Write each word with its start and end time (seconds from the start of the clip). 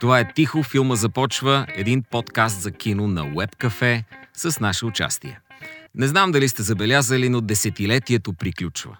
Това 0.00 0.20
е 0.20 0.32
Тихо, 0.32 0.62
филма 0.62 0.94
започва, 0.94 1.66
един 1.68 2.02
подкаст 2.02 2.60
за 2.60 2.70
кино 2.70 3.08
на 3.08 3.22
Web 3.22 3.56
Cafe 3.56 4.04
с 4.34 4.60
наше 4.60 4.86
участие. 4.86 5.40
Не 5.94 6.08
знам 6.08 6.32
дали 6.32 6.48
сте 6.48 6.62
забелязали, 6.62 7.28
но 7.28 7.40
десетилетието 7.40 8.32
приключва. 8.32 8.96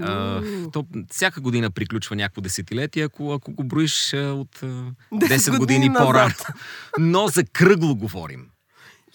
А, 0.00 0.42
то, 0.72 0.86
всяка 1.10 1.40
година 1.40 1.70
приключва 1.70 2.16
някакво 2.16 2.40
десетилетие, 2.40 3.04
ако, 3.04 3.32
ако 3.32 3.52
го 3.52 3.64
броиш 3.64 4.12
от 4.14 4.62
а, 4.62 4.66
10 4.66 4.92
години, 5.12 5.58
години 5.58 5.92
по-рано. 5.92 6.34
Но 6.98 7.28
за 7.28 7.44
кръгло 7.44 7.94
говорим. 7.94 8.46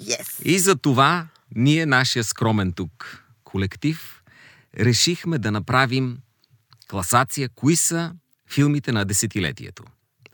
Yes. 0.01 0.43
И 0.43 0.59
за 0.59 0.75
това 0.75 1.27
ние, 1.55 1.85
нашия 1.85 2.23
скромен 2.23 2.73
тук 2.73 3.23
колектив, 3.43 4.21
решихме 4.79 5.37
да 5.37 5.51
направим 5.51 6.17
класация, 6.87 7.49
кои 7.49 7.75
са 7.75 8.13
филмите 8.49 8.91
на 8.91 9.05
десетилетието. 9.05 9.83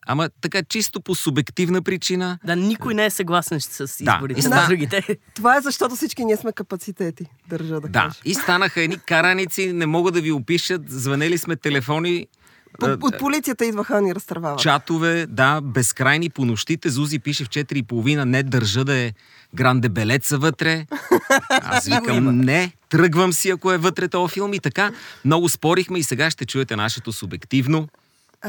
Ама 0.08 0.30
така 0.42 0.64
чисто 0.64 1.02
по 1.02 1.16
субективна 1.16 1.82
причина. 1.82 2.40
Да, 2.46 2.56
никой 2.56 2.94
не 2.94 3.06
е 3.06 3.10
съгласен 3.10 3.62
с 3.62 3.78
Да, 3.78 3.84
изборите 4.12 4.40
и 4.40 4.50
на 4.50 4.66
другите. 4.68 5.18
Това 5.36 5.58
е 5.58 5.62
защото 5.62 5.96
всички 5.96 6.26
ние 6.26 6.38
сме 6.38 6.52
капацитети, 6.54 7.26
държа 7.50 7.74
да, 7.74 7.82
Да, 7.82 8.02
кажа. 8.02 8.20
и 8.26 8.34
станаха 8.34 8.82
едни 8.82 8.98
караници, 8.98 9.74
не 9.74 9.86
мога 9.86 10.12
да 10.12 10.22
ви 10.22 10.32
опишат, 10.32 10.82
звънели 10.88 11.38
сме 11.38 11.56
телефони, 11.56 12.28
По, 12.80 12.86
а, 12.86 12.98
от 13.02 13.18
полицията 13.20 13.66
идваха 13.66 14.02
ни 14.02 14.16
разтървават. 14.16 14.60
чатове, 14.60 15.26
да, 15.30 15.62
безкрайни 15.62 16.30
по 16.30 16.46
нощите. 16.46 16.90
Зузи 16.90 17.20
пише 17.20 17.46
в 17.46 17.50
4.30, 17.50 18.24
не 18.24 18.44
държа 18.44 18.86
да 18.86 18.96
е 18.96 19.14
гранде 19.56 19.90
белеца 19.90 20.38
вътре. 20.38 20.86
Аз 21.50 21.86
викам, 21.86 22.38
не, 22.38 22.72
тръгвам 22.90 23.34
си, 23.34 23.50
ако 23.50 23.72
е 23.72 23.78
вътре 23.78 24.08
този 24.08 24.34
филм. 24.34 24.54
И 24.54 24.60
така, 24.60 24.92
много 25.26 25.50
спорихме 25.50 26.00
и 26.00 26.04
сега 26.04 26.30
ще 26.32 26.46
чуете 26.46 26.76
нашето 26.76 27.12
субективно 27.14 27.88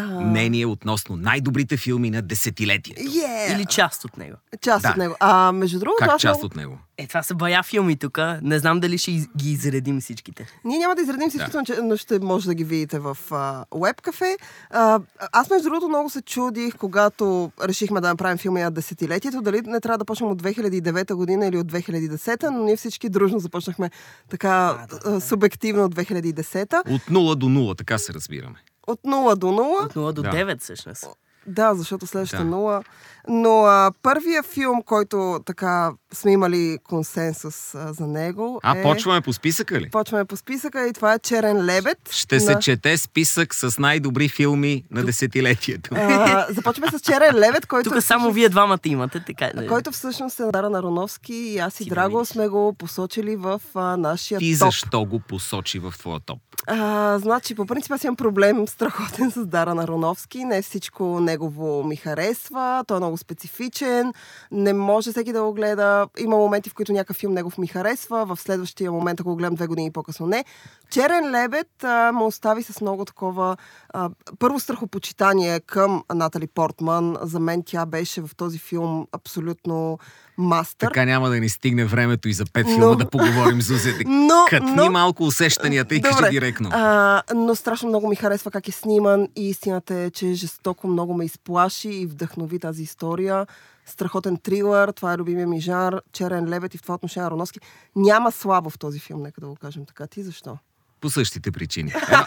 мнение 0.00 0.66
относно 0.66 1.16
най-добрите 1.16 1.76
филми 1.76 2.10
на 2.10 2.22
десетилетието. 2.22 3.02
Yeah. 3.02 3.54
Или 3.54 3.66
част 3.66 4.04
от 4.04 4.16
него. 4.16 4.36
част 4.60 4.82
Да. 4.82 4.90
от 4.90 4.96
него. 4.96 5.14
А 5.20 5.52
между 5.52 5.78
другото, 5.78 5.96
Как 5.98 6.08
аз 6.08 6.20
част 6.20 6.34
много... 6.34 6.46
от 6.46 6.56
него? 6.56 6.78
Е, 6.98 7.06
това 7.06 7.22
са 7.22 7.34
бая 7.34 7.62
филми 7.62 7.96
тук. 7.96 8.18
Не 8.42 8.58
знам 8.58 8.80
дали 8.80 8.98
ще 8.98 9.10
из- 9.10 9.28
ги 9.36 9.50
изредим 9.50 10.00
всичките. 10.00 10.46
Ние 10.64 10.78
няма 10.78 10.94
да 10.94 11.02
изредим 11.02 11.28
всичките, 11.28 11.56
но- 11.58 11.84
но 11.84 11.96
ще 11.96 12.18
може 12.18 12.46
да 12.46 12.54
ги 12.54 12.64
видите 12.64 12.98
в 12.98 13.18
а, 13.30 13.64
Webcafe. 13.66 14.36
А, 14.70 15.00
аз 15.22 15.50
между 15.50 15.64
другото 15.64 15.88
много 15.88 16.10
се 16.10 16.22
чудих, 16.22 16.76
когато 16.76 17.52
решихме 17.62 18.00
да 18.00 18.08
направим 18.08 18.38
филми 18.38 18.62
на 18.62 18.70
десетилетието, 18.70 19.42
дали 19.42 19.60
не 19.60 19.80
трябва 19.80 19.98
да 19.98 20.04
почнем 20.04 20.30
от 20.30 20.42
2009 20.42 21.14
година 21.14 21.46
или 21.46 21.58
от 21.58 21.66
2010, 21.66 22.10
но 22.44 22.58
ние 22.58 22.76
всички 22.76 23.08
дружно 23.08 23.38
започнахме 23.38 23.90
така 24.30 24.76
а, 25.04 25.20
субективно 25.20 25.84
от 25.84 25.94
2010. 25.94 26.80
От 26.86 27.02
0 27.02 27.34
до 27.34 27.46
0, 27.46 27.78
така 27.78 27.98
се 27.98 28.14
разбираме. 28.14 28.54
От 28.86 29.00
0 29.02 29.34
до 29.34 29.46
0. 29.46 29.84
От 29.84 29.94
0 29.94 30.12
до 30.12 30.22
Да. 30.22 30.30
9 30.30 30.60
всъщност. 30.60 31.06
Да, 31.46 31.74
защото 31.74 32.06
следващата 32.06 32.44
Да. 32.44 32.50
нула. 32.50 32.82
Но 33.28 33.64
а, 33.64 33.92
първия 34.02 34.42
филм, 34.42 34.82
който 34.82 35.40
така 35.46 35.92
сме 36.12 36.32
имали 36.32 36.78
консенсус 36.84 37.74
а, 37.74 37.92
за 37.92 38.06
него 38.06 38.60
А, 38.62 38.78
е... 38.78 38.82
почваме 38.82 39.20
по 39.20 39.32
списъка 39.32 39.80
ли? 39.80 39.90
Почваме 39.90 40.24
по 40.24 40.36
списъка 40.36 40.86
и 40.86 40.92
това 40.92 41.14
е 41.14 41.18
Черен 41.18 41.64
лебед. 41.64 41.98
Ще 42.10 42.40
се 42.40 42.52
на- 42.52 42.58
чете 42.58 42.96
списък 42.96 43.54
с 43.54 43.78
най-добри 43.78 44.28
филми 44.28 44.84
на 44.90 45.02
десетилетието. 45.02 45.90
А, 45.94 46.46
започваме 46.50 46.88
с 46.88 47.00
Черен 47.00 47.34
лебед, 47.36 47.66
който, 47.66 47.90
Тук 47.90 48.02
само 48.02 48.32
вие 48.32 48.48
двамата 48.48 48.78
имате, 48.84 49.20
така. 49.20 49.44
е. 49.46 49.66
който 49.66 49.92
всъщност 49.92 50.40
е 50.40 50.42
на 50.42 50.52
Дара 50.52 50.70
Нароновски 50.70 51.34
и 51.34 51.58
аз 51.58 51.74
и 51.74 51.84
Ти 51.84 51.90
Драго 51.90 52.18
видиш. 52.18 52.28
сме 52.28 52.48
го 52.48 52.72
посочили 52.72 53.36
в 53.36 53.60
а, 53.74 53.96
нашия 53.96 54.38
Ти 54.38 54.52
топ. 54.52 54.58
защо 54.60 55.04
го 55.04 55.20
посочи 55.20 55.78
в 55.78 55.94
твоя 55.98 56.20
топ? 56.20 56.38
А, 56.66 57.18
значи, 57.18 57.54
по 57.54 57.66
принцип 57.66 57.92
аз 57.92 58.04
имам 58.04 58.16
проблем 58.16 58.66
страхотен 58.68 59.30
с 59.30 59.46
Дара 59.46 59.74
Нароновски. 59.74 60.44
Не 60.44 60.62
всичко 60.62 61.20
негово 61.20 61.84
ми 61.84 61.96
харесва. 61.96 62.52
Той 62.86 62.96
е 62.96 63.00
много 63.00 63.16
специфичен. 63.16 64.12
Не 64.52 64.72
може 64.72 65.10
всеки 65.10 65.32
да 65.32 65.42
го 65.42 65.52
гледа. 65.52 66.01
Има 66.18 66.36
моменти, 66.36 66.70
в 66.70 66.74
които 66.74 66.92
някакъв 66.92 67.16
филм 67.16 67.32
негов 67.32 67.58
ми 67.58 67.66
харесва. 67.66 68.26
В 68.26 68.40
следващия 68.40 68.92
момент, 68.92 69.20
ако 69.20 69.30
го 69.30 69.36
гледам 69.36 69.54
две 69.54 69.66
години 69.66 69.92
по-късно, 69.92 70.26
не. 70.26 70.44
Черен 70.90 71.30
лебед 71.30 71.84
а, 71.84 72.12
ме 72.12 72.22
остави 72.24 72.62
с 72.62 72.80
много 72.80 73.04
такова... 73.04 73.56
А, 73.88 74.10
първо 74.38 74.60
страхопочитание 74.60 75.60
към 75.60 76.04
Натали 76.14 76.46
Портман. 76.46 77.16
За 77.22 77.40
мен 77.40 77.62
тя 77.66 77.86
беше 77.86 78.20
в 78.20 78.30
този 78.36 78.58
филм 78.58 79.06
абсолютно 79.12 79.98
мастър. 80.38 80.86
Така 80.86 81.04
няма 81.04 81.28
да 81.28 81.40
ни 81.40 81.48
стигне 81.48 81.84
времето 81.84 82.28
и 82.28 82.32
за 82.32 82.44
пет 82.46 82.66
Но- 82.66 82.72
филма 82.72 82.94
да 82.94 83.10
поговорим, 83.10 83.62
Зузе. 83.62 83.94
Но- 84.06 84.44
Катни 84.48 84.72
но- 84.72 84.90
малко 84.90 85.24
усещанията 85.24 85.94
и 85.94 86.02
кажи 86.02 86.30
директно. 86.30 86.68
А, 86.72 87.22
но 87.34 87.54
страшно 87.54 87.88
много 87.88 88.08
ми 88.08 88.16
харесва 88.16 88.50
как 88.50 88.68
е 88.68 88.72
сниман 88.72 89.28
и 89.36 89.48
истината 89.48 89.94
е, 89.94 90.10
че 90.10 90.32
жестоко 90.32 90.88
много 90.88 91.14
ме 91.14 91.24
изплаши 91.24 91.88
и 91.88 92.06
вдъхнови 92.06 92.58
тази 92.58 92.82
история. 92.82 93.46
Страхотен 93.86 94.36
трилър, 94.36 94.88
това 94.88 95.12
е 95.12 95.18
любимия 95.18 95.46
ми 95.46 95.60
жанр, 95.60 96.00
Черен 96.12 96.48
лебед 96.48 96.74
и 96.74 96.78
в 96.78 96.82
това 96.82 96.94
отношение 96.94 97.26
Ароноски. 97.26 97.60
Няма 97.96 98.32
слабо 98.32 98.70
в 98.70 98.78
този 98.78 98.98
филм, 98.98 99.22
нека 99.22 99.40
да 99.40 99.46
го 99.46 99.56
кажем 99.56 99.86
така. 99.86 100.06
Ти 100.06 100.22
защо? 100.22 100.58
По 101.00 101.10
същите 101.10 101.52
причини. 101.52 101.92
Едно, 102.08 102.24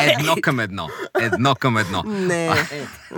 едно 0.20 0.34
към 0.42 0.60
едно. 0.60 0.88
Едно 1.20 1.54
към 1.54 1.76
едно. 1.76 2.02
Не, 2.02 2.50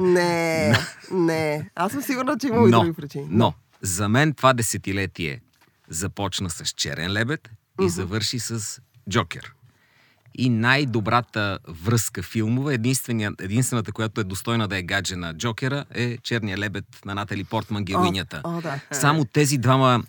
не, 0.01 0.73
не. 1.11 1.71
Аз 1.75 1.93
съм 1.93 2.03
сигурна, 2.03 2.39
че 2.39 2.47
има 2.47 2.69
и 2.69 2.71
други 2.71 2.93
причини. 2.93 3.27
но, 3.31 3.53
за 3.83 4.09
мен 4.09 4.35
това 4.35 4.53
десетилетие 4.53 5.41
започна 5.89 6.51
с 6.51 6.65
Черен 6.65 7.13
лебед 7.13 7.51
и 7.83 7.89
завърши 7.89 8.39
с 8.39 8.81
Джокер. 9.11 9.53
И 10.39 10.49
най-добрата 10.49 11.59
връзка 11.69 12.23
филмова, 12.23 12.75
единствената, 12.75 13.93
която 13.93 14.21
е 14.21 14.25
достойна 14.25 14.69
да 14.69 14.79
е 14.79 14.83
гадже 14.83 15.17
на 15.17 15.35
Джокера, 15.35 15.85
е 15.95 16.19
Черния 16.19 16.59
лебед 16.59 16.85
на 17.05 17.15
Натали 17.15 17.45
Портман, 17.45 17.85
героинята. 17.85 18.41
О, 18.45 18.61
да. 18.61 18.81
Само 18.93 19.25
тези 19.25 19.59
двама 19.59 20.05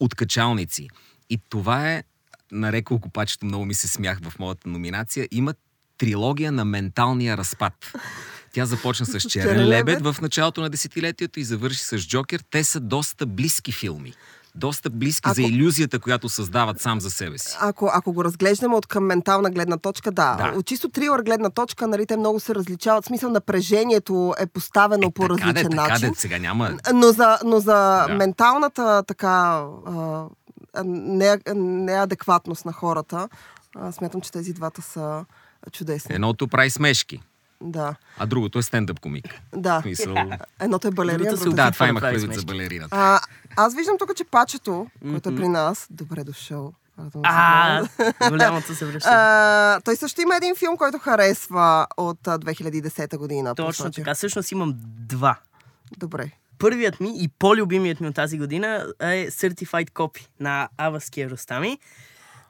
откачалници. 0.00 0.88
И 1.30 1.38
това 1.48 1.92
е, 1.92 2.04
нарекол 2.52 2.98
го 2.98 3.08
пачето, 3.08 3.46
много 3.46 3.64
ми 3.64 3.74
се 3.74 3.88
смях 3.88 4.18
в 4.22 4.38
моята 4.38 4.68
номинация, 4.68 5.28
има 5.30 5.54
трилогия 5.98 6.52
на 6.52 6.64
менталния 6.64 7.36
разпад. 7.36 7.92
Тя 8.58 8.66
започна 8.66 9.06
с 9.06 9.20
Черен 9.20 9.48
Черен 9.48 9.68
лебед 9.68 10.02
в 10.02 10.16
началото 10.22 10.60
на 10.60 10.70
десетилетието 10.70 11.40
и 11.40 11.44
завърши 11.44 11.82
с 11.82 11.98
Джокер. 11.98 12.42
Те 12.50 12.64
са 12.64 12.80
доста 12.80 13.26
близки 13.26 13.72
филми. 13.72 14.12
Доста 14.54 14.90
близки 14.90 15.30
за 15.30 15.42
Ако- 15.42 15.50
иллюзията, 15.50 15.98
която 15.98 16.28
създават 16.28 16.80
сам 16.80 17.00
за 17.00 17.10
себе 17.10 17.38
си. 17.38 17.56
Ако, 17.60 17.90
ако 17.94 18.12
го 18.12 18.24
разглеждаме 18.24 18.74
от 18.74 18.86
към 18.86 19.04
ментална 19.06 19.50
гледна 19.50 19.76
точка, 19.76 20.10
да. 20.10 20.34
Да. 20.34 20.58
От 20.58 20.66
чисто 20.66 20.88
трилър 20.88 21.22
гледна 21.22 21.50
точка, 21.50 21.86
нали, 21.86 22.06
те 22.06 22.16
много 22.16 22.40
се 22.40 22.54
различават. 22.54 23.04
В 23.04 23.08
смисъл, 23.08 23.30
напрежението 23.30 24.34
е 24.38 24.46
поставено 24.46 25.10
по 25.10 25.22
така 25.22 25.34
де, 25.34 25.42
различен 25.42 25.70
така 25.70 25.88
начин. 25.88 26.08
де, 26.10 26.14
сега 26.16 26.38
няма... 26.38 26.76
Но 26.94 27.12
за, 27.12 27.38
но 27.44 27.60
за 27.60 28.04
Да. 28.08 28.14
менталната 28.14 29.02
така 29.06 29.64
а, 29.86 30.24
не, 30.84 31.38
неадекватност 31.54 32.64
на 32.64 32.72
хората, 32.72 33.28
а, 33.76 33.92
смятам, 33.92 34.20
че 34.20 34.32
тези 34.32 34.52
двата 34.52 34.82
са 34.82 35.24
чудесни. 35.72 36.14
Едното 36.14 36.48
прави 36.48 36.70
смешки, 36.70 37.20
Да. 37.60 37.94
а 38.18 38.26
другото 38.26 38.58
е 38.58 38.62
стендъп 38.62 39.00
комик. 39.00 39.40
Да. 39.56 39.78
В 39.80 39.82
смисъл... 39.82 40.14
Едното 40.60 40.88
е 40.88 40.90
балерина, 40.90 41.30
Другото. 41.30 41.50
Да, 41.50 41.62
опитва 41.62 41.72
това 41.72 41.86
да 41.86 41.90
имах 41.90 42.02
предвид 42.02 42.34
за 42.34 42.42
балерината. 42.42 42.96
А, 42.96 43.20
аз 43.56 43.74
виждам 43.74 43.98
тук, 43.98 44.16
че 44.16 44.24
пачето, 44.24 44.86
който 45.02 45.28
е 45.28 45.36
при 45.36 45.48
нас, 45.48 45.86
добре 45.90 46.24
дошъл. 46.24 46.72
А, 47.22 47.82
голямото 48.28 48.74
се 48.74 48.86
връща. 48.86 49.10
А, 49.12 49.80
той 49.80 49.96
също 49.96 50.20
има 50.20 50.36
един 50.36 50.56
филм, 50.56 50.76
който 50.76 50.98
харесва 50.98 51.86
от 51.96 52.28
а, 52.28 52.38
2010 52.38 53.16
година. 53.16 53.54
Точно 53.54 53.90
така. 53.90 54.14
Всъщност 54.14 54.52
имам 54.52 54.74
два. 54.98 55.36
Добре. 55.96 56.30
Първият 56.58 57.00
ми 57.00 57.12
и 57.22 57.28
по-любимият 57.28 58.00
ми 58.00 58.08
от 58.08 58.14
тази 58.14 58.38
година 58.38 58.86
е 59.00 59.26
Certified 59.30 59.90
Copy 59.90 60.26
на 60.40 60.68
Авас 60.76 61.10
Киаростами, 61.10 61.78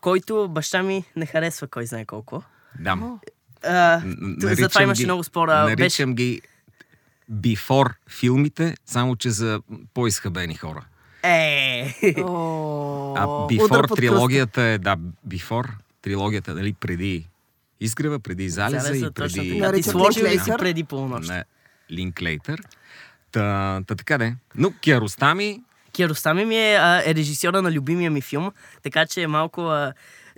който 0.01 0.49
баща 0.49 0.83
ми 0.83 1.05
не 1.17 1.27
харесва 1.27 1.67
кой 1.67 1.87
знае 1.87 2.05
колко. 2.05 2.43
Да. 2.81 3.19
А, 3.65 4.03
затова 4.41 4.83
имаше 4.83 5.03
ги- 5.03 5.07
много 5.07 5.25
спора. 5.25 5.65
Беше... 5.65 5.77
Наричам 5.77 6.15
ги 6.15 6.41
before 7.33 7.93
филмите, 8.11 8.75
само 8.87 9.17
че 9.17 9.31
за 9.31 9.61
по-изхабени 9.95 10.55
хора. 10.55 10.85
Е, 11.23 11.95
А 12.07 13.27
before 13.27 13.89
под 13.89 13.97
трилогията 13.99 14.63
е, 14.63 14.79
да, 14.79 14.97
before 15.29 15.69
трилогията, 16.03 16.55
нали, 16.55 16.73
преди 16.73 17.27
изгрева, 17.81 18.19
преди 18.19 18.49
залеза, 18.49 18.87
Залеза, 18.87 19.07
и 19.07 19.11
точно 19.13 19.43
преди... 19.43 19.49
така. 19.49 19.55
Ти 19.55 19.61
Наричат 19.61 19.93
сложи 19.93 20.23
ли 20.23 20.39
си 20.39 20.51
преди 20.59 20.85
полунощ? 20.85 21.31
Не, 21.31 21.45
Линклейтър. 21.93 22.61
Та, 23.33 23.81
та 23.87 23.95
така 23.95 24.19
де. 24.19 24.37
Но 24.55 24.73
Киаростами, 24.81 25.63
Киаростами 25.93 26.45
ми 26.45 26.57
е, 26.57 26.75
а, 26.75 27.03
е 27.07 27.15
режисьора 27.15 27.63
на 27.63 27.73
любимия 27.73 28.11
ми 28.11 28.21
филм, 28.21 28.53
така 28.83 29.07
че 29.07 29.23
е 29.23 29.27
малко... 29.27 29.61
А, 29.63 29.93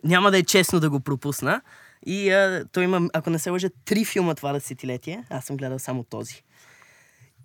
няма 0.04 0.30
да 0.30 0.38
е 0.38 0.42
честно 0.42 0.80
да 0.80 0.90
го 0.90 1.00
пропусна. 1.00 1.60
И 2.06 2.30
а, 2.30 2.64
той 2.72 2.84
има, 2.84 3.08
ако 3.12 3.30
не 3.30 3.38
се 3.38 3.50
лъжа, 3.50 3.68
три 3.84 4.04
филма 4.04 4.34
това 4.34 4.52
десетилетие. 4.52 5.24
Аз 5.30 5.44
съм 5.44 5.56
гледал 5.56 5.78
само 5.78 6.04
този. 6.04 6.42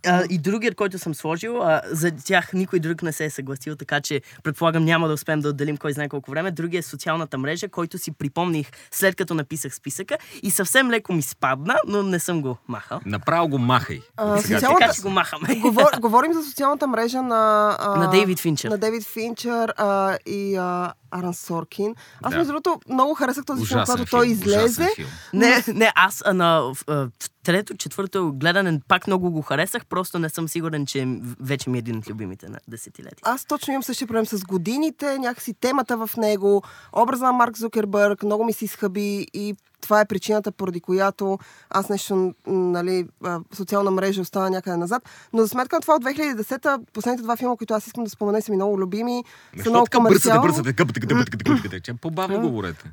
А, 0.07 0.23
и 0.25 0.37
другият, 0.39 0.75
който 0.75 0.99
съм 0.99 1.15
сложил, 1.15 1.61
а, 1.63 1.81
за 1.85 2.11
тях 2.13 2.53
никой 2.53 2.79
друг 2.79 3.01
не 3.01 3.11
се 3.11 3.25
е 3.25 3.29
съгласил, 3.29 3.75
така 3.75 4.01
че 4.01 4.21
предполагам 4.43 4.85
няма 4.85 5.07
да 5.07 5.13
успеем 5.13 5.39
да 5.39 5.49
отделим 5.49 5.77
кой 5.77 5.93
знае 5.93 6.09
колко 6.09 6.31
време. 6.31 6.51
Другият 6.51 6.85
е 6.85 6.89
социалната 6.89 7.37
мрежа, 7.37 7.69
който 7.69 7.97
си 7.97 8.11
припомних 8.11 8.67
след 8.91 9.15
като 9.15 9.33
написах 9.33 9.75
списъка 9.75 10.17
и 10.43 10.51
съвсем 10.51 10.91
леко 10.91 11.13
ми 11.13 11.21
спадна, 11.21 11.75
но 11.87 12.03
не 12.03 12.19
съм 12.19 12.41
го 12.41 12.57
махал. 12.67 12.99
Направо 13.05 13.47
го 13.47 13.57
махай. 13.57 14.01
А, 14.17 14.37
сега 14.37 14.57
социалната- 14.57 14.79
Така 14.79 14.93
ще 14.93 15.01
го 15.01 15.09
махаме. 15.09 15.55
Говор, 15.55 15.89
говорим 15.99 16.33
за 16.33 16.43
социалната 16.43 16.87
мрежа 16.87 17.21
на... 17.21 17.35
А, 17.79 17.95
На 17.95 18.09
Дейвид 18.09 18.39
Финчер. 18.39 18.69
На 18.69 18.77
Дейвид 18.77 19.03
Финчер 19.05 19.73
а, 19.77 20.17
и 20.25 20.55
а, 20.55 20.93
Аран 21.11 21.33
Соркин. 21.33 21.95
Аз, 22.21 22.31
Да. 22.31 22.37
между 22.37 22.53
другото, 22.53 22.79
много 22.89 23.13
харесах 23.13 23.45
този 23.45 23.57
филм, 23.57 23.79
Ужасен 23.79 23.85
когато 23.87 24.09
той 24.11 24.25
филм, 24.27 24.33
излезе. 24.33 24.89
филм. 24.95 25.07
Не, 25.33 25.63
не, 25.67 25.91
аз 25.95 26.23
а, 26.25 26.33
на 26.33 26.61
в, 26.61 26.77
в 26.87 27.09
трето, 27.45 27.77
четвърто 27.77 28.33
гледане 28.35 28.81
пак 28.87 29.07
много 29.07 29.31
го 29.31 29.41
харесах, 29.41 29.85
просто 29.85 30.19
не 30.19 30.29
съм 30.29 30.47
сигурен, 30.47 30.85
че 30.85 31.19
вече 31.39 31.69
ми 31.69 31.77
е 31.77 31.79
един 31.79 31.97
от 31.97 32.09
любимите 32.09 32.49
на 32.49 32.59
десетилетия. 32.67 33.19
Аз 33.23 33.45
точно 33.45 33.73
имам 33.73 33.83
същия 33.83 34.07
проблем 34.07 34.25
с 34.25 34.43
годините, 34.43 35.19
някакси 35.19 35.53
темата 35.53 36.07
в 36.07 36.09
него, 36.17 36.63
образа 36.93 37.25
на 37.25 37.31
Марк 37.31 37.57
Зукербърг, 37.57 38.23
много 38.23 38.43
ми 38.45 38.53
се 38.53 38.65
изхъби 38.65 39.27
и 39.33 39.55
това 39.85 40.01
е 40.01 40.05
причината, 40.05 40.51
поради 40.51 40.79
която 40.79 41.39
аз 41.69 41.89
нещо, 41.89 42.33
нали, 42.47 43.07
социална 43.53 43.91
мрежа 43.91 44.21
остана 44.21 44.49
някъде 44.49 44.77
назад. 44.77 45.03
Но 45.33 45.41
за 45.41 45.47
сметка 45.47 45.75
на 45.75 45.81
това 45.81 45.93
от 45.95 46.03
2010-та, 46.03 46.77
последните 46.93 47.23
два 47.23 47.37
филма, 47.37 47.55
които 47.55 47.73
аз 47.73 47.87
искам 47.87 48.03
да 48.03 48.09
спомена, 48.09 48.41
са 48.41 48.51
ми 48.51 48.55
много 48.55 48.79
любими, 48.79 49.23
са 49.63 49.69
много 49.69 49.85
така 49.85 49.99
бързате, 49.99 50.39
бързате, 50.39 51.93
По-бавно 52.01 52.41
говорете. 52.41 52.91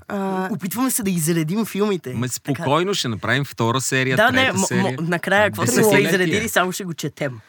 Опитваме 0.50 0.90
се 0.90 1.02
да 1.02 1.10
изредим 1.10 1.64
филмите. 1.64 2.14
Ме 2.14 2.28
спокойно 2.28 2.94
ще 2.94 3.08
направим 3.08 3.44
втора 3.44 3.80
серия, 3.80 4.16
Да, 4.16 4.30
не, 4.30 4.52
накрая, 5.00 5.50
какво 5.50 5.66
сме 5.66 5.84
се 5.84 5.98
изредили, 5.98 6.48
само 6.48 6.72
ще 6.72 6.84
го 6.84 6.94
четем. 6.94 7.40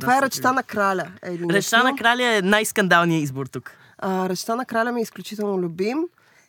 това 0.00 0.18
е 0.18 0.22
Ръчта 0.22 0.52
на 0.52 0.62
краля. 0.62 1.06
Речта 1.50 1.82
на 1.82 1.96
краля 1.96 2.24
е 2.24 2.42
най-скандалният 2.42 3.22
избор 3.22 3.46
тук. 3.46 3.72
Речта 4.04 4.56
на 4.56 4.64
краля 4.64 4.92
ми 4.92 5.00
е 5.00 5.02
изключително 5.02 5.58
любим. 5.58 5.98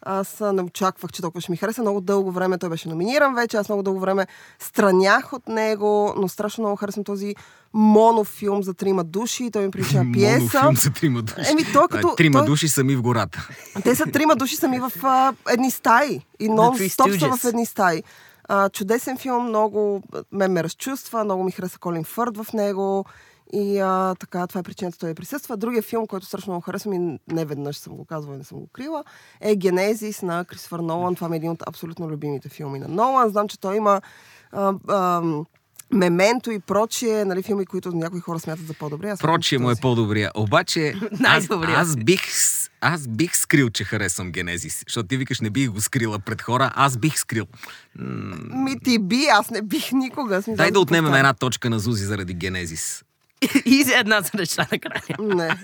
Аз 0.02 0.40
не 0.44 0.62
очаквах, 0.62 1.12
че 1.12 1.22
толкова 1.22 1.42
ще 1.42 1.52
ми 1.52 1.58
хареса. 1.58 1.82
Много 1.82 2.02
дълго 2.02 2.32
време 2.32 2.58
той 2.58 2.70
беше 2.70 2.90
номиниран 2.90 3.36
вече. 3.36 3.58
Аз 3.58 3.70
много 3.70 3.84
дълго 3.84 4.00
време 4.00 4.28
странях 4.60 5.34
от 5.34 5.48
него, 5.48 6.14
но 6.18 6.28
страшно 6.28 6.62
много 6.62 6.76
харесвам 6.76 7.04
този 7.04 7.36
монофилм 7.74 8.64
за 8.64 8.74
трима 8.74 9.04
души. 9.04 9.52
Той 9.52 9.66
ми 9.66 9.72
прилича 9.72 10.04
пиеса. 10.14 10.40
Монофилм 10.40 10.76
за 10.76 10.90
трима 10.92 11.22
души. 11.22 11.52
Еми, 11.52 11.64
той 11.74 11.84
А, 11.84 11.88
като- 11.88 12.16
Трима 12.16 12.40
той- 12.40 12.46
души 12.48 12.68
сами 12.68 12.96
в 12.96 13.02
гората. 13.02 13.48
Те 13.84 13.96
са 13.96 14.06
трима 14.06 14.36
души 14.36 14.56
сами 14.56 14.80
в 14.80 14.92
а, 15.04 15.34
едни 15.50 15.72
стаи. 15.72 16.22
И 16.40 16.50
нон-стоп 16.50 17.20
са 17.20 17.38
в 17.38 17.46
едни 17.46 17.66
стаи. 17.66 18.04
А, 18.48 18.70
чудесен 18.70 19.18
филм, 19.18 19.44
много 19.44 20.02
ме 20.32 20.48
ме 20.48 20.64
разчувства, 20.64 21.24
много 21.24 21.44
ми 21.44 21.52
хареса 21.52 21.80
Колин 21.80 22.04
Фърд 22.04 22.38
в 22.38 22.54
него. 22.54 23.06
И 23.54 23.80
а, 23.80 24.16
така, 24.16 24.48
това 24.48 24.60
е 24.60 24.64
причината 24.64 24.98
той 24.98 25.14
присъства. 25.14 25.58
Другия 25.58 25.82
филм, 25.82 26.08
който 26.08 26.26
страшно 26.26 26.54
много 26.54 26.62
харесвам 26.62 26.94
и 26.94 27.20
не 27.34 27.46
веднъж 27.46 27.78
съм 27.78 27.96
го 27.96 28.06
казвала 28.06 28.36
и 28.36 28.38
не 28.38 28.44
съм 28.44 28.60
го 28.60 28.68
крила, 28.68 29.04
е 29.42 29.56
Генезис 29.56 30.22
на 30.22 30.46
Крисфър 30.46 30.80
Нолан. 30.80 31.16
Това 31.16 31.30
ми 31.30 31.36
е 31.36 31.38
един 31.38 31.52
от 31.52 31.64
абсолютно 31.68 32.10
любимите 32.10 32.50
филми 32.50 32.80
на 32.80 32.88
Нолан. 32.88 33.30
Знам, 33.30 33.48
че 33.48 33.60
той 33.60 33.78
има 33.78 34.02
а, 34.52 34.74
а, 34.88 35.22
Мементо 35.94 36.52
и 36.52 36.60
прочие, 36.60 37.26
нали, 37.26 37.44
филми, 37.44 37.66
които 37.66 37.92
някои 37.92 38.20
хора 38.20 38.40
смятат 38.40 38.68
за 38.68 38.74
по-добри. 38.74 39.10
Аз 39.10 39.20
Прочие 39.20 39.58
му 39.58 39.72
е 39.72 39.76
по-добрия. 39.76 40.32
Обаче, 40.36 40.94
аз, 41.24 41.48
аз, 41.52 41.96
бих, 41.96 42.22
аз 42.82 43.08
бих 43.08 43.36
скрил, 43.36 43.70
че 43.70 43.84
харесвам 43.84 44.32
Генезис. 44.32 44.84
Защото 44.88 45.08
ти 45.08 45.18
викаш, 45.18 45.40
не 45.40 45.50
бих 45.50 45.70
го 45.70 45.82
скрила 45.82 46.20
пред 46.20 46.42
хора. 46.42 46.72
Аз 46.76 46.98
бих 46.98 47.18
скрил. 47.20 47.46
Ми 47.96 48.80
ти 48.80 49.00
би, 49.00 49.26
аз 49.32 49.50
не 49.50 49.62
бих 49.62 49.92
никога. 49.92 50.42
Дай 50.48 50.72
да 50.72 50.80
отнемем 50.80 51.14
една 51.14 51.34
точка 51.34 51.70
на 51.70 51.80
Зузи 51.80 52.06
заради 52.06 52.34
Генезис. 52.34 53.04
И 53.66 53.86
една 53.94 54.22
за 54.22 54.30
речта 54.36 54.68
на 54.72 54.80
краля. 54.80 55.02
Не. 55.36 55.46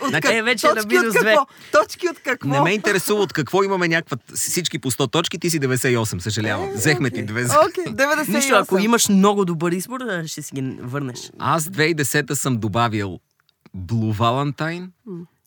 От 0.00 0.08
Значи, 0.08 0.22
как- 0.22 0.32
е, 0.32 0.42
вече 0.42 0.66
на 0.66 0.74
точки 0.74 0.86
от 0.86 0.92
минус 0.92 1.14
две. 1.14 1.24
какво? 1.24 1.46
Точки 1.74 2.08
от 2.08 2.18
какво? 2.18 2.48
Не 2.48 2.60
ме 2.60 2.70
интересува 2.70 3.20
от 3.20 3.32
какво 3.32 3.62
имаме 3.62 3.88
някаква... 3.88 4.16
Всички 4.34 4.78
по 4.78 4.90
100 4.90 5.12
точки, 5.12 5.38
ти 5.38 5.50
си 5.50 5.60
98, 5.60 6.18
съжалявам. 6.18 6.70
Взехме 6.70 7.10
ти 7.10 7.22
две. 7.22 7.44
Окей, 7.44 7.84
98. 7.86 8.28
Нищо, 8.28 8.54
ако 8.54 8.78
имаш 8.78 9.08
много 9.08 9.44
добър 9.44 9.72
избор, 9.72 10.00
а, 10.00 10.26
ще 10.26 10.42
си 10.42 10.54
ги 10.54 10.76
върнеш. 10.80 11.30
Аз 11.38 11.64
2010 11.64 12.32
съм 12.32 12.56
добавил 12.56 13.20
Blue 13.76 14.16
Valentine, 14.16 14.88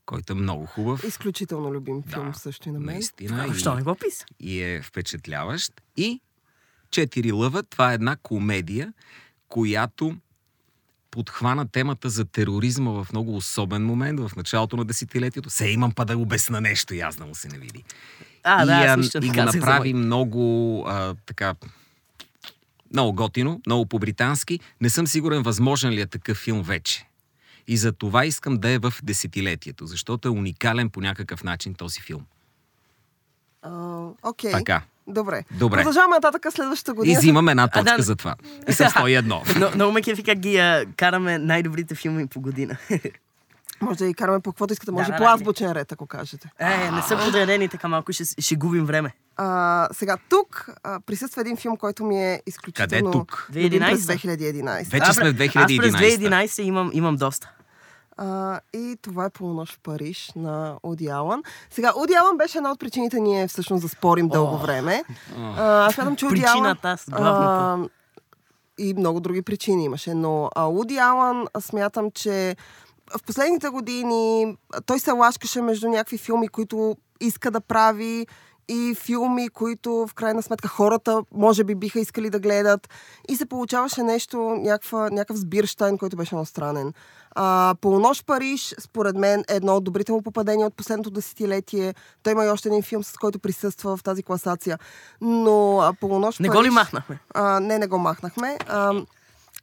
който 0.05 0.33
е 0.33 0.35
много 0.35 0.65
хубав. 0.65 1.03
Изключително 1.03 1.73
любим 1.73 2.03
филм 2.03 2.31
Да, 2.31 2.39
също 2.39 2.69
и 2.69 2.71
на 2.71 2.79
мен. 2.79 2.94
Наистина. 2.94 3.45
Защо 3.47 3.73
И, 3.73 3.75
не 3.75 3.81
го 3.81 3.95
писа? 3.95 4.25
и 4.39 4.61
е 4.61 4.81
впечатляващ. 4.81 5.73
И 5.97 6.21
Четири 6.91 7.31
лъва, 7.31 7.63
това 7.63 7.91
е 7.91 7.95
една 7.95 8.15
комедия, 8.15 8.94
която 9.50 10.15
подхвана 11.13 11.68
темата 11.68 12.10
за 12.10 12.25
тероризма 12.25 12.92
в 12.92 13.07
много 13.12 13.36
особен 13.36 13.86
момент, 13.86 14.19
в 14.19 14.31
началото 14.36 14.77
на 14.77 14.86
десетилетието. 14.86 15.50
Се 15.50 15.68
имам 15.68 15.92
па 15.92 16.06
да 16.06 16.18
обясна 16.18 16.62
нещо 16.62 16.94
и 16.94 17.00
аз 17.00 17.15
да 17.15 17.25
му 17.25 17.36
се 17.36 17.48
не 17.48 17.57
види. 17.57 17.83
А, 18.44 18.63
и, 18.63 18.65
да, 18.65 18.74
аз 18.74 19.13
и 19.13 19.30
го 19.30 19.44
направи 19.44 19.94
много 19.94 20.83
а, 20.88 21.15
така 21.25 21.56
много 22.94 23.13
готино, 23.13 23.62
много 23.65 23.86
по-британски. 23.86 24.60
Не 24.81 24.89
съм 24.89 25.07
сигурен 25.07 25.44
възможен 25.44 25.92
ли 25.92 26.01
е 26.01 26.06
такъв 26.06 26.38
филм 26.38 26.63
вече. 26.63 27.06
И 27.68 27.77
за 27.77 27.92
това 27.92 28.25
искам 28.25 28.57
да 28.57 28.69
е 28.69 28.77
в 28.77 28.94
десетилетието, 29.04 29.86
защото 29.86 30.27
е 30.27 30.31
уникален 30.31 30.89
по 30.89 31.01
някакъв 31.01 31.44
начин 31.44 31.74
този 31.74 32.01
филм. 32.01 32.25
Окей. 34.24 34.51
Така. 34.51 34.81
Добре. 35.07 35.44
Добре. 35.51 35.77
Продължаваме 35.77 36.15
нататък 36.15 36.45
следващата 36.50 36.91
И 36.91 36.95
година. 36.95 37.19
взимам 37.19 37.50
една 37.50 37.63
А, 37.63 37.67
точка 37.67 37.97
да. 37.97 38.03
за 38.03 38.15
това. 38.15 38.35
И 38.67 38.73
съм 38.73 38.88
101. 38.88 39.59
Но, 39.59 39.71
много 39.75 39.91
ме 39.94 40.01
кефи 40.01 40.23
как 40.23 40.38
ги 40.39 40.57
а, 40.57 40.85
караме 40.97 41.38
най-добрите 41.38 41.95
филми 41.95 42.27
по 42.27 42.41
година. 42.41 42.77
Може 43.81 43.97
да 43.97 44.07
ги 44.07 44.13
караме 44.13 44.39
по 44.39 44.51
каквото 44.51 44.73
искате. 44.73 44.91
Може 44.91 45.05
Да, 45.05 45.09
и 45.09 45.13
да, 45.13 45.17
по 45.17 45.29
азбучен 45.29 45.71
ред, 45.71 45.91
ако 45.91 46.05
кажете. 46.07 46.50
Е, 46.59 46.91
не 46.91 47.01
са 47.01 47.17
подредени 47.25 47.67
така 47.69 47.88
малко, 47.88 48.13
ще, 48.13 48.23
ще 48.39 48.55
губим 48.55 48.85
време. 48.85 49.11
А, 49.38 49.88
сега, 49.91 50.17
тук 50.29 50.69
а, 50.83 51.00
присъства 51.00 51.41
един 51.41 51.57
филм, 51.57 51.77
който 51.77 52.03
ми 52.03 52.23
е 52.23 52.41
изключително... 52.47 52.89
Къде 52.89 53.11
тук? 53.11 53.47
любим 53.55 53.79
През 53.79 54.01
2011? 54.01 54.17
2011. 54.17 54.91
Вече 54.91 55.05
А, 55.09 55.13
сме 55.13 55.31
в 55.31 55.41
Аз 55.55 55.77
през 55.77 55.94
2011. 55.94 56.45
2011 56.47 56.61
имам, 56.61 56.89
имам 56.94 57.15
доста. 57.15 57.51
А, 58.18 58.60
и 58.74 58.98
това 59.01 59.25
е 59.25 59.30
Полунощ 59.30 59.75
в 59.75 59.80
Париж 59.80 60.31
на 60.36 60.75
Оди 60.83 61.07
Алън. 61.07 61.44
Сега, 61.69 61.94
Оди 61.95 62.13
Алън 62.13 62.38
беше 62.38 62.57
една 62.57 62.71
от 62.71 62.80
причините 62.80 63.19
ние 63.19 63.48
всъщност 63.48 63.81
да 63.81 63.89
спорим 63.89 64.27
дълго 64.27 64.57
време. 64.57 65.04
А, 65.38 65.86
аз 65.86 65.94
смятам, 65.94 66.15
че 66.15 66.25
Оди 66.25 66.44
Алън... 66.44 66.77
А, 67.12 67.77
и 68.77 68.94
много 68.94 69.19
други 69.19 69.42
причини 69.42 69.86
имаше, 69.86 70.13
но 70.13 70.50
а, 70.56 70.68
Уди 70.68 70.98
Алън 70.98 71.48
смятам, 71.60 72.12
че 72.12 72.56
в 73.18 73.24
последните 73.24 73.69
години 73.69 74.57
той 74.86 75.00
се 75.00 75.12
лашкаше 75.12 75.62
между 75.62 75.89
някакви 75.89 76.18
филми, 76.18 76.48
които 76.48 76.98
иска 77.19 77.51
да 77.51 77.62
прави 77.62 78.27
и 78.68 78.95
филми, 78.95 79.50
които 79.50 80.06
в 80.07 80.13
крайна 80.13 80.44
сметка 80.44 80.67
хората 80.67 81.24
може 81.32 81.63
би 81.63 81.75
биха 81.75 82.00
искали 82.00 82.29
да 82.29 82.39
гледат. 82.39 82.89
И 83.29 83.36
се 83.36 83.46
получаваше 83.46 84.03
нещо, 84.03 84.38
някаква, 84.38 85.10
някакъв 85.10 85.38
сбирштайн, 85.38 85.98
който 85.98 86.17
беше 86.17 86.36
много 86.36 86.46
странен. 86.46 86.93
А, 87.36 87.75
Полунощ 87.82 88.25
Париж, 88.25 88.75
според 88.79 89.15
мен, 89.15 89.43
е 89.50 89.55
едно 89.55 89.75
от 89.75 89.84
добрите 89.84 90.12
му 90.12 90.22
попадения 90.22 90.67
от 90.67 90.75
последното 90.75 91.10
десетилетие. 91.10 91.93
Той 92.24 92.34
има 92.34 92.46
и 92.46 92.50
още 92.50 92.70
един 92.70 92.84
филм, 92.84 93.03
с 93.03 93.17
който 93.17 93.39
присъства 93.39 93.98
в 93.98 94.03
тази 94.03 94.24
класация. 94.24 94.79
Но 95.22 95.79
а, 95.82 95.93
Полунощ 95.93 96.39
Не 96.39 96.48
Париж... 96.48 96.60
го 96.60 96.65
ли 96.65 96.70
махнахме? 96.70 97.20
А, 97.34 97.60
не, 97.60 97.79
не 97.79 97.88
го 97.88 97.98
махнахме. 97.98 98.58
А, 98.67 98.93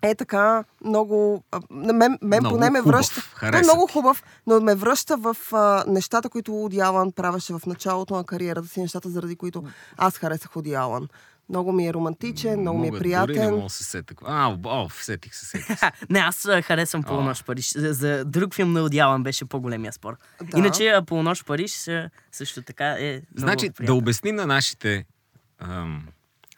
е 0.02 0.14
така, 0.14 0.64
много... 0.84 1.44
А, 1.52 1.60
на 1.70 1.92
мен, 1.92 2.18
мен 2.22 2.40
Много 2.40 2.56
поне 2.56 2.70
ме 2.70 2.78
хубав. 2.80 2.94
връща. 2.94 3.22
Той 3.40 3.48
е 3.50 3.62
много 3.62 3.86
хубав, 3.86 4.22
но 4.46 4.60
ме 4.60 4.74
връща 4.74 5.16
в 5.16 5.36
а, 5.52 5.84
нещата, 5.86 6.28
които 6.28 6.64
Уди 6.64 6.80
Алън 6.80 7.12
правеше 7.12 7.52
в 7.52 7.62
началото 7.66 8.16
на 8.16 8.24
кариерата 8.24 8.68
си, 8.68 8.80
нещата, 8.80 9.08
заради 9.10 9.36
които 9.36 9.64
аз 9.96 10.18
харесах 10.18 10.56
Уди 10.56 10.74
Алън. 10.74 11.08
Много 11.48 11.72
ми 11.72 11.88
е 11.88 11.92
романтичен, 11.92 12.60
много 12.60 12.78
ми 12.78 12.88
е 12.88 12.90
Мога, 12.90 12.98
Дори 12.98 13.08
не 13.08 13.26
приятен. 13.26 13.50
мога 13.50 13.62
да 13.62 13.70
се 13.70 13.84
сетя. 13.84 14.14
А, 14.24 14.56
о, 14.64 14.88
сетих 14.92 15.34
се, 15.34 15.46
сетих 15.46 15.78
се. 15.78 15.90
Не, 16.10 16.18
аз 16.18 16.42
харесвам 16.62 17.02
Полунощ 17.02 17.46
Париж. 17.46 17.72
За, 17.72 17.92
за 17.92 18.24
друг 18.24 18.54
филм 18.54 18.72
на 18.72 18.82
Одялан 18.82 19.22
беше 19.22 19.44
по-големия 19.44 19.92
спор. 19.92 20.16
Да. 20.42 20.58
Иначе 20.58 21.00
Полунощ 21.06 21.46
Париж 21.46 21.88
също 22.32 22.62
така 22.62 22.86
е 22.88 23.12
много 23.12 23.22
Значи, 23.36 23.68
да 23.68 23.74
приятен. 23.74 23.96
обясним 23.96 24.34
на 24.34 24.46
нашите 24.46 25.04
ам, 25.58 26.06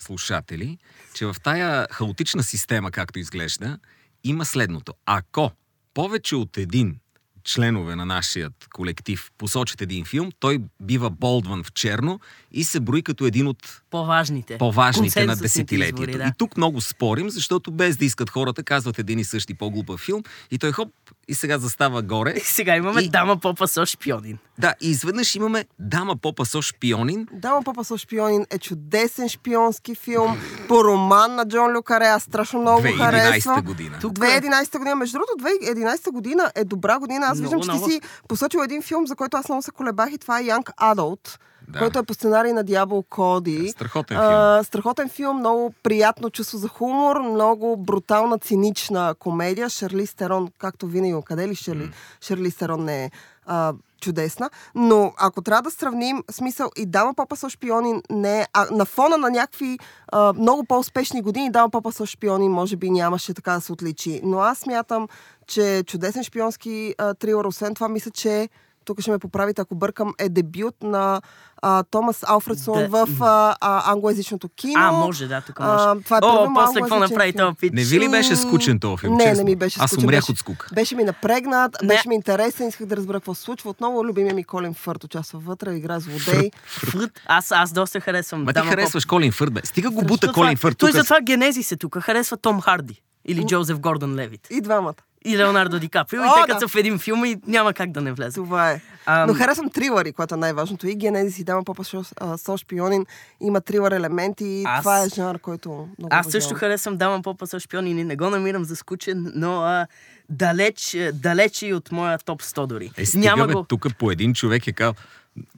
слушатели, 0.03 0.79
че 1.15 1.27
в 1.27 1.37
тая 1.45 1.87
хаотична 1.91 2.43
система, 2.43 2.91
както 2.91 3.19
изглежда, 3.19 3.79
има 4.25 4.45
следното. 4.45 4.95
Ако 5.07 5.51
повече 5.95 6.37
от 6.37 6.57
един 6.57 6.99
членове 7.45 7.97
на 7.97 8.07
нашия 8.07 8.51
колектив 8.75 9.31
посочат 9.39 9.81
един 9.81 10.05
филм, 10.05 10.33
той 10.41 10.59
бива 10.81 11.11
болдван 11.11 11.65
в 11.65 11.73
черно 11.73 12.21
и 12.53 12.65
се 12.65 12.81
брои 12.81 13.03
като 13.03 13.27
един 13.27 13.47
от 13.47 13.83
По-важните. 13.91 14.59
по-важните 14.59 15.27
на 15.27 15.37
десетилетието. 15.37 16.03
избори, 16.03 16.19
да. 16.19 16.25
И 16.25 16.33
тук 16.39 16.57
много 16.57 16.81
спорим, 16.81 17.31
защото 17.31 17.71
без 17.71 17.97
да 17.97 18.05
искат 18.05 18.31
хората, 18.31 18.63
казват 18.63 18.99
един 18.99 19.19
и 19.19 19.25
същи 19.25 19.55
по-глупав 19.55 20.01
филм 20.01 20.23
и 20.51 20.59
той 20.59 20.73
хоп, 20.73 20.93
и 21.29 21.35
сега 21.35 21.59
застава 21.59 22.03
горе. 22.03 22.31
И 22.31 22.41
сега 22.41 22.77
имаме 22.77 23.01
И- 23.01 23.09
дама 23.11 23.37
попа 23.37 23.69
со 23.69 23.87
шпионин. 23.87 24.39
Да, 24.59 24.75
и 24.81 24.91
изведнъж 24.91 25.35
имаме 25.35 25.65
дама 25.79 26.17
попа 26.17 26.45
со 26.45 26.63
шпионин. 26.63 27.27
Дама 27.33 27.63
Папа 27.63 27.85
со 27.85 27.99
шпионин 27.99 28.47
е 28.51 28.59
чудесен 28.59 29.29
шпионски 29.29 29.95
филм 29.95 30.37
по 30.69 30.85
роман 30.85 31.35
на 31.35 31.49
Джон 31.49 31.73
Люкаре. 31.73 32.07
Аз 32.07 32.23
страшно 32.23 32.61
много 32.61 32.77
го 32.79 32.83
2011 32.85 33.23
харесвам. 33.23 33.63
година. 33.63 33.99
Тук- 34.01 34.13
2011 34.13 34.79
година. 34.79 34.97
Между 34.97 35.13
другото, 35.13 35.35
2011 35.39 36.11
година 36.11 36.53
е 36.55 36.65
добра 36.65 36.99
година. 36.99 37.27
Аз 37.27 37.41
виждам, 37.41 37.57
Много, 37.57 37.63
че 37.63 37.71
ти 37.71 37.77
много. 37.77 37.91
си 37.91 38.01
посочил 38.29 38.59
един 38.59 38.83
филм, 38.83 39.07
за 39.07 39.17
който 39.17 39.37
аз 39.37 39.49
много 39.49 39.63
се 39.63 39.71
колебах 39.71 40.13
и 40.13 40.19
това 40.19 40.41
е 40.41 40.45
Young 40.45 40.75
Adult, 40.77 41.39
Да. 41.73 41.79
който 41.79 41.99
е 41.99 42.03
по 42.03 42.15
сценарий 42.15 42.53
на 42.53 42.65
Дявол 42.65 43.03
Коди. 43.03 43.69
Страхотен 43.69 44.17
А, 44.17 44.65
страхотен 44.65 45.09
филм, 45.09 45.39
много 45.39 45.75
приятно 45.83 46.31
чувство 46.31 46.59
за 46.59 46.69
хумор, 46.69 47.21
много 47.21 47.77
брутална, 47.77 48.39
цинична 48.39 49.15
комедия. 49.19 49.69
Шарли 49.69 50.07
Стерон, 50.07 50.49
както 50.59 50.87
винаги, 50.87 51.15
къде 51.25 51.49
ли 51.49 51.55
Шарли? 51.55 51.91
Шарли 52.21 52.51
Стерон 52.51 52.85
не 52.85 53.05
е 53.05 53.11
а, 53.47 53.73
чудесна. 54.01 54.51
Но 54.75 55.13
ако 55.19 55.43
трябва 55.43 55.63
да 55.63 55.71
сравним, 55.71 56.23
смисъл 56.31 56.71
и 56.77 56.87
Дама 56.87 57.15
Папа 57.15 57.37
со 57.37 57.49
шпионин 57.49 58.03
не 58.11 58.41
е, 58.41 58.47
а 58.53 58.67
на 58.71 58.85
фона 58.85 59.17
на 59.17 59.31
някакви 59.31 59.79
а, 60.09 60.33
много 60.33 60.65
по-успешни 60.65 61.23
години, 61.23 61.51
Дама 61.51 61.71
Папа 61.71 61.93
со 61.93 62.07
шпионин 62.07 62.53
може 62.53 62.77
би 62.77 62.91
нямаше 62.91 63.35
така 63.35 63.53
да 63.53 63.61
се 63.61 63.73
отличи. 63.73 64.21
Но 64.25 64.39
аз 64.39 64.59
смятам, 64.59 65.09
че 65.47 65.83
чудесен 65.87 66.25
шпионски 66.25 66.95
а, 66.99 67.15
трилър. 67.15 67.45
Освен 67.45 67.75
това, 67.75 67.89
мисля, 67.89 68.11
че 68.11 68.49
тук 68.85 69.01
ще 69.01 69.11
ме 69.11 69.19
поправите, 69.19 69.63
ако 69.63 69.75
бъркам, 69.75 70.15
е 70.19 70.29
дебют 70.29 70.75
на 70.83 71.21
а, 71.59 71.83
Томас 71.83 72.25
Алфредсон 72.25 72.79
Да. 72.81 72.89
в 72.89 73.23
а, 73.23 73.57
а, 73.61 73.93
англоязичното 73.93 74.49
кино. 74.49 74.75
А, 74.79 74.93
може, 74.93 75.27
да, 75.27 75.41
тук 75.41 75.61
може. 75.61 75.73
А, 75.75 75.97
това 76.01 76.17
е 76.17 76.21
О, 76.23 76.49
после 76.55 76.81
какво 76.81 76.99
направи 76.99 77.33
този 77.33 77.57
пич? 77.57 77.71
Не 77.73 77.83
ви 77.83 78.01
ли 78.01 78.09
беше 78.09 78.37
скучен 78.37 78.81
този 78.81 78.97
филм? 78.97 79.15
Не, 79.15 79.25
честно? 79.25 79.37
не 79.37 79.45
ми 79.45 79.57
беше 79.57 79.81
Аз 79.81 79.91
скучен. 79.91 80.05
умрях 80.05 80.21
беше, 80.21 80.33
от 80.33 80.39
скука. 80.39 80.69
Беше 80.75 80.97
ми 80.97 81.05
напрегнат, 81.05 81.77
Не. 81.83 81.89
беше 81.89 82.09
ми 82.09 82.15
интересен, 82.15 82.69
исках 82.69 82.87
да 82.87 82.97
разбера 82.97 83.17
какво 83.17 83.35
се 83.35 83.43
случва. 83.43 83.71
Отново 83.71 84.05
любимия 84.05 84.35
ми 84.35 84.45
Колин 84.45 84.75
Фърт 84.75 85.05
участва 85.05 85.39
вътре, 85.39 85.73
играе 85.73 86.01
злодей. 86.01 86.51
Фрут. 86.67 87.11
Аз, 87.27 87.53
аз 87.53 87.73
доста 87.73 88.01
харесвам. 88.01 88.43
Ма 88.43 88.53
ти 88.53 88.61
харесваш 88.61 89.05
Колин 89.05 89.33
Фърт, 89.33 89.53
бе. 89.53 89.61
Стига 89.65 89.91
го 89.91 90.03
бута 90.03 90.33
Колин 90.33 90.49
това- 90.49 90.61
Фърт. 90.61 90.79
Той 90.79 90.91
тук. 90.91 90.97
затова 90.97 91.21
генезис 91.21 91.73
е 91.73 91.77
тук. 91.77 91.99
Харесва 91.99 92.37
Том 92.37 92.61
Харди. 92.61 93.03
Или 93.25 93.47
Джозеф 93.47 93.79
Гордон 93.79 94.15
Левит. 94.15 94.47
И 94.51 94.61
двамата. 94.61 94.95
И 95.25 95.39
Леонардо 95.39 95.79
Ди 95.79 95.89
Каприо. 95.89 96.21
И 96.21 96.25
О, 96.25 96.35
те 96.35 96.41
да. 96.43 96.47
като 96.47 96.61
са 96.61 96.69
в 96.69 96.75
един 96.75 96.99
филм 96.99 97.25
и 97.25 97.37
няма 97.47 97.73
как 97.73 97.91
да 97.91 98.01
не 98.01 98.13
влезе. 98.13 98.35
Това 98.35 98.71
е. 98.71 98.81
Ам. 99.07 99.27
Но 99.27 99.35
харесвам 99.35 99.71
трилъри, 99.71 100.13
което 100.13 100.35
е 100.35 100.39
най-важното. 100.39 100.87
И 100.87 100.95
Генезис 100.95 101.39
и 101.39 101.45
Дама 101.45 101.65
Папа 101.65 101.85
Шо- 101.85 102.13
а, 102.17 102.39
со 102.39 102.57
шпионин 102.57 103.07
има 103.41 103.61
трилър 103.61 103.93
елементи. 103.93 104.63
Аз- 104.67 104.83
Това 104.83 104.99
е 104.99 105.09
жанр, 105.09 105.39
който 105.39 105.69
много 105.69 106.09
Аз 106.11 106.27
също 106.27 106.55
харесвам 106.55 106.97
Дама 106.97 107.23
Попа 107.23 107.47
с 107.47 107.61
шпиони 107.61 107.91
и 107.91 108.05
не 108.05 108.17
го 108.17 108.31
намирам 108.31 108.65
за 108.65 108.77
скучен, 108.77 109.33
но 109.35 109.61
а, 109.61 109.87
далеч, 110.29 110.95
е, 110.95 111.13
далеч 111.13 111.63
и 111.63 111.75
от 111.75 111.93
моя 111.93 112.19
топ 112.19 112.43
100 112.43 112.67
дори. 112.67 112.91
Е, 112.97 113.07
стига, 113.07 113.25
Няма 113.27 113.47
го. 113.49 113.65
тук 113.65 113.87
по 113.99 114.11
един 114.11 114.35
човек 114.35 114.67
е 114.67 114.73
казал, 114.73 114.95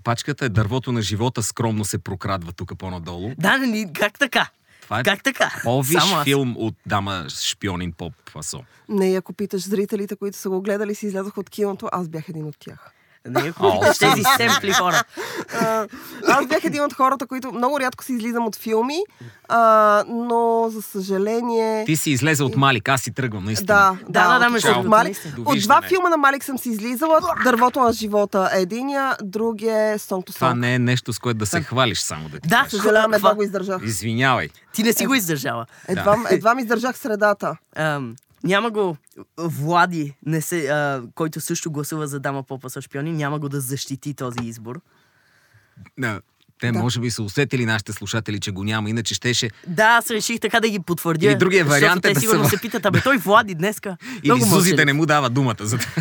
пачката 0.04 0.44
е 0.44 0.48
дървото 0.48 0.92
на 0.92 1.02
живота, 1.02 1.42
скромно 1.42 1.84
се 1.84 1.98
прокрадва 1.98 2.52
тук 2.52 2.78
по-надолу. 2.78 3.30
Да, 3.38 3.58
не, 3.58 3.92
как 3.92 4.18
така? 4.18 4.48
Това 4.84 5.00
е 5.00 5.02
Как 5.02 5.22
така? 5.22 5.60
По-виш 5.64 6.02
Само 6.02 6.16
аз. 6.16 6.24
филм 6.24 6.54
от 6.58 6.74
дама 6.86 7.26
шпионин 7.28 7.92
поп 7.92 8.12
фасо. 8.30 8.60
Не, 8.88 9.16
ако 9.16 9.32
питаш 9.32 9.62
зрителите, 9.68 10.16
които 10.16 10.36
са 10.36 10.48
го 10.48 10.62
гледали, 10.62 10.94
си 10.94 11.06
излязох 11.06 11.38
от 11.38 11.50
киното, 11.50 11.88
аз 11.92 12.08
бях 12.08 12.28
един 12.28 12.44
от 12.46 12.56
тях. 12.58 12.92
Не, 13.28 13.52
питаш 13.52 13.98
тези 13.98 14.22
семпли 14.36 14.72
хора. 14.72 15.02
А, 15.60 15.86
аз 16.28 16.46
бях 16.46 16.64
един 16.64 16.82
от 16.82 16.92
хората, 16.92 17.26
които 17.26 17.52
много 17.52 17.80
рядко 17.80 18.04
си 18.04 18.12
излизам 18.12 18.46
от 18.46 18.56
филми, 18.56 18.98
а, 19.48 20.04
но 20.08 20.68
за 20.70 20.82
съжаление... 20.82 21.84
Ти 21.84 21.96
си 21.96 22.10
излезе 22.10 22.44
от 22.44 22.56
Малик, 22.56 22.88
аз 22.88 23.00
си 23.00 23.12
тръгвам, 23.14 23.44
наистина. 23.44 23.66
Да, 23.66 23.96
Да, 24.08 24.32
да, 24.32 24.38
да, 24.38 24.50
между 24.50 24.70
от, 24.70 24.86
Малик, 24.86 25.16
от 25.44 25.60
два 25.60 25.82
филма 25.82 26.08
на 26.08 26.16
Малик 26.16 26.44
съм 26.44 26.58
си 26.58 26.68
излизала. 26.68 27.20
Дървото 27.44 27.80
на 27.80 27.92
живота 27.92 28.50
е 28.54 28.60
единия, 28.60 29.16
другия 29.22 29.92
е 29.92 29.98
Song 29.98 30.28
to 30.28 30.34
Това 30.34 30.54
не 30.54 30.74
е 30.74 30.78
нещо, 30.78 31.12
с 31.12 31.18
което 31.18 31.38
да 31.38 31.46
се 31.46 31.60
хвалиш 31.60 32.00
само 32.00 32.28
да 32.28 32.40
ти 32.40 32.48
Да. 32.48 32.66
Съжалявам, 32.68 33.14
едва 33.14 33.34
го 33.34 33.42
издържах. 33.42 33.82
Извинявай. 33.84 34.48
Ти 34.72 34.82
не 34.82 34.92
си 34.92 35.06
го 35.06 35.14
издържала. 35.14 35.66
Едва, 35.88 36.16
едва 36.30 36.54
ми 36.54 36.62
издържах 36.62 36.98
средата. 36.98 37.56
Няма 38.44 38.70
го 38.70 38.96
Влади, 39.38 40.14
не 40.26 40.40
се, 40.40 40.66
а, 40.66 41.02
който 41.14 41.40
също 41.40 41.70
гласува 41.70 42.06
за 42.06 42.20
Дама 42.20 42.42
Попа 42.42 42.70
с 42.70 42.82
шпиони, 42.82 43.12
няма 43.12 43.38
го 43.38 43.48
да 43.48 43.60
защити 43.60 44.14
този 44.14 44.38
избор. 44.42 44.80
Да. 45.98 46.20
Те 46.60 46.72
Да. 46.72 46.78
може 46.78 47.00
би 47.00 47.10
са 47.10 47.22
усетили 47.22 47.66
нашите 47.66 47.92
слушатели, 47.92 48.40
че 48.40 48.50
го 48.50 48.64
няма, 48.64 48.90
иначе 48.90 49.14
щеше... 49.14 49.50
Да, 49.66 49.84
аз 49.84 50.10
реших 50.10 50.40
така 50.40 50.60
да 50.60 50.68
ги 50.68 50.78
потвърдя. 50.80 51.26
Или 51.26 51.34
другия 51.34 51.64
вариант 51.64 51.98
е 51.98 52.08
те 52.08 52.14
да 52.14 52.20
сигурно 52.20 52.44
са- 52.44 52.50
се 52.50 52.60
питат, 52.60 52.86
абе 52.86 53.00
той 53.00 53.16
Влади 53.16 53.54
днеска. 53.54 53.96
Или 54.22 54.28
да 54.30 54.46
мълчалив. 54.46 54.86
не 54.86 54.92
му 54.92 55.06
дава 55.06 55.30
думата 55.30 55.56
за 55.60 55.78
това. 55.78 55.92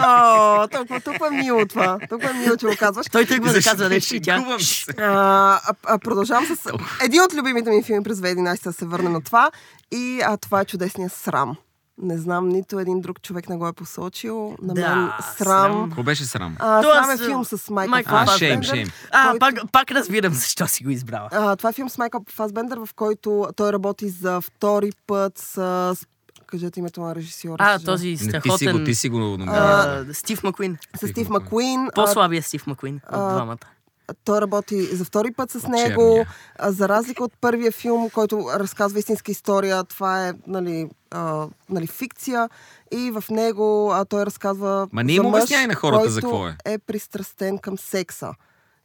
О, 0.00 0.68
толкова, 0.68 1.00
толкова 1.00 1.26
е 1.28 1.32
мило 1.32 1.66
това. 1.66 1.98
Толкова 2.08 2.30
е 2.30 2.34
мило, 2.34 2.56
че 2.56 2.66
го 2.66 2.72
казваш. 2.78 3.06
Той 3.06 3.26
тръгва 3.26 3.52
да 3.52 3.62
казва 3.62 3.88
нещо 3.88 4.16
и 4.16 4.20
тя... 4.20 4.44
А, 4.90 5.02
а, 5.02 5.60
а, 5.84 5.98
продължавам 5.98 6.46
с 6.46 6.70
един 7.02 7.22
от 7.22 7.34
любимите 7.34 7.70
ми 7.70 7.82
филми 7.82 8.02
през 8.02 8.18
2011 8.18 8.64
да 8.64 8.72
се 8.72 8.84
върне 8.84 9.08
на 9.08 9.22
това. 9.22 9.50
И 9.92 10.20
а, 10.24 10.36
това 10.36 10.60
е 10.60 10.64
чудесния 10.64 11.10
срам. 11.10 11.56
Не 11.98 12.18
знам, 12.18 12.48
нито 12.48 12.78
един 12.78 13.00
друг 13.00 13.22
човек 13.22 13.48
не 13.48 13.56
го 13.56 13.68
е 13.68 13.72
посочил. 13.72 14.56
На 14.62 14.74
Да, 14.74 14.96
мен 14.96 15.08
срам. 15.20 15.36
срам. 15.38 15.84
Какво 15.84 16.02
беше 16.02 16.24
срам? 16.24 16.56
А, 16.58 16.82
Това 16.82 16.94
срам 16.94 17.10
е 17.10 17.16
с- 17.16 17.20
филм 17.20 17.44
с 17.44 17.70
Майкъл 17.70 17.90
Майкъл 17.90 18.16
А, 18.16 18.26
Фасбендер, 18.26 18.64
шейм, 18.64 18.76
шейм. 18.76 18.88
А, 19.12 19.30
който- 19.30 19.38
пак, 19.40 19.72
пак 19.72 19.90
разбирам 19.90 20.32
защо 20.34 20.66
си 20.66 20.84
го 20.84 20.90
избрала. 20.90 21.28
А, 21.32 21.56
това 21.56 21.70
е 21.70 21.72
филм 21.72 21.88
с 21.88 21.98
Майкъл 21.98 22.20
Фасбендер, 22.28 22.78
в 22.78 22.88
който 22.96 23.48
той 23.56 23.72
работи 23.72 24.08
за 24.08 24.40
втори 24.40 24.92
път 25.06 25.38
с... 25.38 25.96
Кажете 26.46 26.80
името 26.80 27.00
на 27.00 27.14
режисьора. 27.14 27.56
А, 27.58 27.64
съжалявам. 27.64 27.84
този 27.86 28.08
Не, 28.08 28.12
ти 28.12 28.18
си 28.18 28.24
го, 28.24 28.30
страхотен... 28.56 28.84
ти 28.84 28.94
си 28.94 29.08
го 29.08 29.18
номинирал. 29.18 29.56
а, 29.56 30.04
Стив 30.12 30.42
Макуин. 30.42 30.76
С 30.96 31.08
Стив 31.08 31.28
Макуин. 31.28 31.88
По-слабия 31.94 32.42
Стив 32.42 32.66
Макуин 32.66 32.94
от 32.96 33.02
а, 33.08 33.34
двамата. 33.34 33.56
Той 34.24 34.40
работи 34.40 34.82
за 34.82 35.04
втори 35.04 35.32
път 35.32 35.50
с 35.50 35.60
Черния. 35.60 35.88
него. 35.88 36.24
А, 36.58 36.72
За 36.72 36.88
разлика 36.88 37.24
от 37.24 37.32
първия 37.40 37.72
филм, 37.72 38.10
който 38.10 38.46
разказва 38.54 38.98
истинска 38.98 39.30
история, 39.30 39.84
това 39.84 40.28
е 40.28 40.32
нали, 40.46 40.88
а, 41.10 41.46
нали, 41.70 41.86
фикция. 41.86 42.48
И 42.92 43.10
в 43.10 43.24
него 43.30 43.90
а, 43.92 44.04
той 44.04 44.26
разказва. 44.26 44.88
Ма 44.92 45.04
не 45.04 45.12
за 45.12 45.16
им 45.16 45.26
обясняй 45.26 45.66
на 45.66 45.74
хората 45.74 46.10
за 46.10 46.20
който 46.20 46.36
какво 46.36 46.48
е. 46.48 46.56
е 46.64 46.78
пристрастен 46.78 47.58
към 47.58 47.78
секса. 47.78 48.34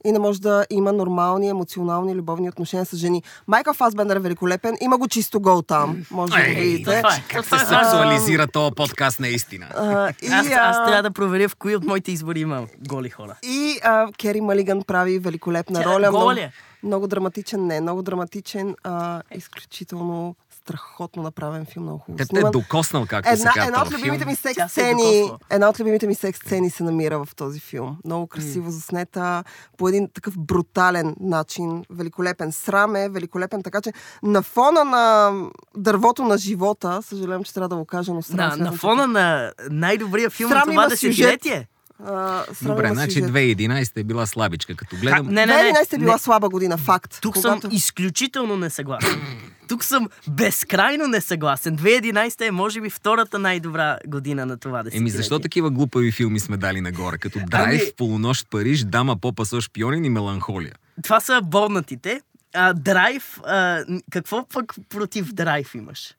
И 0.07 0.11
не 0.11 0.19
може 0.19 0.41
да 0.41 0.65
има 0.69 0.93
нормални, 0.93 1.49
емоционални, 1.49 2.15
любовни 2.15 2.49
отношения 2.49 2.85
с 2.85 2.97
жени. 2.97 3.23
Майкъл 3.47 3.73
Фасбендер 3.73 4.15
е 4.15 4.19
великолепен. 4.19 4.77
Има 4.81 4.97
го 4.97 5.07
чисто 5.07 5.39
гол 5.39 5.61
там. 5.61 6.05
Може 6.11 6.33
да 6.33 6.39
го 6.39 6.59
видите. 6.59 6.93
е. 6.93 7.01
Как 7.01 7.43
Това 7.43 7.57
се 7.57 7.63
е. 7.65 7.67
сексуализира 7.67 8.47
този 8.47 8.75
подкаст 8.75 9.19
наистина. 9.19 9.67
А, 9.71 10.09
и, 10.23 10.27
Аз, 10.27 10.47
аз 10.51 10.77
трябва 10.77 11.03
да 11.03 11.11
проверя 11.11 11.49
в 11.49 11.55
кои 11.55 11.75
от 11.75 11.83
моите 11.83 12.11
избори 12.11 12.39
има 12.39 12.67
голи 12.79 13.09
хора. 13.09 13.35
И 13.43 13.79
а, 13.83 14.07
Кери 14.13 14.41
Малиган 14.41 14.81
прави 14.83 15.19
великолепна 15.19 15.79
Тя 15.81 15.85
роля. 15.85 16.11
гола 16.11 16.23
Много, 16.23 16.39
е? 16.39 16.51
много 16.83 17.07
драматичен, 17.07 17.67
не, 17.67 17.81
много 17.81 18.01
драматичен, 18.01 18.75
а, 18.83 19.21
изключително 19.35 20.35
страхотно 20.67 21.23
направен 21.23 21.65
филм, 21.65 21.83
много 21.83 21.97
хубаво. 21.97 22.17
Те 22.17 22.25
те 22.25 22.39
е 22.39 22.43
докоснал, 22.43 23.05
както 23.05 23.27
се 23.27 23.33
Една, 23.33 23.51
казва. 23.51 23.67
една 23.67 23.81
от 23.81 23.91
любимите 23.91 24.25
ми 24.25 24.35
секс 24.35 24.55
се 24.55 24.61
е 24.61 24.69
сцени, 24.69 25.19
докосва. 25.19 25.37
една 25.49 25.69
от 25.69 25.79
любимите 25.79 26.07
ми 26.07 26.15
секс 26.15 26.39
сцени 26.39 26.69
се 26.69 26.83
намира 26.83 27.17
в 27.19 27.35
този 27.35 27.59
филм. 27.59 27.97
Много 28.05 28.27
красиво 28.27 28.71
заснета, 28.71 29.43
по 29.77 29.89
един 29.89 30.09
такъв 30.09 30.37
брутален 30.37 31.15
начин, 31.19 31.83
великолепен. 31.89 32.51
Срам 32.51 32.95
е, 32.95 33.09
великолепен, 33.09 33.63
така 33.63 33.81
че 33.81 33.93
на 34.23 34.41
фона 34.41 34.83
на 34.85 35.31
дървото 35.77 36.23
на 36.23 36.37
живота, 36.37 37.01
съжалявам, 37.01 37.43
че 37.43 37.53
трябва 37.53 37.69
да 37.69 37.75
го 37.75 37.85
кажа, 37.85 38.13
но 38.13 38.21
срам 38.21 38.37
На, 38.49 38.65
на 38.65 38.71
фона 38.71 39.07
на 39.07 39.51
най-добрия 39.69 40.29
филм 40.29 40.49
Срам 40.49 40.59
на 40.59 40.63
това 40.65 40.73
има 40.73 40.89
сюжет. 40.89 41.01
десетилетие. 41.09 41.67
А, 41.99 42.43
Добре, 42.61 42.87
значи 42.87 43.11
сюжет. 43.11 43.29
2011 43.29 43.97
е 43.97 44.03
била 44.03 44.25
слабичка. 44.25 44.75
Като 44.75 44.95
гледам... 44.95 45.27
Не, 45.27 45.45
не, 45.45 45.63
не. 45.63 45.71
2011 45.71 45.93
е 45.93 45.97
била 45.97 46.13
не. 46.13 46.19
слаба 46.19 46.49
година, 46.49 46.77
факт. 46.77 47.17
Тук 47.21 47.33
Когато- 47.33 47.61
съм 47.61 47.71
изключително 47.73 48.57
несъгласен. 48.57 49.21
Тук 49.67 49.83
съм 49.83 50.07
безкрайно 50.29 51.07
несъгласен. 51.07 51.77
2011 51.77 52.41
е, 52.41 52.51
може 52.51 52.81
би, 52.81 52.89
втората 52.89 53.39
най-добра 53.39 53.97
година 54.07 54.45
на 54.45 54.57
това 54.57 54.77
десетилетие. 54.77 54.99
Еми 54.99 55.09
защо 55.09 55.39
такива 55.39 55.69
глупави 55.71 56.11
филми 56.11 56.39
сме 56.39 56.57
дали 56.57 56.81
нагоре? 56.81 57.17
Като 57.17 57.39
Драйв, 57.41 57.81
Ами- 57.81 57.91
Полунощ 57.97 58.47
Париж, 58.49 58.83
Дама 58.83 59.17
Попа 59.17 59.45
со 59.45 59.61
шпионин 59.61 60.05
и 60.05 60.09
Меланхолия. 60.09 60.73
Това 61.03 61.19
са 61.19 61.41
болнатите. 61.43 62.21
А, 62.53 62.73
драйв, 62.73 63.39
а, 63.45 63.83
какво 64.11 64.47
пък 64.47 64.75
против 64.89 65.25
драйв 65.25 65.75
имаш? 65.75 66.13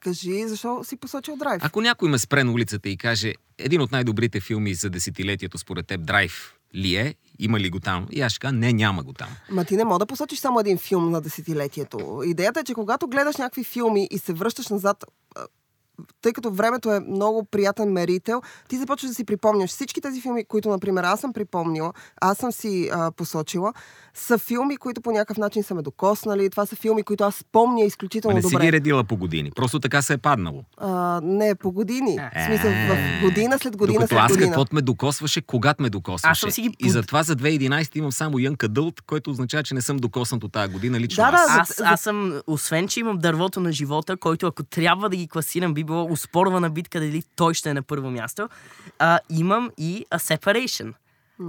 Кажи, 0.00 0.48
защо 0.48 0.84
си 0.84 0.96
посочил 0.96 1.36
драйв? 1.36 1.62
Ако 1.64 1.80
някой 1.80 2.08
ме 2.08 2.18
спре 2.18 2.44
на 2.44 2.52
улицата 2.52 2.88
и 2.88 2.96
каже, 2.96 3.34
един 3.58 3.80
от 3.80 3.92
най-добрите 3.92 4.40
филми 4.40 4.74
за 4.74 4.90
десетилетието 4.90 5.58
според 5.58 5.86
теб 5.86 6.04
Драйв 6.04 6.54
ли 6.74 6.96
е? 6.96 7.14
Има 7.38 7.60
ли 7.60 7.70
го 7.70 7.80
там? 7.80 8.06
И 8.10 8.20
аз 8.20 8.32
ще 8.32 8.38
кажа, 8.38 8.52
не, 8.52 8.72
няма 8.72 9.02
го 9.02 9.12
там. 9.12 9.28
Ма 9.50 9.64
ти 9.64 9.76
не 9.76 9.84
мога 9.84 9.98
да 9.98 10.06
посочиш 10.06 10.38
само 10.38 10.60
един 10.60 10.78
филм 10.78 11.10
на 11.10 11.20
десетилетието. 11.20 12.22
Идеята 12.26 12.60
е, 12.60 12.64
че 12.64 12.74
когато 12.74 13.08
гледаш 13.08 13.36
някакви 13.36 13.64
филми 13.64 14.08
и 14.10 14.18
се 14.18 14.32
връщаш 14.32 14.68
назад, 14.68 15.04
тъй 16.22 16.32
като 16.32 16.50
времето 16.50 16.90
е 16.90 17.00
много 17.00 17.44
приятен 17.44 17.92
мерител, 17.92 18.40
ти 18.68 18.76
започваш 18.76 19.08
да 19.08 19.14
си 19.14 19.24
припомняш 19.24 19.70
всички 19.70 20.00
тези 20.00 20.20
филми, 20.20 20.44
които, 20.44 20.68
например, 20.68 21.04
аз 21.04 21.20
съм 21.20 21.32
припомнила, 21.32 21.92
аз 22.20 22.38
съм 22.38 22.52
си 22.52 22.90
а, 22.92 23.10
посочила, 23.10 23.72
са 24.14 24.38
филми, 24.38 24.76
които 24.76 25.00
по 25.00 25.10
някакъв 25.10 25.36
начин 25.36 25.62
са 25.62 25.74
ме 25.74 25.82
докоснали. 25.82 26.50
Това 26.50 26.66
са 26.66 26.76
филми, 26.76 27.02
които 27.02 27.24
аз 27.24 27.44
помня 27.52 27.80
изключително 27.80 28.32
Ма 28.32 28.36
не 28.36 28.42
си 28.42 28.52
добре. 28.52 28.64
ги 28.64 28.72
редила 28.72 29.04
по 29.04 29.16
години. 29.16 29.50
Просто 29.52 29.80
така 29.80 30.02
се 30.02 30.12
е 30.12 30.18
паднало. 30.18 30.62
А, 30.76 30.88
не, 31.20 31.54
по 31.54 31.72
години. 31.72 32.18
В 32.34 32.46
смисъл, 32.46 32.70
в 32.70 32.96
година 33.22 33.58
след 33.58 33.76
година 33.76 33.94
Докато 33.94 34.08
след 34.08 34.18
аз 34.20 34.28
година. 34.28 34.46
каквото 34.46 34.74
ме 34.74 34.80
докосваше, 34.82 35.40
когато 35.42 35.82
ме 35.82 35.90
докосваше. 35.90 36.30
Аз 36.30 36.38
съм 36.38 36.50
си 36.50 36.62
ги 36.62 36.70
И 36.78 36.90
затова 36.90 37.22
за 37.22 37.36
2011 37.36 37.96
имам 37.96 38.12
само 38.12 38.36
Young 38.38 38.56
Adult, 38.58 39.00
което 39.02 39.30
означава, 39.30 39.62
че 39.62 39.74
не 39.74 39.82
съм 39.82 39.96
докоснат 39.96 40.44
от 40.44 40.52
тази 40.52 40.72
година 40.72 41.00
лично 41.00 41.24
Да, 41.24 41.30
да, 41.30 41.36
аз. 41.38 41.46
за- 41.48 41.60
Аз, 41.60 41.92
аз 41.92 42.00
съм, 42.00 42.40
освен 42.46 42.88
че 42.88 43.00
имам 43.00 43.18
дървото 43.18 43.60
на 43.60 43.72
живота, 43.72 44.16
който 44.16 44.46
ако 44.46 44.62
трябва 44.64 45.08
да 45.08 45.16
ги 45.16 45.28
класирам, 45.28 45.74
би 45.74 45.84
било 45.88 46.04
успорвана 46.04 46.70
битка 46.70 47.00
дали 47.00 47.22
той 47.36 47.54
ще 47.54 47.70
е 47.70 47.74
на 47.74 47.82
първо 47.82 48.10
място, 48.10 48.48
а, 48.98 49.18
имам 49.30 49.70
и 49.78 50.06
A 50.10 50.38
Separation, 50.38 50.92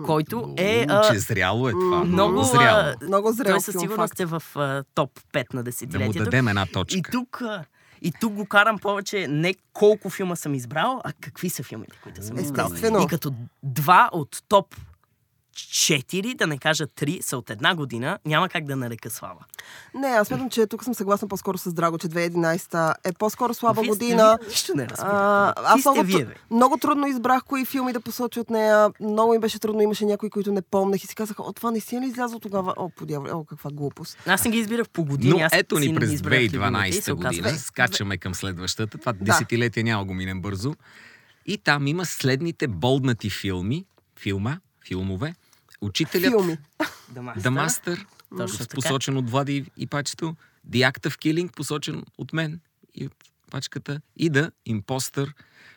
който 0.06 0.54
е... 0.58 0.86
А, 0.90 1.12
че 1.12 1.20
зряло 1.20 1.70
е 1.70 1.72
това. 1.72 2.04
много, 2.04 2.44
зряло. 2.44 2.80
а, 2.80 2.96
Много 3.02 3.32
зрял 3.32 3.54
той 3.54 3.62
със 3.62 3.76
сигурност 3.76 4.20
е 4.20 4.26
в 4.26 4.44
а, 4.56 4.84
топ 4.96 5.20
5 5.34 5.36
на 5.36 5.44
Да 5.44 5.58
му 5.58 5.64
десетилетието. 5.64 6.24
дадем 6.24 6.48
една 6.48 6.66
точка. 6.66 6.98
И 7.00 7.04
тук, 7.12 7.42
а, 7.42 7.66
и 8.02 8.12
тук 8.12 8.34
го 8.34 8.46
карам 8.46 8.80
повече 8.80 9.28
не 9.30 9.56
колко 9.74 10.10
филма 10.10 10.36
съм 10.36 10.54
избрал, 10.54 11.02
а 11.04 11.14
какви 11.14 11.50
са 11.50 11.64
филмите, 11.64 11.98
които 12.04 12.26
съм 12.26 12.38
избрал. 12.38 12.66
Естествено. 12.66 13.04
И 13.04 13.08
като 13.08 13.34
два 13.64 14.10
от 14.12 14.44
топ 14.48 14.76
4, 15.52 16.36
да 16.36 16.48
не 16.48 16.58
кажа 16.58 16.88
3, 16.88 17.22
са 17.22 17.38
от 17.38 17.50
една 17.50 17.76
година, 17.76 18.20
няма 18.26 18.50
как 18.50 18.66
да 18.66 18.76
нарека 18.76 19.10
слава. 19.10 19.46
Не, 19.96 20.08
аз 20.08 20.28
смятам, 20.28 20.50
че 20.50 20.68
тук 20.68 20.84
съм 20.84 20.94
съгласна 20.94 21.28
по-скоро 21.28 21.58
с 21.58 21.74
Драго, 21.74 21.98
че 21.98 22.08
2011 22.08 22.94
е 23.04 23.14
по-скоро 23.14 23.54
слаба 23.54 23.82
Вие 23.82 23.86
сте- 23.86 24.00
година. 24.00 24.38
вие 24.40 24.48
Нищо 24.50 24.76
не 24.76 24.84
разбирате. 24.84 25.16
А, 25.16 25.54
Ти 25.54 25.62
аз 25.66 25.80
сте 25.82 25.90
много, 25.90 26.04
вие, 26.04 26.26
бе. 26.26 26.34
много 26.52 26.78
трудно 26.78 27.08
избрах 27.08 27.44
кои 27.44 27.66
филми 27.66 27.94
да 27.94 28.00
посоча 28.02 28.42
от 28.42 28.50
нея. 28.50 28.90
Много 29.02 29.32
ми 29.32 29.40
беше 29.40 29.60
трудно. 29.60 29.82
Имаше 29.82 30.06
някои, 30.06 30.30
които 30.30 30.52
не 30.52 30.62
помнех 30.62 31.04
и 31.04 31.08
си 31.08 31.16
казах, 31.16 31.40
о, 31.40 31.54
това 31.54 31.72
наистина 31.72 32.02
ли 32.02 32.06
излязло 32.06 32.40
тогава? 32.40 32.74
О, 32.78 32.90
подявай, 32.90 33.32
о, 33.32 33.44
каква 33.44 33.72
глупост. 33.72 34.18
Аз 34.26 34.46
не 34.46 34.52
ги 34.52 34.58
избирах 34.58 34.90
по 34.90 35.04
години. 35.04 35.32
Но 35.32 35.40
аз 35.40 35.54
ето 35.54 35.76
си 35.76 35.82
ни 35.82 35.94
не 35.94 36.00
през 36.00 36.12
избрах 36.12 36.34
любимите 36.34 36.56
и 36.56 36.60
2012 36.60 36.92
се 36.94 37.14
оказва- 37.14 37.42
година, 37.42 37.50
скачаме 37.52 38.18
към 38.18 38.36
следващата. 38.36 38.98
Това 38.98 39.14
десетилетие 39.14 39.84
няма 39.84 40.06
го 40.06 40.14
минем 40.14 40.42
бързо. 40.42 40.74
И 41.46 41.58
там 41.58 41.88
има 41.88 42.06
следните 42.06 42.68
болднати 42.68 43.30
филми, 43.32 43.86
филма, 44.18 44.58
филмове. 44.90 45.36
Учителят, 45.82 46.34
Филми. 46.34 46.58
The 47.14 47.50
Master. 47.50 48.06
The 48.34 48.76
посочен 48.76 49.18
от 49.18 49.30
Влади 49.30 49.66
и 49.78 49.88
пачето. 49.88 50.36
The 50.70 50.92
Act 50.92 51.10
of 51.10 51.18
Killing, 51.18 51.56
посочен 51.56 52.04
от 52.18 52.34
мен 52.34 52.60
и 52.96 53.06
от 53.06 53.14
пачката. 53.52 54.02
И 54.18 54.32
The 54.32 54.52
Imposter, 54.70 55.34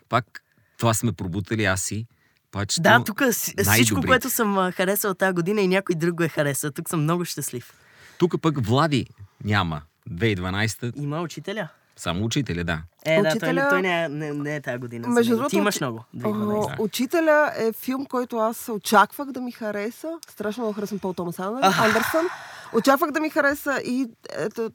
пак 0.08 0.42
това 0.78 0.94
сме 0.94 1.12
пробутали 1.12 1.64
аз 1.64 1.90
и 1.90 2.06
пачето. 2.50 2.82
Да, 2.82 3.04
тук 3.04 3.22
всичко, 3.62 4.00
което 4.06 4.30
съм 4.30 4.72
харесал 4.72 5.14
тази 5.14 5.34
година 5.34 5.60
и 5.60 5.68
някой 5.68 5.94
друг 5.94 6.14
го 6.14 6.22
е 6.22 6.28
харесал. 6.28 6.70
Тук 6.70 6.88
съм 6.88 7.02
много 7.02 7.24
щастлив. 7.24 7.72
Тук 8.18 8.40
пък 8.42 8.66
Влади 8.66 9.06
няма. 9.44 9.82
2012 10.10 10.92
Има 10.96 11.20
учителя. 11.22 11.68
Само 11.96 12.24
учителя, 12.24 12.64
да. 12.64 12.82
Е, 13.04 13.14
да, 13.14 13.22
той, 13.22 13.30
Учителя- 13.30 13.52
не- 13.54 13.68
той 13.70 13.82
не, 13.82 14.04
е- 14.04 14.08
не, 14.08 14.32
не 14.32 14.56
е 14.56 14.60
тази 14.60 14.78
година. 14.78 15.08
Между 15.08 15.32
другото, 15.32 15.50
Ти 15.50 15.56
имаш 15.56 15.80
много. 15.80 15.98
О, 16.16 16.18
2012. 16.18 16.80
Учителя 16.80 17.52
е 17.56 17.72
филм, 17.74 18.06
който 18.06 18.36
аз 18.38 18.68
очаквах 18.70 19.28
да 19.28 19.40
ми 19.40 19.52
хареса. 19.52 20.08
Страшно 20.28 20.62
много 20.62 20.74
харесвам 20.74 20.98
Пол 20.98 21.12
Томас 21.12 21.36
Андер- 21.36 21.62
Андерсън. 21.80 22.26
Очаквах 22.72 23.10
да 23.10 23.20
ми 23.20 23.30
хареса 23.30 23.78
и 23.78 24.06
ето, 24.30 24.70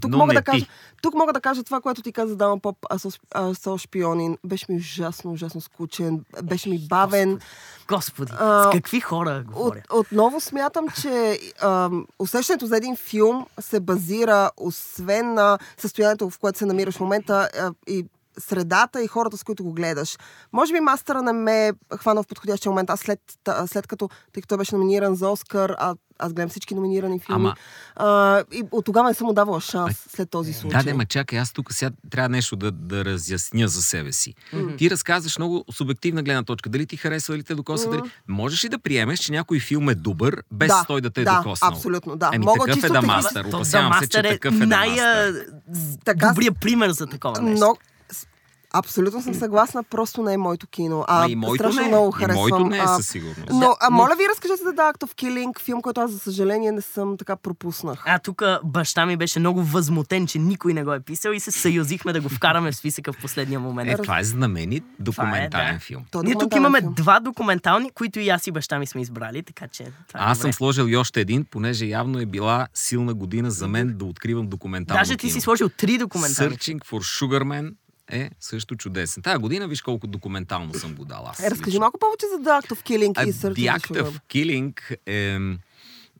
тук 0.00 0.10
Но 0.10 0.18
мога, 0.18 0.34
да 0.34 0.42
кажа, 0.42 0.66
тук 1.02 1.14
мога 1.14 1.32
да 1.32 1.40
кажа 1.40 1.64
това, 1.64 1.80
което 1.80 2.02
ти 2.02 2.12
каза 2.12 2.36
Дама 2.36 2.58
Поп 2.58 2.76
Асо 3.34 3.78
Шпионин. 3.78 4.38
Беше 4.44 4.66
ми 4.68 4.76
ужасно, 4.76 5.32
ужасно 5.32 5.60
скучен. 5.60 6.24
Беше 6.42 6.68
ми 6.68 6.78
бавен. 6.78 7.38
Господи, 7.88 8.32
А, 8.38 8.62
с 8.62 8.70
какви 8.72 9.00
хора 9.00 9.30
От, 9.30 9.54
говоря? 9.54 9.82
отново 9.92 10.40
смятам, 10.40 10.88
че 11.00 11.38
ам, 11.62 12.06
усещането 12.18 12.66
за 12.66 12.76
един 12.76 12.96
филм 12.96 13.46
се 13.60 13.80
базира 13.80 14.50
освен 14.56 15.34
на 15.34 15.58
състоянието, 15.78 16.30
в 16.30 16.38
което 16.38 16.58
се 16.58 16.66
намираш 16.66 16.96
в 16.96 17.00
момента 17.00 17.48
а, 17.60 17.72
и 17.86 18.06
средата 18.38 19.04
и 19.04 19.06
хората, 19.06 19.36
с 19.36 19.44
които 19.44 19.64
го 19.64 19.72
гледаш. 19.72 20.16
Може 20.52 20.72
би 20.72 20.80
мастера 20.80 21.22
не 21.22 21.32
ме 21.32 21.68
е 21.68 21.72
хванал 21.96 22.22
в 22.22 22.26
подходящия 22.26 22.70
момент. 22.70 22.90
Аз 22.90 23.00
след, 23.00 23.20
след 23.66 23.86
като, 23.86 24.08
тъй 24.32 24.40
като 24.40 24.48
той 24.48 24.58
беше 24.58 24.74
номиниран 24.74 25.14
за 25.14 25.28
Оскар, 25.28 25.74
а, 25.78 25.94
аз 26.18 26.32
гледам 26.32 26.48
всички 26.50 26.74
номинирани 26.74 27.18
филми. 27.18 27.36
Ама- 27.36 27.54
А, 27.96 28.44
и 28.52 28.64
от 28.70 28.84
тогава 28.84 29.08
не 29.08 29.14
съм 29.14 29.26
му 29.26 29.32
давала 29.32 29.60
шанс 29.60 30.06
след 30.08 30.30
този 30.30 30.52
случай. 30.52 30.82
Да, 30.82 30.90
да, 30.90 30.96
ма 30.96 31.04
чакай, 31.04 31.38
аз 31.38 31.52
тук 31.52 31.72
сега 31.72 31.90
трябва 32.10 32.28
нещо 32.28 32.56
да, 32.56 32.70
да 32.70 33.04
разясня 33.04 33.68
за 33.68 33.82
себе 33.82 34.12
си. 34.12 34.34
Ти 34.78 34.90
разказваш 34.90 35.38
много 35.38 35.64
субективна 35.72 36.22
гледна 36.22 36.42
точка. 36.42 36.68
Дали 36.68 36.86
ти 36.86 36.96
харесва, 36.96 37.34
дали 37.34 37.42
те 37.42 37.54
докосва, 37.54 37.90
дали... 37.90 38.02
Можеш 38.28 38.64
ли 38.64 38.68
да 38.68 38.78
приемеш, 38.78 39.18
че 39.18 39.32
някой 39.32 39.60
филм 39.60 39.88
е 39.88 39.94
добър, 39.94 40.42
без 40.52 40.68
Да, 40.68 40.84
той 40.86 41.00
да 41.00 41.10
те 41.10 41.20
е 41.20 41.24
да, 41.24 41.36
докоснал? 41.36 41.70
абсолютно, 41.70 42.16
да. 42.16 42.30
Еми, 42.32 42.44
Мога 42.44 42.58
такъв 42.58 42.74
чисто 42.74 42.86
е 42.86 42.90
да 42.90 43.02
мастер. 43.02 43.44
Опасявам 43.44 43.92
се, 43.94 44.08
че 44.08 44.18
Master 44.18 44.30
такъв 44.30 44.54
е 44.54 44.58
да 44.58 44.66
мастер. 44.66 45.46
Така, 46.04 46.26
най-добрият 46.26 46.60
пример 46.60 46.90
за 46.90 47.06
такова 47.06 47.42
нещо. 47.42 47.66
Но, 47.66 47.76
абсолютно 48.72 49.22
съм 49.22 49.34
съгласна, 49.34 49.82
просто 49.84 50.22
не 50.22 50.32
е 50.32 50.38
моето 50.38 50.66
кино. 50.66 51.04
А, 51.08 51.20
Ма 51.20 51.30
и 51.30 51.36
моето 51.36 51.54
страшно 51.54 51.80
не 51.80 51.86
е. 51.86 51.88
много 51.88 52.08
И 52.08 52.12
харесвам. 52.14 52.40
моето 52.40 52.64
не 52.66 52.76
е 52.76 52.80
а, 52.80 52.86
със 52.88 53.08
сигурност. 53.08 53.50
Но, 53.50 53.76
а 53.80 53.90
моля 53.90 54.14
ви, 54.16 54.24
разкажете 54.30 54.62
за 54.62 54.70
The 54.70 54.92
Act 54.92 54.98
of 55.00 55.14
Killing, 55.14 55.60
филм, 55.60 55.82
който 55.82 56.00
аз, 56.00 56.10
за 56.10 56.18
съжаление, 56.18 56.72
не 56.72 56.80
съм 56.80 57.16
така 57.16 57.36
пропуснах. 57.36 58.02
А 58.06 58.18
тук 58.18 58.42
баща 58.64 59.06
ми 59.06 59.16
беше 59.16 59.38
много 59.38 59.62
възмутен, 59.62 60.26
че 60.26 60.38
никой 60.38 60.74
не 60.74 60.84
го 60.84 60.92
е 60.92 61.00
писал 61.00 61.30
и 61.30 61.40
се 61.40 61.50
съюзихме 61.50 62.12
да 62.12 62.20
го 62.20 62.28
вкараме 62.28 62.72
в 62.72 62.76
списъка 62.76 63.12
в 63.12 63.16
последния 63.16 63.60
момент. 63.60 63.90
Е, 63.90 63.96
това 63.96 64.18
е 64.18 64.24
знаменит 64.24 64.84
документален 65.00 65.74
да. 65.74 65.80
филм. 65.80 66.04
Е 66.14 66.18
Ние 66.18 66.34
тук 66.34 66.54
имаме 66.54 66.80
филм. 66.80 66.94
два 66.94 67.20
документални, 67.20 67.90
които 67.90 68.20
и 68.20 68.28
аз 68.28 68.46
и 68.46 68.52
баща 68.52 68.78
ми 68.78 68.86
сме 68.86 69.00
избрали, 69.00 69.42
така 69.42 69.68
че 69.68 69.84
това 70.08 70.20
е 70.20 70.22
Аз 70.22 70.38
добре. 70.38 70.42
съм 70.42 70.52
сложил 70.52 70.84
и 70.84 70.96
още 70.96 71.20
един, 71.20 71.44
понеже 71.44 71.86
явно 71.86 72.18
е 72.18 72.26
била 72.26 72.68
силна 72.74 73.14
година 73.14 73.50
за 73.50 73.68
мен 73.68 73.94
да 73.96 74.04
откривам 74.04 74.46
документално 74.46 75.00
Даже 75.00 75.12
ти 75.12 75.18
кино. 75.18 75.32
си 75.32 75.40
сложил 75.40 75.68
три 75.68 75.98
документални. 75.98 76.56
Searching 76.56 76.78
for 76.80 77.20
Sugarman 77.20 77.72
е 78.10 78.30
също 78.40 78.76
чудесен. 78.76 79.22
Тая 79.22 79.38
година 79.38 79.68
виж 79.68 79.82
колко 79.82 80.06
документално 80.06 80.74
съм 80.74 80.94
го 80.94 81.04
дал 81.04 81.26
аз. 81.26 81.40
Е, 81.40 81.50
разкажи 81.50 81.70
лично. 81.70 81.80
малко 81.80 81.98
повече 81.98 82.26
за 82.26 82.42
The 82.42 82.62
Act 82.62 82.70
of 82.70 82.82
Killing 82.82 83.12
А, 83.16 83.28
и 83.28 83.32
Search 83.32 83.54
The 83.54 83.78
Act 83.78 84.02
of. 84.02 84.20
Killing 84.28 84.96
е... 85.06 85.38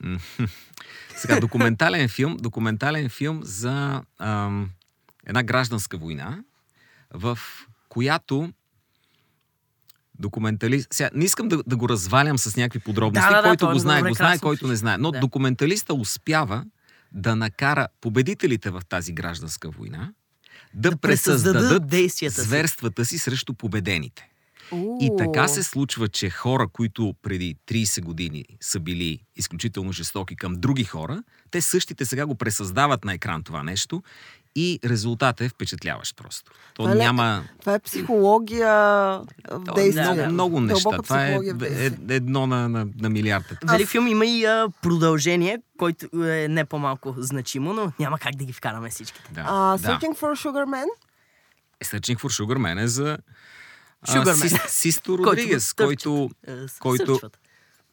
Сега, 1.16 1.40
документален 1.40 2.08
филм, 2.08 2.36
документален 2.40 3.08
филм 3.08 3.40
за 3.42 4.02
ам, 4.18 4.70
една 5.26 5.42
гражданска 5.42 5.98
война, 5.98 6.44
в 7.14 7.38
която 7.88 8.52
документалист... 10.18 10.88
Сега, 10.90 11.10
не 11.14 11.24
искам 11.24 11.48
да, 11.48 11.62
да 11.66 11.76
го 11.76 11.88
развалям 11.88 12.38
с 12.38 12.56
някакви 12.56 12.78
подробности. 12.78 13.28
Да, 13.30 13.36
да, 13.36 13.42
да, 13.42 13.48
който 13.48 13.64
той 13.64 13.72
го 13.72 13.76
е 13.76 13.80
знае, 13.80 13.98
добре, 13.98 14.08
го 14.08 14.14
знае, 14.14 14.38
който 14.38 14.68
не 14.68 14.76
знае. 14.76 14.98
Но 14.98 15.10
Да. 15.10 15.20
документалиста 15.20 15.94
успява 15.94 16.64
да 17.12 17.36
накара 17.36 17.88
победителите 18.00 18.70
в 18.70 18.82
тази 18.88 19.12
гражданска 19.12 19.70
война 19.70 20.12
да, 20.74 20.90
Да 20.90 20.96
пресъздадат 20.96 21.86
действията 21.86 22.40
си. 22.40 22.46
зверствата 22.46 23.04
си 23.04 23.18
срещу 23.18 23.54
победените. 23.54 24.26
Уу. 24.72 24.98
И 25.00 25.10
така 25.18 25.48
се 25.48 25.62
случва, 25.62 26.08
че 26.08 26.30
хора, 26.30 26.68
които 26.68 27.14
преди 27.22 27.56
30 27.68 28.02
години 28.02 28.44
са 28.60 28.80
били 28.80 29.18
изключително 29.36 29.92
жестоки 29.92 30.36
към 30.36 30.54
други 30.54 30.84
хора, 30.84 31.22
те 31.50 31.60
същите 31.60 32.04
сега 32.04 32.26
го 32.26 32.34
пресъздават 32.34 33.04
на 33.04 33.12
екран 33.14 33.42
това 33.42 33.62
нещо 33.62 34.02
и 34.56 34.80
резултатът 34.84 35.40
е 35.40 35.48
впечатляващ 35.48 36.16
просто. 36.16 36.50
То 36.74 36.82
Това 36.82 36.92
е 36.92 36.94
няма... 36.96 37.44
Това 37.60 37.74
е 37.74 37.78
психология 37.78 38.68
в 38.68 39.24
То, 39.66 39.74
действие. 39.74 40.04
много, 40.04 40.16
да. 40.16 40.28
много 40.28 40.60
неща. 40.62 40.98
Това 40.98 41.26
е 41.26 41.38
е- 41.62 41.86
едно 42.08 42.46
на, 42.46 42.68
на, 42.68 42.86
на 42.96 43.10
милиарда. 43.10 43.58
Велик 43.64 43.88
филм 43.88 44.06
има 44.06 44.26
и 44.26 44.44
а, 44.44 44.68
продължение, 44.82 45.58
който 45.78 46.24
е 46.24 46.48
не 46.48 46.64
по-малко 46.64 47.14
значимо, 47.18 47.72
но 47.72 47.92
няма 47.98 48.18
как 48.18 48.34
да 48.34 48.44
ги 48.44 48.52
вкараме 48.52 48.90
всичките. 48.90 49.32
Да, 49.32 49.40
А, 49.42 49.54
да. 49.70 49.78
Searching 49.80 50.14
for 50.14 50.48
Sugar 50.48 50.64
Man? 50.66 50.84
Е, 51.80 51.84
Searching 51.84 52.16
for 52.16 52.42
Sugar 52.42 52.58
Man 52.58 52.82
е 52.82 52.86
за 52.86 53.18
а, 54.02 54.06
Sugarman. 54.08 54.48
Сис- 54.48 54.68
Систо 54.68 55.10
Който 55.12 55.26
Родригес, 55.26 55.48
търчат. 55.66 55.86
който 56.02 56.30
Е, 56.46 56.68
с- 56.68 56.78
който- 56.78 57.20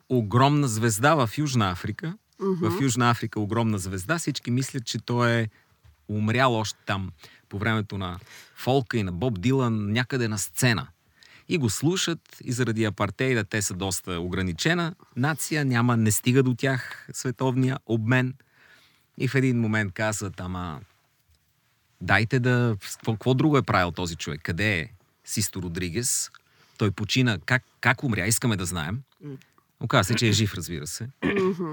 огромна 0.09 0.67
звезда 0.67 1.15
в 1.15 1.37
Южна 1.37 1.71
Африка. 1.71 2.13
В 2.39 2.81
Южна 2.81 3.09
Африка 3.09 3.39
огромна 3.39 3.77
звезда. 3.77 4.17
Всички 4.17 4.51
мислят, 4.51 4.85
че 4.85 4.97
той 4.99 5.31
е 5.31 5.49
умрял 6.07 6.55
още 6.55 6.79
там 6.85 7.11
по 7.49 7.59
времето 7.59 7.97
на 7.97 8.19
фолка 8.55 8.97
и 8.97 9.03
на 9.03 9.11
Боб 9.11 9.39
Дилан 9.39 9.91
някъде 9.91 10.27
на 10.27 10.37
сцена. 10.37 10.87
И 11.49 11.57
го 11.57 11.69
слушат 11.69 12.19
и 12.43 12.51
заради 12.51 12.85
апартейда 12.85 13.43
те 13.43 13.61
са 13.61 13.73
доста 13.73 14.19
ограничена 14.19 14.95
нация, 15.15 15.65
няма, 15.65 15.97
не 15.97 16.11
стига 16.11 16.43
до 16.43 16.53
тях 16.53 17.07
световния 17.13 17.79
обмен. 17.85 18.33
И 19.17 19.27
в 19.27 19.35
един 19.35 19.59
момент 19.59 19.93
казват, 19.93 20.39
ама 20.39 20.81
дайте 22.01 22.39
да... 22.39 22.77
Какво, 22.81 23.13
какво 23.13 23.33
друго 23.33 23.57
е 23.57 23.61
правил 23.61 23.91
този 23.91 24.15
човек? 24.15 24.41
Къде 24.43 24.79
е 24.79 24.89
Систо 25.25 25.61
Родригес? 25.61 26.31
Той 26.77 26.91
почина. 26.91 27.39
Как, 27.45 27.63
как 27.81 28.03
умря? 28.03 28.27
Искаме 28.27 28.55
да 28.55 28.65
знаем. 28.65 29.01
Оказва 29.79 30.03
се, 30.03 30.15
че 30.15 30.27
е 30.27 30.31
жив, 30.31 30.53
разбира 30.53 30.87
се. 30.87 31.07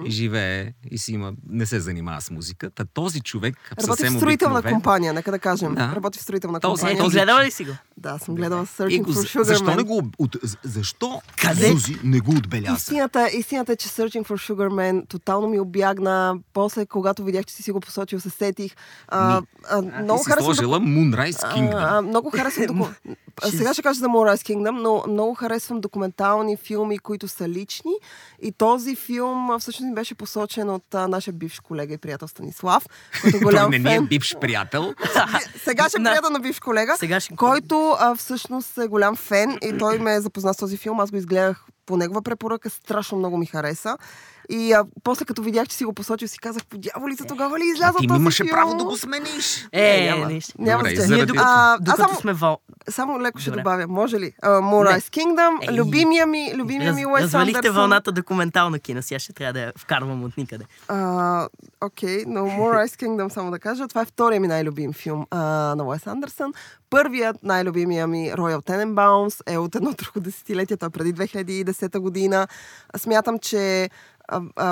и 0.04 0.10
живее, 0.10 0.72
и 0.90 0.98
си 0.98 1.12
има, 1.12 1.32
не 1.48 1.66
се 1.66 1.80
занимава 1.80 2.20
с 2.20 2.30
музика. 2.30 2.70
Та 2.70 2.84
този 2.84 3.20
човек, 3.20 3.56
Работи 3.72 4.04
в 4.04 4.10
строителна 4.10 4.28
обикновен, 4.54 4.72
компания, 4.72 5.12
нека 5.12 5.30
да 5.30 5.38
кажем. 5.38 5.74
Да. 5.74 5.92
Работи 5.96 6.18
в 6.18 6.22
строителна 6.22 6.60
Този- 6.60 6.80
компания. 6.80 7.02
този- 7.02 7.12
гледала 7.12 7.44
ли 7.44 7.50
си 7.50 7.64
го? 7.64 7.72
Да, 7.96 8.18
съм 8.18 8.34
гледала 8.34 8.66
Searching 8.66 9.04
for 9.04 9.38
Sugar 9.38 9.42
защо 9.42 9.64
Man. 9.64 9.76
не 9.76 9.82
го... 9.82 10.02
От, 10.18 10.36
защо 10.62 11.20
Къде? 11.42 11.68
Зузи 11.68 11.96
не 12.04 12.20
го 12.20 12.30
отбеляза? 12.30 12.76
Истината, 12.76 13.28
истината 13.28 13.72
е, 13.72 13.76
че 13.76 13.88
Searching 13.88 14.26
for 14.26 14.52
Sugar 14.52 14.68
Man 14.68 15.08
тотално 15.08 15.48
ми 15.48 15.60
обягна. 15.60 16.36
После, 16.52 16.86
когато 16.86 17.24
видях, 17.24 17.44
че 17.44 17.54
си 17.54 17.62
си 17.62 17.70
го 17.72 17.80
посочил, 17.80 18.20
се 18.20 18.30
сетих. 18.30 18.76
А, 19.08 19.42
а, 19.70 19.82
Ти 19.82 19.88
много 20.02 20.24
си 20.24 20.30
харесвам 20.30 20.54
сложила 20.54 20.80
Moonrise 20.80 21.54
Kingdom. 21.54 21.74
А, 21.74 21.98
а, 21.98 22.02
много 22.02 22.30
харесвам 22.30 22.66
доку... 22.66 22.88
А, 23.42 23.50
Сега 23.50 23.72
ще 23.72 23.82
кажа 23.82 24.00
за 24.00 24.06
Moonrise 24.06 24.54
Kingdom, 24.54 24.80
но 24.82 25.04
много 25.08 25.34
харесвам 25.34 25.80
документални 25.80 26.56
филми, 26.56 26.98
които 26.98 27.28
са 27.28 27.48
лични. 27.48 27.92
И 28.42 28.52
този 28.52 28.96
филм 28.96 29.50
а, 29.50 29.58
всъщност 29.58 29.88
ми 29.88 29.94
беше 29.94 30.14
посочен 30.14 30.70
от 30.70 30.94
а, 30.94 31.08
нашия 31.08 31.34
бивш 31.34 31.60
колега 31.60 31.94
и 31.94 31.98
приятел 31.98 32.28
Станислав, 32.28 32.86
който 33.22 33.28
е 33.36 33.40
Той 33.40 33.40
голям 33.40 33.70
не 33.70 33.78
ни 33.78 33.94
е 33.94 34.00
бивш 34.00 34.36
приятел. 34.40 34.94
Сега 35.64 35.88
ще 35.88 35.98
На- 35.98 36.10
приятел 36.10 36.30
на 36.30 36.40
бивш 36.40 36.60
колега, 36.60 36.92
който 37.36 37.83
а, 37.98 38.14
всъщност 38.14 38.78
е 38.78 38.86
голям 38.86 39.16
фен 39.16 39.58
и 39.62 39.78
той 39.78 39.98
ме 39.98 40.20
запозна 40.20 40.54
с 40.54 40.56
този 40.56 40.76
филм. 40.76 41.00
Аз 41.00 41.10
го 41.10 41.16
изгледах 41.16 41.66
по 41.86 41.96
негова 41.96 42.22
препоръка, 42.22 42.70
страшно 42.70 43.18
много 43.18 43.36
ми 43.36 43.46
хареса. 43.46 43.96
И 44.48 44.72
а, 44.72 44.84
после 45.04 45.24
като 45.24 45.42
видях, 45.42 45.68
че 45.68 45.76
си 45.76 45.84
го 45.84 45.92
посочил, 45.92 46.28
си 46.28 46.38
казах, 46.38 46.66
по 46.66 46.78
дяволица, 46.78 47.24
тогава 47.24 47.58
ли 47.58 47.64
изляза 47.74 47.98
ти 47.98 48.06
този 48.06 48.20
имаше 48.20 48.42
филм? 48.44 48.50
право 48.50 48.74
да 48.74 48.84
го 48.84 48.96
смениш. 48.96 49.68
Е, 49.72 50.10
няма. 50.10 50.26
нищо. 50.26 50.52
Няма 50.58 50.78
Добре, 50.78 50.88
значение. 50.90 51.06
заради- 51.06 51.14
Ние 51.14 51.26
докато, 51.26 51.48
А, 51.48 51.78
докато 51.78 52.02
само- 52.02 52.20
сме 52.20 52.32
вал... 52.32 52.58
Само 52.88 53.20
леко 53.20 53.38
ще 53.38 53.50
Добре. 53.50 53.60
добавя. 53.60 53.86
Може 53.88 54.20
ли? 54.20 54.32
Uh, 54.44 54.60
Moonrise 54.62 54.98
Kingdom, 55.10 55.70
Ей. 55.70 55.76
любимия 55.76 56.26
ми, 56.26 56.52
любимия 56.54 56.92
ми 56.92 57.02
Раз, 57.02 57.10
Уес 57.12 57.22
развалихте 57.22 57.70
вълната 57.70 58.12
документално 58.12 58.80
кино. 58.80 59.02
Сега 59.02 59.18
ще 59.18 59.32
трябва 59.32 59.52
да 59.52 59.60
я 59.60 59.72
вкарвам 59.78 60.24
от 60.24 60.36
никъде. 60.36 60.64
Окей, 61.80 62.24
но 62.26 62.40
Moonrise 62.40 63.02
Kingdom, 63.02 63.28
само 63.28 63.50
да 63.50 63.58
кажа, 63.58 63.88
това 63.88 64.00
е 64.00 64.06
втория 64.06 64.40
ми 64.40 64.48
най-любим 64.48 64.92
филм 64.92 65.26
а, 65.30 65.38
на 65.74 65.84
Уес 65.84 66.06
Андерсън. 66.06 66.52
Първият 66.90 67.36
най-любимия 67.42 68.06
ми 68.06 68.32
Royal 68.32 68.66
Tenenbaums 68.66 69.42
е 69.46 69.58
от 69.58 69.74
едно 69.74 69.92
друго 69.92 70.20
десетилетие, 70.20 70.76
той 70.76 70.86
е 70.86 70.90
преди 70.90 71.14
2010 71.14 71.73
година. 71.94 72.48
Смятам, 72.96 73.38
че 73.38 73.90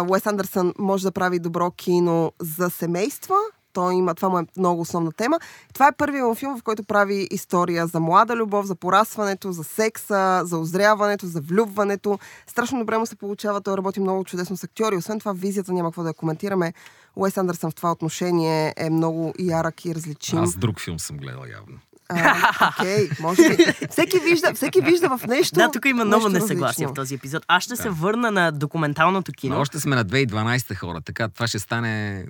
Уес 0.08 0.26
Андерсън 0.26 0.74
може 0.78 1.04
да 1.04 1.12
прави 1.12 1.38
добро 1.38 1.70
кино 1.70 2.32
за 2.40 2.70
семейства, 2.70 3.36
той 3.72 3.94
има, 3.94 4.14
това 4.14 4.28
му 4.28 4.38
е 4.38 4.46
много 4.56 4.80
основна 4.80 5.12
тема. 5.12 5.38
Това 5.74 5.88
е 5.88 5.92
първият 5.92 6.26
му 6.26 6.34
филм, 6.34 6.58
в 6.58 6.62
който 6.62 6.84
прави 6.84 7.28
история 7.30 7.86
за 7.86 8.00
млада 8.00 8.36
любов, 8.36 8.66
за 8.66 8.74
порастването, 8.74 9.52
за 9.52 9.64
секса, 9.64 10.42
за 10.44 10.58
озряването, 10.58 11.26
за 11.26 11.40
влюбването. 11.40 12.18
Страшно 12.46 12.78
добре 12.78 12.98
му 12.98 13.06
се 13.06 13.16
получава, 13.16 13.60
той 13.60 13.76
работи 13.76 14.00
много 14.00 14.24
чудесно 14.24 14.56
с 14.56 14.64
актьори. 14.64 14.96
Освен 14.96 15.18
това, 15.18 15.32
визията 15.32 15.72
няма 15.72 15.88
какво 15.88 16.02
да 16.02 16.08
я 16.08 16.14
коментираме. 16.14 16.72
Уес 17.16 17.36
Андерсън 17.36 17.70
в 17.70 17.74
това 17.74 17.92
отношение 17.92 18.74
е 18.76 18.90
много 18.90 19.34
ярък 19.38 19.84
и 19.84 19.94
различим. 19.94 20.38
Аз 20.38 20.56
друг 20.56 20.80
филм 20.80 20.98
съм 20.98 21.16
гледал 21.16 21.42
явно. 21.52 21.78
А, 22.14 22.72
Окей, 22.80 23.10
може 23.20 23.48
би. 23.48 23.56
Всеки 23.90 24.18
вижда, 24.18 24.54
всеки 24.54 24.80
вижда 24.80 25.18
в 25.18 25.26
нещо. 25.26 25.54
Да, 25.54 25.70
тук 25.70 25.84
има 25.84 26.04
много 26.04 26.28
несъгласие 26.28 26.86
в 26.86 26.94
този 26.94 27.14
епизод. 27.14 27.44
Аз 27.48 27.64
ще 27.64 27.76
се 27.76 27.90
върна 27.90 28.30
на 28.30 28.52
документалното 28.52 29.30
Но 29.30 29.34
кино. 29.34 29.60
още 29.60 29.80
сме 29.80 29.96
на 29.96 30.04
2012 30.04 30.74
хора, 30.74 31.00
така 31.00 31.28
това 31.28 31.46
ще 31.46 31.58
стане... 31.58 32.24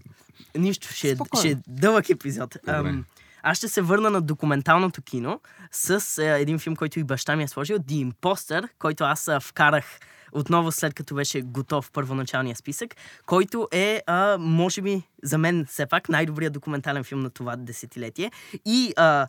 Нищо, 0.54 0.88
ще, 0.88 1.10
е- 1.10 1.14
Спокойно. 1.14 1.40
ще 1.40 1.50
е 1.50 1.56
дълъг 1.68 2.10
епизод. 2.10 2.56
Добре. 2.66 2.88
Ам, 2.88 3.04
аз 3.42 3.58
ще 3.58 3.68
се 3.68 3.82
върна 3.82 4.10
на 4.10 4.20
документалното 4.20 5.02
кино 5.02 5.40
с 5.70 6.18
е, 6.18 6.40
един 6.40 6.58
филм, 6.58 6.76
който 6.76 6.98
и 7.00 7.04
баща 7.04 7.36
ми 7.36 7.42
е 7.42 7.48
сложил, 7.48 7.78
The 7.78 8.12
Imposter, 8.12 8.68
който 8.78 9.04
аз 9.04 9.28
а, 9.28 9.40
вкарах 9.40 9.84
отново 10.32 10.72
след 10.72 10.94
като 10.94 11.14
беше 11.14 11.40
готов 11.40 11.90
първоначалния 11.90 12.56
списък, 12.56 12.94
който 13.26 13.68
е, 13.72 14.02
а, 14.06 14.36
може 14.38 14.82
би, 14.82 15.02
за 15.22 15.38
мен 15.38 15.66
все 15.68 15.86
пак 15.86 16.08
най-добрият 16.08 16.52
документален 16.52 17.04
филм 17.04 17.20
на 17.20 17.30
това 17.30 17.56
десетилетие. 17.56 18.30
И 18.64 18.92
а, 18.96 19.26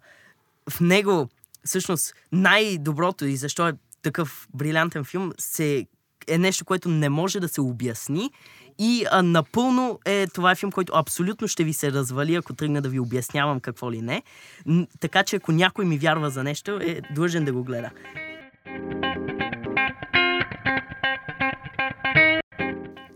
в 0.69 0.79
него, 0.79 1.29
всъщност, 1.65 2.13
най-доброто 2.31 3.25
и 3.25 3.35
защо 3.35 3.67
е 3.67 3.73
такъв 4.01 4.47
брилянтен 4.53 5.03
филм, 5.03 5.31
се, 5.39 5.85
е 6.27 6.37
нещо, 6.37 6.65
което 6.65 6.89
не 6.89 7.09
може 7.09 7.39
да 7.39 7.47
се 7.47 7.61
обясни. 7.61 8.31
И 8.79 9.05
а, 9.11 9.21
напълно 9.21 9.99
е 10.05 10.27
това 10.27 10.51
е 10.51 10.55
филм, 10.55 10.71
който 10.71 10.93
абсолютно 10.95 11.47
ще 11.47 11.63
ви 11.63 11.73
се 11.73 11.91
развали, 11.91 12.35
ако 12.35 12.53
тръгна 12.53 12.81
да 12.81 12.89
ви 12.89 12.99
обяснявам 12.99 13.59
какво 13.59 13.91
ли 13.91 14.01
не. 14.01 14.23
Н- 14.67 14.87
така 14.99 15.23
че 15.23 15.35
ако 15.35 15.51
някой 15.51 15.85
ми 15.85 15.97
вярва 15.97 16.29
за 16.29 16.43
нещо, 16.43 16.79
е 16.81 17.01
длъжен 17.15 17.45
да 17.45 17.53
го 17.53 17.63
гледа. 17.63 17.89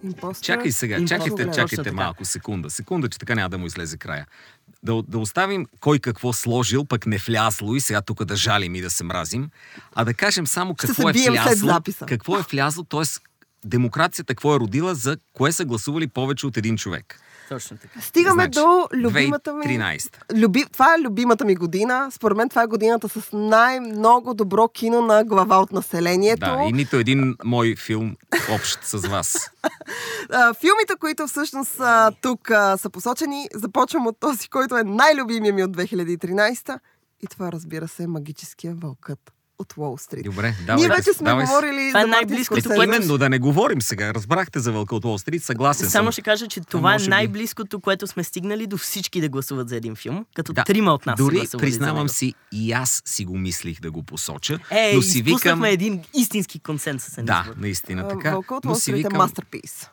Импостър. 0.04 0.46
Чакай 0.46 0.72
сега, 0.72 0.98
Импостър. 0.98 1.18
чакайте, 1.20 1.52
чакайте 1.56 1.92
малко, 1.92 2.26
секунда. 2.26 2.70
Секунда, 2.70 3.10
че 3.10 3.20
така 3.20 3.36
няма 3.36 3.50
да 3.50 3.58
му 3.58 3.66
излезе 3.66 3.98
края. 3.98 4.26
Да, 4.88 5.04
да 5.08 5.20
оставим 5.20 5.66
кой 5.80 6.00
какво 6.00 6.34
сложил, 6.34 6.86
пък 6.86 7.06
не 7.06 7.18
влязло 7.18 7.76
и 7.76 7.82
сега 7.82 8.02
тук 8.02 8.24
да 8.26 8.36
жалим 8.36 8.76
и 8.76 8.82
да 8.82 8.90
се 8.90 9.04
мразим, 9.04 9.50
а 9.96 10.06
да 10.06 10.14
кажем 10.14 10.48
само 10.48 10.76
какво 10.76 11.10
е 11.10 11.14
влязло. 11.14 11.68
Какво 12.08 12.38
е 12.40 12.42
влязло, 12.52 12.84
т.е. 12.84 13.02
демокрацията 13.66 14.36
какво 14.36 14.56
е 14.56 14.60
родила, 14.60 14.96
за 14.96 15.18
кое 15.34 15.52
са 15.52 15.66
гласували 15.66 16.08
повече 16.08 16.48
от 16.48 16.58
един 16.58 16.78
човек. 16.78 17.20
Точно 17.50 17.78
така. 17.78 18.02
Стигаме 18.02 18.44
Значи, 18.44 18.60
до 18.60 18.88
любимата 18.94 19.54
ми... 19.54 19.66
2013. 19.66 20.42
Люби... 20.42 20.66
Това 20.72 20.96
е 20.96 21.02
любимата 21.02 21.46
ми 21.46 21.56
година. 21.56 22.10
Според 22.12 22.38
мен 22.38 22.50
това 22.50 22.64
е 22.64 22.68
годината 22.68 23.10
с 23.10 23.30
най-много 23.34 24.34
добро 24.34 24.68
кино 24.68 25.02
на 25.02 25.24
глава 25.24 25.58
от 25.62 25.72
населението. 25.72 26.40
Да, 26.40 26.66
и 26.70 26.74
нито 26.74 26.96
един 26.96 27.36
мой 27.44 27.76
филм 27.76 28.16
общ 28.56 28.84
с 28.84 29.08
вас. 29.08 29.52
Филмите, 30.60 30.94
които 31.00 31.28
всъщност 31.28 31.82
тук 32.22 32.52
са 32.78 32.90
посочени, 32.90 33.48
започвам 33.54 34.08
от 34.08 34.20
този, 34.20 34.50
който 34.50 34.78
е 34.78 34.84
най-любимия 34.84 35.54
ми 35.54 35.64
от 35.64 35.78
2013. 35.78 36.80
И 37.22 37.28
това, 37.28 37.52
разбира 37.52 37.88
се, 37.88 38.04
е 38.04 38.08
магическия 38.08 38.76
вълкът 38.76 39.34
от 39.60 39.74
Уолл 39.78 39.98
Стрит. 39.98 40.24
Добре, 40.24 40.56
давай. 40.62 40.76
Ние 40.78 40.90
вече 40.90 41.14
сме 41.14 41.26
давай 41.26 41.46
говорили 41.46 41.88
Това 41.90 42.00
е 42.00 42.04
за 42.04 42.08
най-близкото, 42.08 42.64
което- 42.66 42.84
Именно 42.84 43.18
да 43.18 43.30
не 43.30 43.40
говорим 43.40 43.82
сега. 43.82 44.14
Разбрахте 44.14 44.60
за 44.60 44.72
Вълка 44.72 44.96
от 44.96 45.06
Уолл 45.06 45.18
Стрит, 45.18 45.44
съгласен 45.44 45.90
Само 45.90 46.06
съм. 46.06 46.12
ще 46.12 46.22
кажа, 46.22 46.48
че 46.48 46.62
това 46.62 46.96
е 46.96 47.00
най-близкото, 47.00 47.80
което 47.80 48.08
сме 48.08 48.24
стигнали 48.24 48.68
до 48.68 48.78
всички 48.78 49.22
да 49.22 49.30
гласуват 49.30 49.70
за 49.70 49.76
един 49.76 49.96
филм, 49.96 50.26
като 50.36 50.54
Да, 50.54 50.64
трима 50.64 50.94
от 50.94 51.06
нас 51.06 51.18
Дори 51.18 51.48
признавам 51.58 52.10
си, 52.10 52.34
и 52.52 52.72
аз 52.72 53.02
си 53.06 53.26
го 53.26 53.38
мислих 53.38 53.80
да 53.80 53.92
го 53.92 54.04
посоча, 54.04 54.60
Е, 54.72 54.92
но 54.96 55.02
си 55.02 55.22
викам... 55.22 55.64
един 55.64 56.04
истински 56.14 56.60
консенсусен 56.60 57.26
Да, 57.26 57.42
избор. 57.46 57.58
наистина 57.60 58.08
така. 58.08 58.32
Вълкът 58.32 58.58
от 58.58 58.66
Уолл 58.66 58.76
Стрит 58.76 58.94
е 58.94 58.98
викам... 58.98 59.18
мастерпис. 59.18 59.90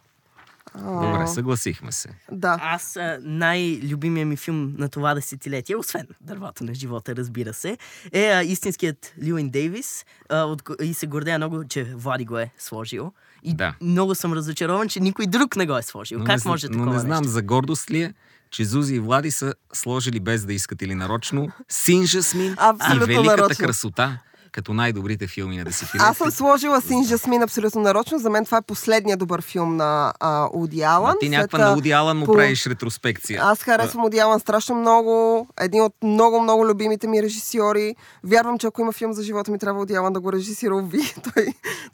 Добре, 0.78 1.26
съгласихме 1.26 1.92
се. 1.92 2.08
Да. 2.32 2.58
Аз 2.62 2.98
най-любимия 3.20 4.26
ми 4.26 4.36
филм 4.36 4.74
на 4.78 4.88
това 4.88 5.14
десетилетие, 5.14 5.76
освен 5.76 6.06
Дървата 6.20 6.64
на 6.64 6.74
живота, 6.74 7.16
разбира 7.16 7.54
се, 7.54 7.78
е 8.12 8.26
а, 8.26 8.42
истинският 8.42 9.14
Льюин 9.24 9.50
Дейвис 9.50 10.04
а, 10.28 10.42
от, 10.42 10.62
и 10.82 10.94
се 10.94 11.06
гордея 11.06 11.38
много, 11.38 11.64
че 11.64 11.84
Влади 11.84 12.24
го 12.24 12.38
е 12.38 12.50
сложил. 12.58 13.12
И 13.42 13.54
Да. 13.54 13.74
много 13.80 14.14
съм 14.14 14.32
разочарован, 14.32 14.88
че 14.88 15.00
никой 15.00 15.26
друг 15.26 15.56
не 15.56 15.66
го 15.66 15.76
е 15.76 15.82
сложил. 15.82 16.18
Но 16.18 16.24
как 16.24 16.44
не, 16.44 16.50
може 16.50 16.66
но 16.66 16.72
такова 16.72 16.92
не 16.92 16.98
знам 16.98 17.18
нещо? 17.18 17.28
за 17.28 17.42
гордост 17.42 17.90
ли 17.90 18.02
е, 18.02 18.14
че 18.50 18.64
Зузи 18.64 18.94
и 18.94 18.98
Влади 18.98 19.30
са 19.30 19.54
сложили 19.72 20.20
без 20.20 20.44
да 20.44 20.52
искат 20.52 20.82
или 20.82 20.94
нарочно 20.94 21.48
Син 21.68 22.06
Жасмин 22.06 22.56
и 22.94 22.98
Великата 22.98 23.22
нарочно. 23.36 23.66
красота 23.66 24.18
като 24.54 24.74
най-добрите 24.74 25.26
филми 25.26 25.56
на 25.56 25.64
десетилетието. 25.64 26.04
Аз 26.04 26.16
съм 26.16 26.30
сложила 26.30 26.80
Син 26.80 27.04
Жасмин 27.04 27.42
абсолютно 27.42 27.80
нарочно. 27.80 28.18
За 28.18 28.30
мен 28.30 28.44
това 28.44 28.58
е 28.58 28.62
последният 28.62 29.18
добър 29.18 29.42
филм 29.42 29.76
на 29.76 30.12
а, 30.20 30.48
Уди 30.52 30.82
Алън. 30.82 31.10
А 31.10 31.18
ти 31.18 31.28
някаква 31.28 31.58
След, 31.58 31.66
на 31.66 31.74
Уди 31.74 31.90
Алън 31.90 32.18
му 32.18 32.26
по- 32.26 32.32
правиш 32.32 32.66
ретроспекция. 32.66 33.40
Аз 33.44 33.58
харесвам 33.60 34.04
Уди 34.04 34.18
Алън 34.18 34.40
страшно 34.40 34.74
много. 34.74 35.46
Един 35.60 35.82
от 35.82 35.94
много, 36.02 36.40
много 36.40 36.66
любимите 36.66 37.08
ми 37.08 37.22
режисьори. 37.22 37.94
Вярвам, 38.24 38.58
че 38.58 38.66
ако 38.66 38.80
има 38.80 38.92
филм 38.92 39.12
за 39.12 39.22
живота 39.22 39.50
ми, 39.50 39.58
трябва 39.58 39.82
Уди 39.82 39.94
Алън 39.94 40.12
да 40.12 40.20
го 40.20 40.32
режисира. 40.32 40.74
Ви, 40.84 41.00
той, 41.24 41.46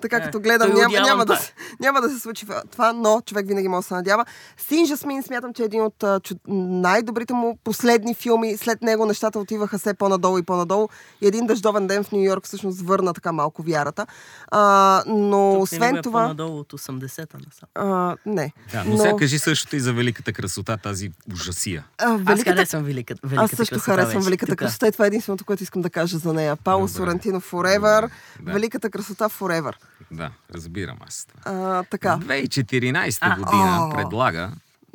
така 0.02 0.16
Е, 0.16 0.20
като 0.20 0.40
гледам, 0.40 0.70
той 0.70 0.80
няма, 0.80 0.94
Алън 0.94 1.04
няма, 1.04 1.24
да, 1.26 1.36
се- 1.36 1.52
няма 1.80 2.00
да 2.00 2.08
се 2.08 2.18
случи 2.18 2.46
това, 2.72 2.92
но 2.92 3.20
човек 3.20 3.46
винаги 3.46 3.68
може 3.68 3.78
да 3.78 3.88
се 3.88 3.94
надява. 3.94 4.24
Син 4.58 4.86
Жасмин 4.86 5.22
смятам, 5.22 5.54
че 5.54 5.62
е 5.62 5.66
един 5.66 5.82
от 5.82 5.94
чу- 5.98 6.38
най-добрите 6.80 7.34
му 7.34 7.58
последни 7.64 8.14
филми. 8.14 8.56
След 8.56 8.82
него 8.82 9.06
нещата 9.06 9.38
отиваха 9.38 9.78
все 9.78 9.94
по-надолу 9.94 10.38
и 10.38 10.42
по-надолу. 10.42 10.88
И 11.20 11.26
един 11.26 11.46
дъждовен 11.46 11.86
ден 11.86 12.04
в 12.04 12.12
Нью 12.12 12.20
Йорк 12.20 12.46
всъщност 12.50 12.80
върна 12.80 13.14
така 13.14 13.32
малко 13.32 13.62
вярата. 13.62 14.06
А, 14.48 14.60
но 15.06 15.52
Тук 15.54 15.62
освен 15.62 15.96
е 15.96 16.02
това... 16.02 16.22
по-надолу 16.22 16.58
от 16.58 16.72
80-та 16.72 17.38
насам. 17.38 17.68
А, 17.90 18.16
не. 18.26 18.52
Да, 18.72 18.84
но, 18.84 18.96
сега 18.98 19.16
кажи 19.16 19.38
същото 19.38 19.76
и 19.76 19.80
за 19.80 19.92
Великата 19.92 20.32
красота, 20.32 20.76
тази 20.76 21.10
ужасия. 21.32 21.84
А, 21.98 22.04
Аз 22.06 22.20
великата 22.20 22.50
харесвам 22.50 22.82
великата, 22.84 23.20
великата 23.24 23.44
Аз 23.44 23.50
също 23.52 23.74
красота 23.74 23.92
харесвам 23.92 24.14
вече. 24.14 24.24
Великата 24.24 24.52
Тук. 24.52 24.58
красота 24.58 24.88
и 24.88 24.92
това 24.92 25.04
е 25.04 25.08
единственото, 25.08 25.44
което 25.44 25.62
искам 25.62 25.82
да 25.82 25.90
кажа 25.90 26.18
за 26.18 26.32
нея. 26.32 26.56
Пауло 26.56 26.80
Добре. 26.80 26.92
Сорентино 26.92 27.40
Forever, 27.42 28.10
Да. 28.40 28.52
Великата 28.52 28.90
красота 28.90 29.28
Forever. 29.30 29.72
Да, 30.10 30.30
разбирам 30.54 30.96
аз 31.00 31.26
това. 31.26 31.40
А, 31.46 31.82
така. 31.82 32.18
2014 32.18 33.18
А, 33.20 33.36
година 33.36 33.78
о. 33.82 33.90
предлага 33.90 34.50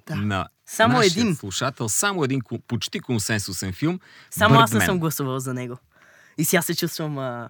Да. 0.08 0.16
на 0.16 0.48
Само 0.66 1.02
един. 1.02 1.36
слушател 1.36 1.90
само 1.90 2.24
един 2.24 2.42
почти 2.68 3.00
консенсусен 3.00 3.74
филм. 3.74 4.00
Само 4.32 4.56
аз 4.56 4.72
не 4.72 4.80
Birdman. 4.80 4.86
съм 4.86 5.00
гласувал 5.00 5.40
за 5.40 5.54
него. 5.54 5.78
И 6.38 6.46
сега 6.46 6.62
се 6.62 6.76
чувствам 6.76 7.18
а, 7.18 7.50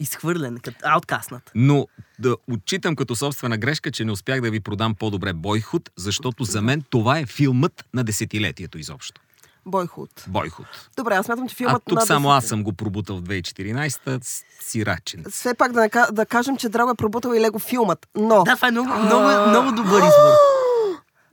изхвърлен, 0.00 0.58
като 0.58 0.78
ауткаснат. 0.84 1.50
Но 1.54 1.86
да 2.18 2.36
отчитам 2.48 2.96
като 2.96 3.16
собствена 3.16 3.58
грешка, 3.58 3.90
че 3.90 4.04
не 4.04 4.12
успях 4.12 4.40
да 4.40 4.50
ви 4.50 4.60
продам 4.60 4.94
по-добре 4.94 5.32
Бойхуд, 5.32 5.90
защото 5.96 6.44
за 6.44 6.62
мен 6.62 6.82
това 6.82 7.18
е 7.18 7.26
филмът 7.26 7.84
на 7.94 8.04
десетилетието 8.04 8.78
изобщо. 8.78 9.20
Бойхуд. 9.66 10.24
Бойхуд. 10.26 10.66
Добре, 10.96 11.14
аз 11.14 11.26
смятам, 11.26 11.48
че 11.48 11.54
А 11.54 11.56
филмът 11.56 11.82
тук 11.84 11.94
на 11.94 12.06
само 12.06 12.28
десет- 12.28 12.38
аз 12.38 12.44
съм 12.44 12.64
го 12.64 12.72
пробутал 12.72 13.16
в 13.16 13.22
2014-та, 13.22 14.18
с- 14.22 14.42
сирачен. 14.60 15.24
Все 15.30 15.54
пак 15.54 15.72
да, 15.72 15.88
да 16.12 16.26
кажем, 16.26 16.56
че 16.56 16.68
Драго 16.68 16.90
е 16.90 16.94
пробутал 16.94 17.30
и 17.30 17.40
Лего 17.40 17.58
филмът, 17.58 18.08
но... 18.14 18.42
Да, 18.44 18.54
това 18.56 18.68
е 18.68 18.70
много, 18.70 18.88
много, 18.90 19.48
много 19.48 19.72
добър 19.72 19.98
избор. 19.98 20.32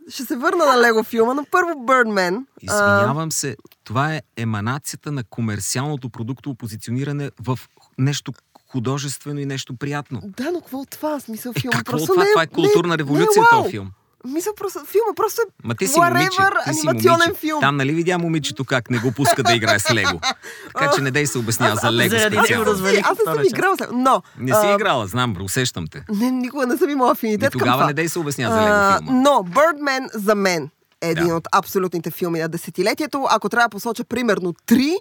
Ще 0.10 0.26
се 0.26 0.36
върна 0.36 0.66
на 0.66 0.82
Лего 0.82 1.04
филма, 1.04 1.34
но 1.34 1.46
първо 1.52 1.70
Birdman. 1.70 2.46
Извинявам 2.62 3.32
се, 3.32 3.56
това 3.84 4.16
е 4.16 4.22
еманацията 4.38 5.12
на 5.12 5.24
комерциалното 5.24 6.10
продуктово 6.10 6.56
позициониране 6.56 7.32
в 7.42 7.60
нещо 7.98 8.34
художествено 8.72 9.40
и 9.40 9.46
нещо 9.46 9.76
приятно. 9.76 10.22
Да, 10.24 10.52
но 10.52 10.62
какво 10.62 10.78
от 10.78 10.90
това? 10.90 11.20
Смисъл 11.20 11.54
Е, 11.56 11.60
филма 11.60 11.78
какво 11.78 11.92
просто 11.92 12.12
от 12.12 12.16
това? 12.16 12.24
не, 12.24 12.32
Това 12.32 12.44
е 12.44 12.48
културна 12.48 12.94
не, 12.94 12.98
революция, 12.98 13.42
не, 13.42 13.58
е 13.58 13.62
този 13.62 13.72
филм. 13.72 13.92
Мисля, 14.26 14.52
просто, 14.54 14.80
филма 14.82 15.14
просто 15.16 15.42
е 15.42 15.46
Ма 15.64 15.76
ти 15.76 15.88
си 15.88 15.94
whatever 15.94 16.14
момиче, 16.14 16.38
ти 16.66 16.74
си 16.74 16.80
анимационен 16.82 17.20
момиче. 17.20 17.34
филм. 17.36 17.60
Там 17.62 17.78
нали 17.78 17.92
видя 17.92 18.18
момичето 18.18 18.66
как 18.66 18.90
не 18.90 18.98
го 19.00 19.12
пуска 19.12 19.44
да 19.44 19.54
играе 19.54 19.80
с 19.80 19.94
Лего. 19.94 20.20
Така 20.70 20.92
че 20.92 21.02
не 21.02 21.12
дей 21.12 21.28
се 21.28 21.38
обяснява 21.38 21.76
за 21.76 21.92
Лего 21.94 22.10
заради 22.10 22.30
него 22.30 22.44
специално. 22.44 22.64
Аз, 22.64 22.70
развалих 22.70 23.00
аз 23.02 23.10
не 23.10 23.16
съм 23.16 23.24
втора 23.24 23.38
част. 23.40 23.52
играла 23.52 23.76
с 23.78 23.82
Лего, 23.82 23.94
но... 23.94 24.22
Не 24.40 24.52
си 24.54 24.62
а, 24.64 24.76
играла, 24.76 25.08
знам, 25.08 25.34
бро, 25.34 25.44
усещам 25.44 25.86
те. 25.88 26.04
Не, 26.12 26.32
никога 26.32 26.68
не 26.68 26.78
съм 26.78 26.90
имала 26.90 27.10
И 27.10 27.12
афинитет 27.12 27.52
към 27.52 27.60
тогава 27.60 27.74
това. 27.74 27.88
не 27.88 27.94
дей 27.94 28.10
се 28.10 28.20
обяснява 28.20 28.56
за 28.56 28.62
А, 28.62 28.64
Лего 28.64 28.98
филма. 28.98 29.22
но 29.22 29.30
Birdman 29.30 30.10
за 30.14 30.36
мен 30.36 30.70
е 31.02 31.10
един 31.10 31.28
Да. 31.28 31.36
от 31.36 31.48
абсолютните 31.52 32.12
филми 32.12 32.40
на 32.40 32.50
десетилетието. 32.50 33.26
Ако 33.30 33.50
трябва 33.50 33.66
да 33.66 33.72
посоча 33.72 34.04
примерно 34.04 34.54
три, 34.66 34.96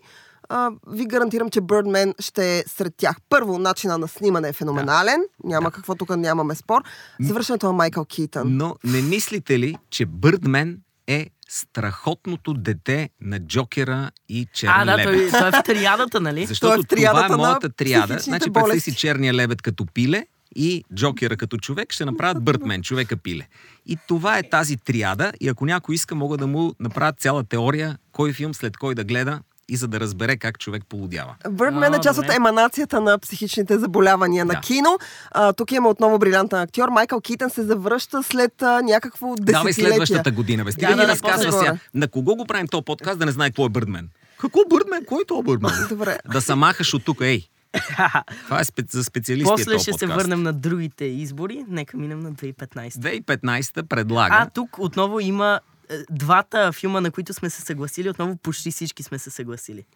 а, 0.48 0.70
ви 0.86 1.06
гарантирам, 1.06 1.50
че 1.50 1.60
Birdman 1.60 2.14
ще 2.22 2.58
е 2.58 2.64
сред 2.66 2.94
тях. 2.96 3.16
Първо, 3.28 3.58
начина 3.58 3.98
на 3.98 4.08
снимане 4.08 4.48
е 4.48 4.52
феноменален. 4.52 5.20
Няма 5.44 5.70
какво 5.70 5.94
тук, 5.94 6.16
нямаме 6.16 6.54
спор. 6.54 6.82
Завършването 7.20 7.66
на 7.66 7.72
Майкъл 7.72 8.04
Китън. 8.04 8.56
Но 8.56 8.76
не 8.84 9.02
мислите 9.02 9.58
ли, 9.58 9.76
че 9.90 10.06
Бърдмен 10.06 10.78
е 11.06 11.26
страхотното 11.48 12.54
дете 12.54 13.10
на 13.20 13.40
Джокера 13.40 14.10
и 14.28 14.46
Черен 14.52 14.74
А, 14.76 14.84
да, 14.84 14.96
лебед? 14.96 15.30
той, 15.30 15.40
той 15.40 15.48
е 15.48 15.50
в 15.50 15.62
триадата, 15.64 16.20
нали? 16.20 16.46
Защото 16.46 16.70
Той 16.70 16.78
е 16.78 17.06
в 17.06 17.08
това 17.08 17.26
е 17.26 17.36
моята 17.36 17.68
триада. 17.68 18.18
Значи, 18.18 18.52
представи 18.52 18.80
си 18.80 18.94
черния 18.94 19.34
лебед 19.34 19.62
като 19.62 19.86
пиле 19.94 20.26
и 20.56 20.84
Джокера 20.94 21.36
като 21.36 21.56
човек, 21.56 21.92
ще 21.92 22.04
направят 22.04 22.44
Бърдмен, 22.44 22.82
човека 22.82 23.16
пиле. 23.16 23.48
И 23.86 23.98
това 24.08 24.38
е 24.38 24.48
тази 24.50 24.76
триада. 24.76 25.32
И 25.40 25.48
ако 25.48 25.66
някой 25.66 25.94
иска, 25.94 26.14
мога 26.14 26.36
да 26.36 26.46
му 26.46 26.74
направят 26.80 27.20
цяла 27.20 27.44
теория, 27.44 27.98
кой 28.12 28.32
филм 28.32 28.54
след 28.54 28.76
кой 28.76 28.94
да 28.94 29.04
гледа 29.04 29.40
и 29.68 29.76
за 29.76 29.88
да 29.88 30.00
разбере 30.00 30.36
как 30.36 30.58
човек 30.58 30.82
полудява. 30.88 31.34
Бърдмен 31.50 31.94
е 31.94 32.00
част 32.00 32.18
от 32.18 32.30
еманацията 32.30 33.00
на 33.00 33.18
психичните 33.18 33.78
заболявания 33.78 34.44
на 34.44 34.54
Да. 34.54 34.60
кино. 34.60 34.98
А, 35.30 35.52
тук 35.52 35.72
има 35.72 35.88
отново 35.88 36.18
брилянтен 36.18 36.58
актьор. 36.60 36.88
Майкъл 36.88 37.20
Китън 37.20 37.50
се 37.50 37.62
завръща 37.62 38.22
след 38.22 38.62
а, 38.62 38.82
някакво 38.82 39.34
Давай 39.36 39.44
десетилетие. 39.64 39.92
следващата 39.92 40.30
година, 40.30 40.64
бе. 40.64 40.72
Стига 40.72 40.86
Да, 40.86 40.90
да, 40.90 40.96
да, 40.96 41.02
ни 41.02 41.06
да, 41.06 41.12
разказва 41.12 41.52
сега. 41.54 41.76
На 41.94 42.08
кого 42.08 42.36
го 42.36 42.44
правим 42.44 42.66
този 42.66 42.84
подкаст 42.84 43.18
да 43.18 43.26
не 43.26 43.32
знае 43.32 43.48
какво 43.48 43.66
е 43.66 43.70
Бърдмен? 43.70 44.08
Какво 44.38 44.60
Бърдмен? 44.70 45.04
Кой 45.04 45.22
е 45.22 45.26
този 45.26 45.42
Бърдмен? 45.42 45.72
Добре. 45.88 46.18
да 46.32 46.40
се 46.40 46.54
махаш 46.54 46.94
от 46.94 47.04
тук, 47.04 47.18
ей. 47.20 47.48
Това 48.44 48.60
е 48.60 48.64
спе... 48.64 48.82
за 48.90 49.04
специалисти. 49.04 49.42
е 49.44 49.52
После 49.52 49.64
този 49.64 49.82
ще 49.82 49.92
се 49.92 49.98
подкаст. 49.98 50.16
върнем 50.16 50.42
на 50.42 50.52
другите 50.52 51.04
избори. 51.04 51.64
Нека 51.68 51.96
минем 51.96 52.20
на 52.20 52.32
2015. 52.32 52.90
2015 52.90 53.82
предлага. 53.82 54.34
А, 54.34 54.46
тук 54.46 54.78
отново 54.78 55.20
има 55.20 55.54
е, 55.54 55.67
двата 56.10 56.72
филма, 56.72 57.00
на 57.00 57.10
които 57.10 57.34
сме 57.34 57.50
се 57.50 57.62
съгласили. 57.62 58.10
Отново 58.10 58.36
почти 58.36 58.70
всички 58.70 59.02
сме 59.02 59.18
се 59.18 59.30
съгласили. 59.30 59.86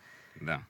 Да. 0.43 0.61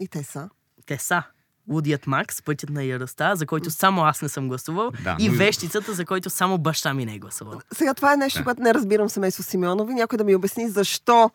И 0.00 0.08
те 0.08 0.22
са. 0.22 0.48
Те 0.86 0.98
са 0.98 1.22
Лудият 1.68 2.06
Макс, 2.06 2.42
Пътят 2.42 2.70
на 2.70 2.84
яростта, 2.84 3.36
за 3.36 3.46
който 3.46 3.70
само 3.70 4.02
аз 4.04 4.22
не 4.22 4.28
съм 4.28 4.48
гласувал, 4.48 4.90
Да, 5.04 5.16
и 5.18 5.28
но 5.28 5.34
Вещицата, 5.34 5.92
за 5.94 6.04
който 6.04 6.30
само 6.30 6.58
баща 6.58 6.94
ми 6.94 7.06
не 7.06 7.14
е 7.14 7.18
гласувал. 7.18 7.60
Сега 7.74 7.94
това 7.94 8.12
е 8.12 8.16
нещо, 8.16 8.38
Да. 8.38 8.44
което 8.44 8.62
не 8.62 8.74
разбирам 8.74 9.08
семейство 9.08 9.42
Симеонови. 9.42 9.94
Някой 9.94 10.18
да 10.18 10.24
ми 10.24 10.34
обясни 10.34 10.68
защо 10.68 11.30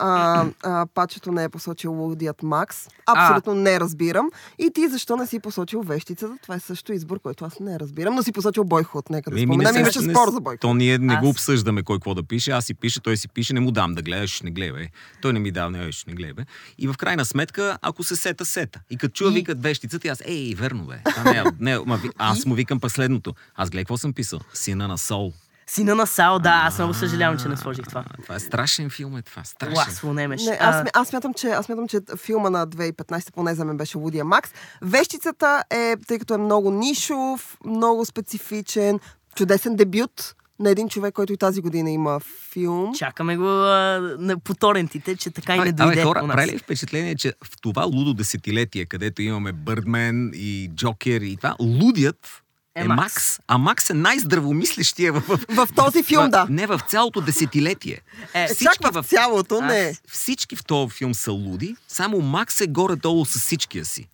а, 0.00 0.44
а, 0.62 0.86
пачето 0.86 1.32
не 1.32 1.44
е 1.44 1.48
посочил 1.48 1.92
Лудият 1.92 2.42
Макс. 2.42 2.76
Абсолютно 3.08 3.54
не 3.54 3.80
разбирам. 3.80 4.30
И 4.58 4.70
ти 4.70 4.88
защо 4.88 5.16
не 5.16 5.26
си 5.26 5.38
посочил 5.38 5.82
вещицата? 5.82 6.34
Това 6.42 6.54
е 6.54 6.60
също 6.60 6.92
избор, 6.92 7.20
който 7.20 7.44
аз 7.44 7.60
не 7.60 7.78
разбирам. 7.78 8.14
Но 8.14 8.22
си 8.22 8.32
посочил 8.32 8.64
Бойхот. 8.64 9.10
Нека 9.10 9.30
да 9.30 9.36
Еми, 9.36 9.46
споменем. 9.46 9.72
се- 9.72 9.80
Имаше 9.80 10.00
не 10.00 10.14
спор 10.14 10.30
за 10.30 10.40
Бойхот. 10.40 10.60
То 10.60 10.74
ние 10.74 10.98
не 10.98 11.14
Аз- 11.14 11.20
го 11.20 11.28
обсъждаме 11.28 11.82
кой 11.82 11.96
какво 11.96 12.14
да 12.14 12.22
пише. 12.22 12.50
Аз 12.50 12.64
си 12.64 12.74
пише, 12.74 13.00
той 13.00 13.16
си 13.16 13.28
пише, 13.28 13.54
не 13.54 13.60
му 13.60 13.70
дам 13.70 13.94
да 13.94 14.02
гледаш, 14.02 14.42
не 14.42 14.50
гледай. 14.50 14.88
Той 15.22 15.32
не 15.32 15.38
ми 15.38 15.50
дава, 15.50 15.70
не, 15.70 15.78
не 16.06 16.14
гледай. 16.14 16.44
И 16.78 16.88
в 16.88 16.94
крайна 16.94 17.24
сметка, 17.24 17.78
ако 17.82 18.04
се 18.04 18.16
сета, 18.16 18.44
сета. 18.44 18.80
И 18.90 18.96
като 18.96 19.12
чуя 19.12 19.30
И- 19.30 19.34
викат 19.34 19.62
вещицата, 19.62 20.08
аз, 20.08 20.22
ей, 20.26 20.54
верно, 20.54 20.84
бе. 20.84 20.98
А, 21.16 21.24
не, 21.24 21.44
не, 21.60 21.78
ма, 21.78 21.96
ви- 21.96 22.10
аз 22.18 22.46
му 22.46 22.54
викам 22.54 22.80
последното. 22.80 23.34
Аз 23.56 23.70
гледай 23.70 23.84
какво 23.84 23.96
съм 23.96 24.12
писал. 24.12 24.40
Сина 24.54 24.88
на 24.88 24.98
Сол. 24.98 25.32
Сина 25.70 25.94
на 25.94 26.06
Сао, 26.06 26.38
да, 26.38 26.62
аз 26.64 26.78
много 26.78 26.94
съжалявам, 26.94 27.38
че 27.38 27.48
не 27.48 27.56
сложих 27.56 27.84
това. 27.88 28.04
Това 28.22 28.34
е 28.34 28.40
страшен 28.40 28.90
филм, 28.90 29.16
е 29.16 29.22
това. 29.22 29.44
Страшен. 29.44 30.14
Не, 30.14 30.58
аз, 30.60 30.86
аз, 30.94 31.08
смятам, 31.08 31.34
че, 31.34 31.48
аз 31.48 31.66
смятам, 31.66 31.88
че 31.88 32.00
филма 32.16 32.50
на 32.50 32.66
2015 32.66 33.32
поне 33.32 33.54
за 33.54 33.64
мен 33.64 33.76
беше 33.76 33.98
Лудия 33.98 34.24
Макс. 34.24 34.50
Вещицата 34.82 35.64
е, 35.70 35.96
тъй 36.06 36.18
като 36.18 36.34
е 36.34 36.38
много 36.38 36.70
нишов, 36.70 37.58
много 37.64 38.04
специфичен, 38.04 39.00
чудесен 39.34 39.76
дебют 39.76 40.34
на 40.58 40.70
един 40.70 40.88
човек, 40.88 41.14
който 41.14 41.32
и 41.32 41.36
тази 41.36 41.60
година 41.60 41.90
има 41.90 42.20
филм. 42.50 42.94
Чакаме 42.94 43.36
го 43.36 43.48
а, 43.48 44.16
на, 44.18 44.38
по 44.38 44.54
торентите, 44.54 45.16
че 45.16 45.30
така 45.30 45.56
и 45.56 45.58
не 45.58 45.72
дойде 45.72 45.92
абе, 45.92 46.02
хора, 46.02 46.20
у 46.22 46.26
нас. 46.26 46.36
прави 46.36 46.52
ли 46.52 46.58
впечатление, 46.58 47.14
че 47.14 47.32
в 47.44 47.60
това 47.60 47.84
лудо 47.84 48.14
десетилетие, 48.14 48.86
където 48.86 49.22
имаме 49.22 49.52
Бърдмен 49.52 50.30
и 50.34 50.70
Джокер 50.74 51.20
и 51.20 51.36
това, 51.36 51.56
лудият 51.60 52.42
е, 52.74 52.80
Е 52.80 52.84
Макс. 52.84 52.96
Макс. 52.96 53.40
а 53.46 53.58
Макс 53.58 53.90
е 53.90 53.94
най-здравомислещия 53.94 55.12
в, 55.12 55.20
в, 55.20 55.38
В 55.48 55.68
този 55.76 56.02
филм, 56.02 56.30
да. 56.30 56.46
Не, 56.50 56.66
в 56.66 56.80
цялото 56.80 57.20
десетилетие. 57.20 58.00
Е, 58.34 58.46
Чак 58.56 58.92
в 58.92 59.02
цялото, 59.02 59.60
не. 59.60 59.94
А, 59.96 60.08
всички 60.08 60.56
в 60.56 60.64
този 60.64 60.90
филм 60.90 61.14
са 61.14 61.32
луди, 61.32 61.76
само 61.88 62.20
Макс 62.20 62.60
е 62.60 62.66
горе-долу 62.66 63.24
с 63.24 63.38
всичкия 63.38 63.84
си. 63.84 64.08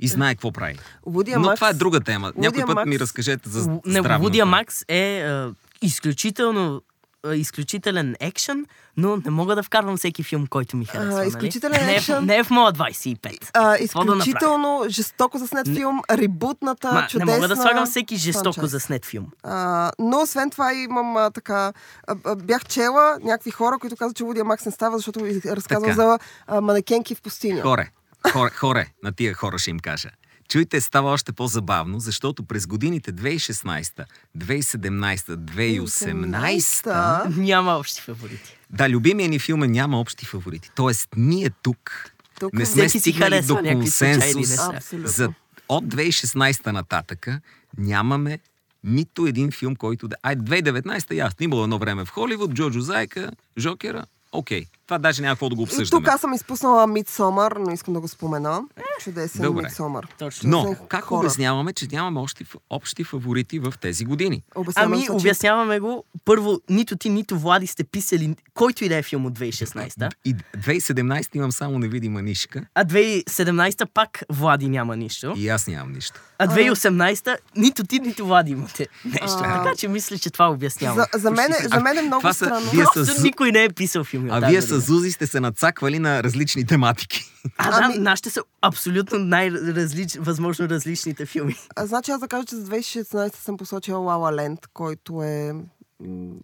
И 0.00 0.08
знае 0.08 0.34
какво 0.34 0.52
прави. 0.52 0.78
Лудия 1.06 1.38
Но 1.38 1.48
Макс- 1.48 1.54
това 1.54 1.68
е 1.68 1.74
друга 1.74 2.00
тема. 2.00 2.32
Някой 2.36 2.60
път 2.60 2.76
Макс- 2.76 2.86
ми 2.86 2.98
разкажете 2.98 3.48
за 3.48 3.58
Не, 3.60 3.80
здравната. 3.90 4.18
Вудия 4.18 4.46
Макс 4.46 4.84
е 4.88 5.20
а, 5.20 5.52
изключително 5.82 6.82
изключителен 7.26 8.16
екшен, 8.20 8.66
но 8.96 9.16
не 9.16 9.30
мога 9.30 9.54
да 9.56 9.62
вкарвам 9.62 9.96
всеки 9.96 10.22
филм, 10.22 10.46
който 10.46 10.76
ми 10.76 10.84
харесва. 10.84 11.12
нали? 11.12 11.28
изключителен 11.28 11.86
не 11.86 11.92
е, 11.92 11.94
в- 11.94 11.98
екшън. 11.98 12.24
Не 12.24 12.36
е 12.36 12.44
в 12.44 12.50
моя 12.50 12.72
25. 12.72 13.50
А, 13.54 13.78
Какво 13.78 14.04
да 14.04 14.12
изключително 14.12 14.84
жестоко 14.88 15.38
заснет 15.38 15.68
филм, 15.68 16.00
ребутната, 16.10 16.92
Ма, 16.92 17.00
не 17.00 17.06
чудесна... 17.08 17.34
мога 17.34 17.48
да 17.48 17.56
слагам 17.56 17.86
всеки 17.86 18.16
жестоко 18.16 18.52
франчайз. 18.52 18.70
заснет 18.70 19.04
филм. 19.06 19.26
А, 19.42 19.92
но 19.98 20.18
освен 20.18 20.50
това 20.50 20.72
имам 20.74 21.16
а, 21.16 21.30
така... 21.30 21.72
А, 22.06 22.16
а, 22.24 22.36
бях 22.36 22.64
чела 22.64 23.18
някакви 23.22 23.50
хора, 23.50 23.78
които 23.78 23.96
казват, 23.96 24.16
че 24.16 24.22
Лудия 24.22 24.44
Макс 24.44 24.66
не 24.66 24.72
става, 24.72 24.98
защото 24.98 25.20
ви 25.20 25.40
разказвам 25.46 25.90
Така. 25.90 25.94
за 25.96 26.18
а, 26.46 26.60
манекенки 26.60 27.14
в 27.14 27.22
пустиня. 27.22 27.62
Хоре, 27.62 27.90
хоре, 28.32 28.50
хоре, 28.50 28.86
на 29.02 29.12
тия 29.12 29.34
хора 29.34 29.58
ще 29.58 29.70
им 29.70 29.78
кажа. 29.78 30.08
Чуйте, 30.48 30.80
става 30.80 31.10
още 31.10 31.32
по-забавно, 31.32 32.00
защото 32.00 32.42
през 32.42 32.66
годините 32.66 33.12
2016, 33.12 34.04
2017, 34.38 35.16
2018... 35.16 37.36
Няма 37.36 37.72
общи 37.72 38.02
фаворити. 38.02 38.56
Да, 38.70 38.90
любимия 38.90 39.28
ни 39.28 39.38
филм 39.38 39.62
е 39.62 39.68
няма 39.68 40.00
общи 40.00 40.26
фаворити. 40.26 40.70
Тоест, 40.74 41.08
ние 41.16 41.50
тук, 41.62 42.10
Тук 42.40 42.52
не 42.52 42.66
сме 42.66 42.88
стигнали 42.88 43.42
до 43.42 43.56
консенсус. 43.56 44.48
За, 44.92 45.32
от 45.68 45.84
2016 45.84 46.72
нататъка 46.72 47.40
нямаме 47.78 48.38
нито 48.84 49.26
един 49.26 49.50
филм, 49.50 49.76
който 49.76 50.08
да... 50.08 50.16
Ай, 50.22 50.36
2019 50.36 51.14
ясно. 51.14 51.44
Имало 51.44 51.62
едно 51.62 51.78
време 51.78 52.04
в 52.04 52.10
Холивуд, 52.10 52.54
Джоджо 52.54 52.80
Зайка, 52.80 53.30
Жокера. 53.58 54.06
Окей. 54.32 54.66
Това 54.86 54.98
даже 54.98 55.22
няма 55.22 55.34
какво 55.34 55.48
да 55.48 55.54
го 55.54 55.60
И 55.60 55.64
обсъждаме. 55.64 56.00
тук 56.00 56.08
аз 56.08 56.20
съм 56.20 56.32
изпуснала 56.32 56.86
Мидсомър, 56.86 57.52
но 57.52 57.70
искам 57.70 57.94
да 57.94 58.00
го 58.00 58.08
спомена. 58.08 58.62
Чудесен 59.00 59.42
Добре. 59.42 59.62
Мидсомър. 59.62 60.06
Точно. 60.18 60.50
Но, 60.50 60.62
Чудесен 60.62 60.86
как 60.86 61.04
хорър. 61.04 61.20
обясняваме, 61.20 61.72
че 61.72 61.86
нямаме 61.92 62.20
общи, 62.20 62.44
общи 62.70 63.04
фаворити 63.04 63.58
в 63.58 63.74
тези 63.80 64.04
години? 64.04 64.42
Обяснявам 64.54 64.92
Ами, 64.92 65.00
се, 65.00 65.06
че- 65.06 65.12
обясняваме 65.12 65.80
го. 65.80 66.04
Първо, 66.24 66.60
нито 66.70 66.96
ти, 66.96 67.08
нито 67.10 67.38
Влади 67.38 67.66
сте 67.66 67.84
писали 67.84 68.24
който 68.54 68.84
и 68.84 68.88
да 68.88 68.96
е 68.96 69.02
филм 69.02 69.26
от 69.26 69.32
2016. 69.32 70.10
И 70.24 70.34
2017 70.34 71.36
имам 71.36 71.52
само 71.52 71.78
невидима 71.78 72.22
нишка 72.22 72.62
А 72.74 72.84
2017 72.84 73.86
пак 73.86 74.22
Влади 74.30 74.68
няма 74.68 74.96
нищо. 74.96 75.34
и 75.36 75.48
аз 75.48 75.66
нямам 75.66 75.92
нищо. 75.92 76.20
А 76.38 76.46
2018 76.46 77.36
нито 77.56 77.84
ти, 77.84 77.98
нито 78.00 78.26
Влади 78.26 78.52
имате 78.52 78.86
нещо. 79.04 79.38
А. 79.38 79.62
Така 79.62 79.76
че 79.76 79.88
мисля, 79.88 80.18
че 80.18 80.30
това 80.30 80.50
обяснява. 80.50 81.06
За, 81.12 81.18
за, 81.18 81.30
мен, 81.30 81.52
е- 81.52 81.68
за 81.68 81.80
мен 81.80 81.98
е 81.98 82.02
много 82.02 82.20
това 82.20 82.32
са- 82.32 82.44
странно. 82.44 82.70
вие 82.70 82.82
Просто 82.84 83.04
с- 83.06 83.22
никой 83.22 83.52
не 83.52 83.64
е 83.64 83.68
писал 83.68 84.04
филми. 84.04 84.28
А 84.32 84.40
вие 84.40 84.46
година. 84.48 84.60
С 84.80 84.86
Зузи 84.86 85.10
сте 85.12 85.26
се 85.26 85.40
нацаквали 85.40 85.98
на 85.98 86.22
различни 86.22 86.66
тематики. 86.66 87.24
А, 87.58 87.70
да, 87.70 87.84
Ами- 87.84 87.98
нашите 87.98 88.30
са 88.30 88.42
абсолютно 88.62 89.18
най-различ, 89.18 90.14
възможно 90.14 90.68
различните 90.68 91.26
филми. 91.26 91.56
А, 91.76 91.86
значи 91.86 92.10
аз 92.10 92.20
да 92.20 92.28
кажа, 92.28 92.44
че 92.44 92.56
за 92.56 92.64
2016 92.64 93.34
съм 93.36 93.56
посочила 93.56 93.98
Лала 93.98 94.32
Ленд, 94.32 94.66
който 94.66 95.22
е 95.22 95.52
м- 96.00 96.34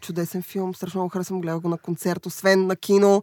чудесен 0.00 0.42
филм. 0.42 0.74
Страшно 0.74 0.98
много 1.00 1.08
харесвам, 1.10 1.40
гледах 1.40 1.60
го 1.60 1.68
на 1.68 1.78
концерт, 1.78 2.26
освен 2.26 2.66
на 2.66 2.76
кино. 2.76 3.22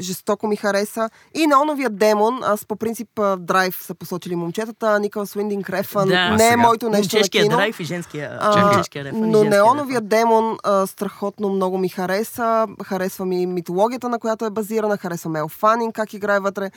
Жестоко 0.00 0.46
ми 0.46 0.56
хареса. 0.56 1.10
И 1.34 1.46
на 1.46 1.62
оновия 1.62 1.90
демон, 1.90 2.40
аз 2.42 2.64
по 2.64 2.76
принцип 2.76 3.08
драйв 3.38 3.76
са 3.76 3.94
посочили 3.94 4.36
момчетата, 4.36 5.00
Никъл 5.00 5.26
Свиндинг 5.26 5.70
Рефън, 5.70 6.08
Да. 6.08 6.30
не 6.30 6.48
е 6.48 6.56
моето 6.56 6.90
нещо 6.90 7.16
на 7.16 7.22
кино. 7.22 7.48
драйв 7.48 7.80
и 7.80 7.84
женския, 7.84 8.38
А, 8.40 8.72
женския 8.72 9.04
рефън. 9.04 9.18
и 9.18 9.30
но 9.30 9.44
неоновия 9.44 9.96
рефън. 9.96 10.08
демон 10.08 10.56
а, 10.64 10.86
страхотно 10.86 11.48
много 11.48 11.78
ми 11.78 11.88
хареса. 11.88 12.66
Харесва 12.84 13.26
ми 13.26 13.46
митологията, 13.46 14.08
на 14.08 14.18
която 14.18 14.44
е 14.44 14.50
базирана. 14.50 14.96
Харесва 14.96 15.30
Мел 15.30 15.48
Фанинг, 15.48 15.94
как 15.94 16.14
играе 16.14 16.40
вътре. 16.40 16.70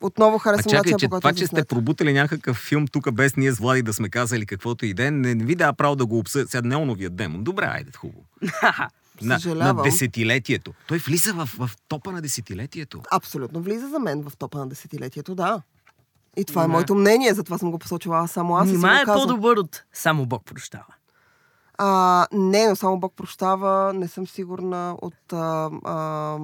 Отново 0.00 0.38
харесвам 0.38 0.62
чакай, 0.64 0.78
начина, 0.78 0.98
че 0.98 1.06
по 1.06 1.10
който 1.10 1.20
това, 1.20 1.30
е 1.30 1.34
че 1.34 1.46
сте 1.46 1.64
пробутали 1.64 2.12
някакъв 2.12 2.56
филм 2.58 2.86
тук 2.86 3.12
без 3.12 3.36
ние 3.36 3.52
с 3.52 3.58
Влади 3.58 3.82
да 3.82 3.92
сме 3.92 4.08
казали 4.08 4.46
каквото 4.46 4.86
и 4.86 4.94
ден, 4.94 5.20
не, 5.20 5.34
не 5.34 5.44
ви 5.44 5.54
дава 5.54 5.72
право 5.72 5.96
да 5.96 6.06
го 6.06 6.18
обсъдят. 6.18 6.50
Сега 6.50 6.68
неоновия 6.68 7.10
демон. 7.10 7.44
Добре, 7.44 7.64
айде, 7.64 7.90
хубаво. 7.96 8.22
На, 9.24 9.38
на 9.54 9.82
десетилетието. 9.82 10.72
Той 10.88 10.98
влиза 10.98 11.32
в, 11.32 11.48
в 11.58 11.70
топа 11.88 12.12
на 12.12 12.22
десетилетието. 12.22 13.02
Абсолютно 13.10 13.60
влиза 13.62 13.88
за 13.88 13.98
мен 13.98 14.22
в 14.22 14.36
топа 14.36 14.58
на 14.58 14.66
десетилетието, 14.68 15.34
да. 15.34 15.62
И 16.36 16.44
това 16.44 16.62
е 16.62 16.64
Да. 16.64 16.72
моето 16.72 16.94
мнение, 16.94 17.34
затова 17.34 17.58
съм 17.58 17.70
го 17.70 17.78
посочила 17.78 18.18
аз 18.18 18.30
само 18.30 18.56
аз. 18.56 18.68
Нима 18.68 19.00
е 19.00 19.04
по-добър 19.04 19.56
от 19.56 19.82
само 19.92 20.26
Бог 20.26 20.44
прощава. 20.44 20.84
А, 21.78 22.26
не, 22.32 22.68
но 22.68 22.76
само 22.76 23.00
Бог 23.00 23.12
прощава. 23.16 23.92
Не 23.92 24.08
съм 24.08 24.26
сигурна 24.26 24.96
от... 25.02 25.32
А, 25.32 25.70
а, 25.84 26.36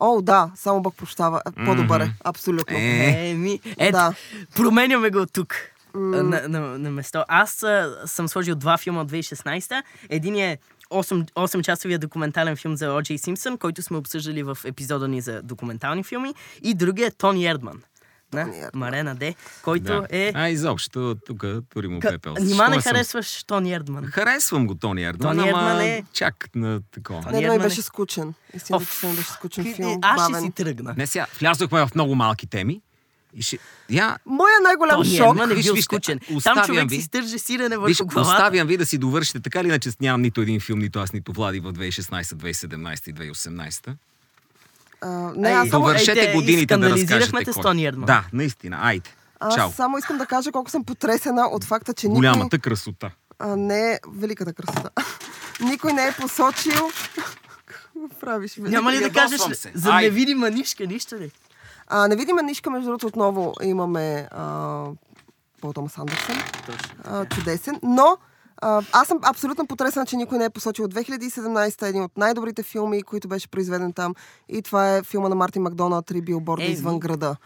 О, 0.00 0.22
да, 0.22 0.50
само 0.54 0.82
Бог 0.82 0.96
прощава. 0.96 1.42
Е, 1.46 1.64
По-добър 1.64 2.00
е, 2.00 2.14
абсолютно. 2.24 2.76
Е. 2.76 3.30
Еми, 3.30 3.60
ето, 3.78 3.92
Да. 3.92 4.14
променяме 4.56 5.10
го 5.10 5.26
тук. 5.26 5.54
На, 5.94 6.22
на, 6.48 6.60
на 6.60 6.90
место. 6.90 7.24
Аз 7.28 7.62
а, 7.62 8.02
съм 8.06 8.28
сложил 8.28 8.54
два 8.54 8.78
филма 8.78 9.00
от 9.00 9.10
2016. 9.10 9.82
Един 10.08 10.36
е 10.36 10.58
8, 10.58 10.58
8-часовия 10.90 11.98
документален 11.98 12.56
филм 12.56 12.76
за 12.76 12.88
О.Джей 12.88 13.18
Симпсън, 13.18 13.58
който 13.58 13.82
сме 13.82 13.96
обсъждали 13.96 14.42
в 14.42 14.58
епизода 14.64 15.08
ни 15.08 15.20
за 15.20 15.42
документални 15.42 16.04
филми. 16.04 16.34
И 16.62 16.74
другия 16.74 17.06
е 17.06 17.10
Тони 17.10 17.46
Ердман. 17.46 17.82
Тони 18.30 18.44
На 18.44 18.56
Ердман. 18.56 18.70
Марена 18.74 19.14
Д, 19.14 19.34
който 19.62 19.84
Да. 19.84 20.06
е... 20.10 20.32
А, 20.34 20.48
изобщо, 20.48 21.16
тук 21.26 21.44
тури 21.68 21.88
му 21.88 22.00
пепел. 22.00 22.34
Нима 22.34 22.68
не 22.68 22.74
съм- 22.74 22.82
харесваш 22.84 23.44
Тони 23.44 23.72
Ердман? 23.72 24.04
Харесвам 24.04 24.66
го, 24.66 24.74
Тони 24.74 25.04
Ердман, 25.04 25.36
Тони 25.36 25.48
ама 25.50 25.60
Ердман 25.60 25.80
е- 25.80 26.04
чак 26.12 26.48
на 26.54 26.80
такова. 26.84 27.22
Тони 27.22 27.32
Не, 27.32 27.42
Ердман 27.42 27.60
е- 27.60 27.64
беше 27.64 27.82
скучен. 27.82 28.34
Истината, 28.54 28.82
Оф, 28.84 29.00
че 29.00 29.06
беше 29.06 29.30
скучен 29.30 29.74
филм. 29.74 29.98
Аз 30.02 30.30
ще 30.30 30.40
си 30.40 30.50
тръгна. 30.50 30.94
Не, 30.96 31.06
сега, 31.06 31.26
влязохме 31.40 31.80
в 31.80 31.94
много 31.94 32.14
малки 32.14 32.46
теми. 32.46 32.80
И 33.36 33.42
ще... 33.42 33.58
Я, 33.90 34.18
Моя 34.26 34.60
най-голям 34.62 34.96
Тони 34.96 35.16
шок... 35.16 35.28
Ердман 35.28 35.50
е 35.50 35.54
Виж, 35.54 35.66
вижте, 35.70 35.82
скучен. 35.82 36.20
Там 36.44 36.64
човек 36.66 36.90
ви. 36.90 36.96
си 36.96 37.02
стържи 37.02 37.38
сирене 37.38 37.78
виж, 37.78 37.98
върху 37.98 38.10
главата. 38.10 38.32
оставям 38.32 38.66
ви 38.66 38.76
да 38.76 38.86
си 38.86 38.98
довършите. 38.98 39.40
Така 39.40 39.64
ли 39.64 39.68
иначе 39.68 39.90
нямам 40.00 40.22
нито 40.22 40.40
един 40.40 40.60
филм, 40.60 40.78
нито 40.78 40.98
аз, 40.98 41.12
нито 41.12 41.32
Влади 41.32 41.60
в 41.60 41.72
2016, 41.72 42.22
2017 42.22 43.10
и 43.10 43.14
2018. 43.14 43.94
А, 45.00 45.32
не, 45.36 45.48
аз 45.48 45.68
Довършете 45.68 46.20
Ей, 46.20 46.26
те 46.26 46.32
годините 46.32 46.76
да 46.76 46.90
разкажете 46.90 47.44
те 47.44 47.52
с 47.52 47.54
кой. 47.54 47.62
Тони 47.62 47.86
Ердман. 47.86 48.06
Да, 48.06 48.24
наистина. 48.32 48.78
Айде. 48.80 49.10
аз 49.40 49.54
Чао. 49.54 49.72
само 49.72 49.98
искам 49.98 50.18
да 50.18 50.26
кажа 50.26 50.52
колко 50.52 50.70
съм 50.70 50.84
потресена 50.84 51.46
от 51.46 51.64
факта, 51.64 51.94
че 51.94 52.06
никой... 52.06 52.16
Голямата 52.16 52.58
красота. 52.58 53.10
А, 53.38 53.56
не 53.56 53.92
е 53.92 53.98
великата 54.12 54.52
красота. 54.52 54.90
никой 55.60 55.92
не 55.92 56.06
е 56.06 56.12
посочил... 56.12 56.90
Какво 57.66 58.08
правиш? 58.20 58.56
Няма 58.58 58.92
ли 58.92 58.98
да 58.98 59.10
кажеш 59.10 59.40
се. 59.40 59.72
за 59.74 59.94
невидима 59.94 60.50
нишка, 60.50 60.86
нищо 60.86 61.16
ли? 61.16 61.30
А, 61.88 62.08
невидима 62.08 62.42
нишка, 62.42 62.70
между 62.70 62.86
другото, 62.86 63.06
отново 63.06 63.52
имаме 63.62 64.28
а, 64.30 64.84
Пол 65.60 65.72
Томас 65.72 65.98
Андерсън. 65.98 66.36
А, 67.04 67.24
чудесен. 67.24 67.80
Но 67.82 68.16
а, 68.56 68.82
аз 68.92 69.08
съм 69.08 69.18
абсолютно 69.22 69.66
потресена, 69.66 70.06
че 70.06 70.16
никой 70.16 70.38
не 70.38 70.44
е 70.44 70.50
посочил 70.50 70.88
2017 70.88 71.88
един 71.88 72.02
от 72.02 72.16
най-добрите 72.16 72.62
филми, 72.62 73.02
които 73.02 73.28
беше 73.28 73.48
произведен 73.48 73.92
там. 73.92 74.14
И 74.48 74.62
това 74.62 74.96
е 74.96 75.02
филма 75.02 75.28
на 75.28 75.34
Мартин 75.34 75.62
Макдоналд 75.62 76.06
«Три 76.06 76.20
билборда 76.20 76.64
Еми. 76.64 76.72
извън 76.72 76.98
града». 76.98 77.36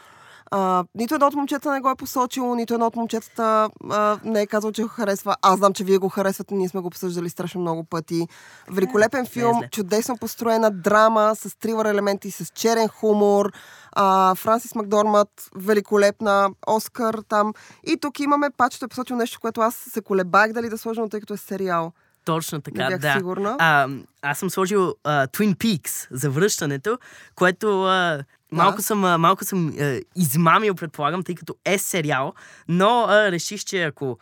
А, 0.51 0.85
нито 0.95 1.15
едно 1.15 1.27
от 1.27 1.35
момчетата 1.35 1.73
не 1.73 1.81
го 1.81 1.91
е 1.91 1.95
посочило, 1.97 2.55
нито 2.55 2.75
едно 2.75 2.87
от 2.87 2.97
момчетата 2.97 3.71
а, 3.91 4.19
не 4.25 4.43
е 4.43 4.47
казал, 4.47 4.73
че 4.73 4.83
го 4.83 4.89
харесва. 4.89 5.37
Аз 5.43 5.59
знам, 5.59 5.73
че 5.73 5.85
вие 5.85 5.99
го 5.99 6.09
харесвате, 6.09 6.55
ние 6.55 6.69
сме 6.69 6.81
го 6.81 6.87
обсъждали 6.87 7.31
страшно 7.31 7.61
много 7.61 7.85
пъти. 7.85 8.29
Великолепен 8.71 9.27
филм, 9.27 9.59
зле. 9.59 9.69
чудесно 9.73 10.17
построена 10.17 10.71
драма 10.71 11.33
с 11.37 11.59
тривър 11.59 11.85
елементи, 11.87 12.31
с 12.31 12.47
черен 12.55 12.89
хумор. 12.89 13.53
А, 13.93 14.35
Франсис 14.35 14.75
Макдормат, 14.75 15.29
великолепна, 15.57 16.51
Оскар 16.67 17.21
там. 17.29 17.53
И 17.87 17.97
тук 18.01 18.21
имаме, 18.21 18.51
пачето 18.57 18.85
е 18.85 18.89
посочил 18.89 19.17
нещо, 19.17 19.41
което 19.41 19.61
аз 19.61 19.75
се 19.75 20.01
колебах 20.01 20.53
дали 20.53 20.69
да 20.69 20.79
сложа, 20.79 21.01
но 21.01 21.09
тъй 21.09 21.21
като 21.21 21.35
е 21.35 21.37
сериал. 21.37 21.93
Точно 22.25 22.61
така, 22.61 22.83
Не 22.83 22.89
бях 22.89 23.01
да. 23.01 23.13
сигурна. 23.17 23.57
А, 23.59 23.89
аз 24.23 24.39
съм 24.39 24.51
сложил 24.51 24.95
а, 25.05 25.27
Twin 25.27 25.55
Peaks 25.55 26.07
за 26.11 26.31
връщането, 26.31 26.99
което 27.35 27.85
а, 27.85 28.25
малко 28.53 28.83
съм, 28.83 28.99
малко 29.01 29.45
съм 29.45 29.75
а, 29.81 30.01
измамил, 30.17 30.75
предполагам, 30.75 31.23
тъй 31.23 31.35
като 31.35 31.57
е 31.65 31.79
сериал, 31.79 32.33
но 32.69 33.05
а, 33.09 33.33
реших, 33.33 33.65
че 33.65 33.83
ако 33.83 34.19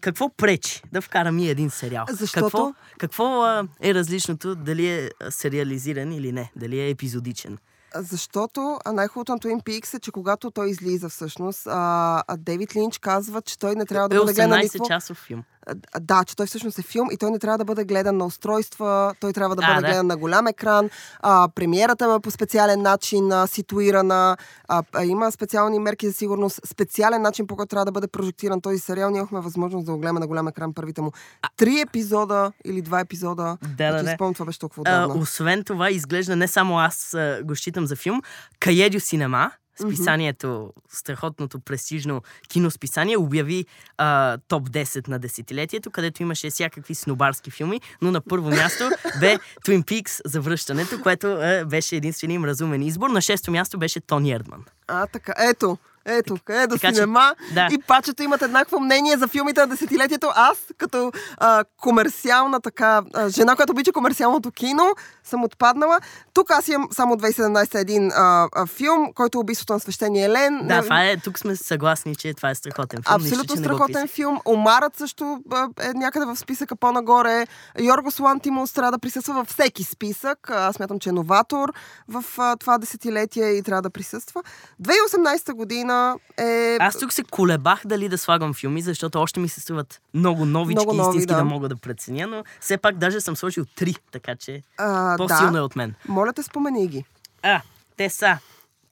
какво 0.00 0.28
пречи 0.28 0.82
да 0.92 1.00
вкарам 1.00 1.38
и 1.38 1.48
един 1.48 1.70
сериал? 1.70 2.06
Защото? 2.10 2.46
Какво, 2.46 2.74
какво 2.98 3.46
е 3.82 3.94
различното, 3.94 4.54
дали 4.54 4.88
е 4.88 5.10
сериализиран 5.30 6.12
или 6.12 6.32
не, 6.32 6.52
дали 6.56 6.80
е 6.80 6.90
епизодичен? 6.90 7.58
Защото 7.94 8.78
най-хубавото 8.92 9.32
на 9.32 9.38
Twin 9.38 9.62
Peaks 9.62 9.96
е, 9.96 10.00
че 10.00 10.10
когато 10.10 10.50
той 10.50 10.70
излиза 10.70 11.08
всъщност, 11.08 11.66
а, 11.66 12.22
а 12.28 12.36
Дейвид 12.36 12.76
Линч 12.76 12.98
казва, 12.98 13.42
че 13.42 13.58
той 13.58 13.74
не 13.74 13.86
трябва 13.86 14.08
да 14.08 14.16
Е 14.16 14.18
бъде 14.18 14.32
гледан 14.32 14.58
никакво... 14.58 14.84
18 14.84 14.88
часов 14.88 15.18
филм. 15.18 15.44
А, 15.66 16.00
Да, 16.00 16.24
че 16.24 16.36
той 16.36 16.46
всъщност 16.46 16.78
е 16.78 16.82
филм 16.82 17.08
и 17.10 17.16
той 17.16 17.30
не 17.30 17.38
трябва 17.38 17.58
да 17.58 17.64
бъде 17.64 17.84
гледан 17.84 18.16
на 18.16 18.26
устройства, 18.26 19.14
той 19.20 19.32
трябва 19.32 19.56
да 19.56 19.62
А, 19.64 19.68
бъде 19.68 19.80
да. 19.80 19.86
гледан 19.86 20.06
на 20.06 20.16
голям 20.16 20.46
екран. 20.46 20.90
А, 21.20 21.48
премиерата 21.54 22.08
му 22.08 22.14
е 22.14 22.20
по 22.20 22.30
специален 22.30 22.82
начин 22.82 23.32
а, 23.32 23.46
ситуирана. 23.46 24.36
А, 24.68 24.82
а, 24.92 25.04
има 25.04 25.32
специални 25.32 25.78
мерки 25.78 26.06
за 26.06 26.12
сигурност, 26.12 26.60
специален 26.66 27.22
начин 27.22 27.46
по 27.46 27.56
който 27.56 27.68
трябва 27.68 27.84
да 27.84 27.92
бъде 27.92 28.06
прожектиран 28.06 28.60
този 28.60 28.78
сериал. 28.78 29.10
Ние 29.10 29.18
имахме 29.18 29.40
възможност 29.40 29.86
да 29.86 29.92
го 29.92 29.98
гледаме 29.98 30.20
на 30.20 30.26
голям 30.26 30.48
екран 30.48 30.74
първите 30.74 31.00
му. 31.00 31.12
Три 31.56 31.80
епизода 31.80 32.52
или 32.64 32.82
два 32.82 33.00
епизода. 33.00 33.56
Да, 33.78 33.92
да, 33.92 34.02
да. 34.02 34.10
спомням, 34.10 34.34
това 34.34 34.46
беше 34.46 34.58
толкова 34.58 34.82
А, 34.86 35.04
отдавна. 35.04 35.22
освен 35.22 35.64
това, 35.64 35.90
изглежда 35.90 36.36
не 36.36 36.48
само 36.48 36.78
аз 36.78 37.14
а, 37.14 37.40
го 37.44 37.56
считам 37.56 37.86
за 37.86 37.96
филм, 37.96 38.22
Каедио 38.60 39.00
Синема, 39.00 39.50
списанието, 39.80 40.72
страхотното 40.88 41.60
престижно 41.60 42.22
киносписание, 42.48 43.16
обяви 43.16 43.66
а, 43.98 44.38
топ 44.48 44.70
10 44.70 45.08
на 45.08 45.18
десетилетието, 45.18 45.90
където 45.90 46.22
имаше 46.22 46.50
всякакви 46.50 46.94
снобарски 46.94 47.50
филми, 47.50 47.80
но 48.02 48.10
на 48.10 48.20
първо 48.20 48.50
място 48.50 48.90
бе 49.20 49.38
Twin 49.66 49.84
Peaks 49.84 50.20
за 50.24 50.40
връщането, 50.40 51.00
което 51.02 51.26
е, 51.26 51.64
беше 51.64 51.96
единствения 51.96 52.34
им 52.34 52.44
разумен 52.44 52.82
избор. 52.82 53.10
На 53.10 53.20
шесто 53.20 53.50
място 53.50 53.78
беше 53.78 54.00
Тони 54.00 54.32
Ердман. 54.32 54.64
А, 54.88 55.06
така, 55.06 55.34
ето. 55.38 55.78
Ето, 56.06 56.36
къде 56.44 56.66
до 56.66 56.74
Така 56.74 56.88
че- 56.88 56.94
синема 56.94 57.34
да. 57.52 57.68
и 57.72 57.78
пачето 57.78 58.22
имат 58.22 58.42
еднакво 58.42 58.80
мнение 58.80 59.16
за 59.16 59.28
филмите 59.28 59.60
на 59.60 59.66
десетилетието. 59.66 60.30
Аз, 60.34 60.58
като 60.78 61.12
а, 61.38 61.64
комерциална 61.76 62.60
така, 62.60 63.02
а, 63.14 63.28
жена, 63.28 63.56
която 63.56 63.72
обича 63.72 63.92
комерциалното 63.92 64.50
кино, 64.50 64.94
съм 65.24 65.44
отпаднала. 65.44 66.00
Тук 66.34 66.50
аз 66.50 66.68
имам 66.68 66.88
само 66.92 67.16
2017 67.16 67.40
един 67.74 68.10
а, 68.10 68.48
а, 68.52 68.66
филм, 68.66 69.12
който 69.14 69.38
е 69.38 69.40
убийството 69.40 69.72
на 69.72 69.80
свещения 69.80 70.26
Елен. 70.26 70.58
Да, 70.58 70.76
Не- 70.76 70.82
това 70.82 71.04
е, 71.04 71.16
тук 71.16 71.38
сме 71.38 71.56
съгласни, 71.56 72.16
че 72.16 72.34
това 72.34 72.50
е 72.50 72.54
страхотен 72.54 73.02
филм. 73.02 73.14
нищо, 73.14 73.28
Абсолютно 73.28 73.56
че 73.56 73.60
го 73.60 73.64
страхотен 73.64 74.08
филм. 74.08 74.40
Омарът 74.46 74.96
също 74.96 75.40
а, 75.50 75.68
е 75.80 75.92
някъде 75.94 76.26
в 76.26 76.36
списъка 76.36 76.76
по-нагоре. 76.76 77.46
Йоргос 77.80 78.20
Лантимус 78.20 78.72
трябва 78.72 78.92
да 78.92 78.98
присъства 78.98 79.34
във 79.34 79.48
всеки 79.48 79.84
списък. 79.84 80.50
Аз 80.50 80.76
смятам, 80.76 80.98
че 80.98 81.08
е 81.08 81.12
новатор 81.12 81.72
в 82.08 82.24
а, 82.38 82.56
това 82.56 82.78
десетилетие 82.78 83.46
и 83.46 83.62
трябва 83.62 83.82
да 83.82 83.90
присъства. 83.90 84.42
2018 84.82 85.52
година 85.52 85.91
е... 86.38 86.76
Аз 86.80 86.98
тук 86.98 87.12
се 87.12 87.22
колебах 87.22 87.80
дали 87.84 88.08
да 88.08 88.18
слагам 88.18 88.54
филми, 88.54 88.82
защото 88.82 89.20
още 89.20 89.40
ми 89.40 89.48
се 89.48 89.60
струват 89.60 90.00
много 90.14 90.44
новички, 90.44 90.84
Много 90.84 90.96
нови, 90.96 91.08
истински 91.08 91.34
да. 91.34 91.36
да. 91.36 91.44
мога 91.44 91.68
да 91.68 91.76
преценя, 91.76 92.26
но 92.26 92.44
все 92.60 92.76
пак 92.76 92.98
даже 92.98 93.20
съм 93.20 93.36
сложил 93.36 93.64
три, 93.76 93.96
така 94.12 94.36
че 94.36 94.62
а, 94.78 95.16
по-силно 95.16 95.52
да. 95.52 95.58
е 95.58 95.62
от 95.62 95.76
мен. 95.76 95.94
Моля 96.08 96.32
те, 96.32 96.42
спомени 96.42 96.88
ги. 96.88 97.04
А, 97.42 97.60
те 97.96 98.10
са. 98.10 98.38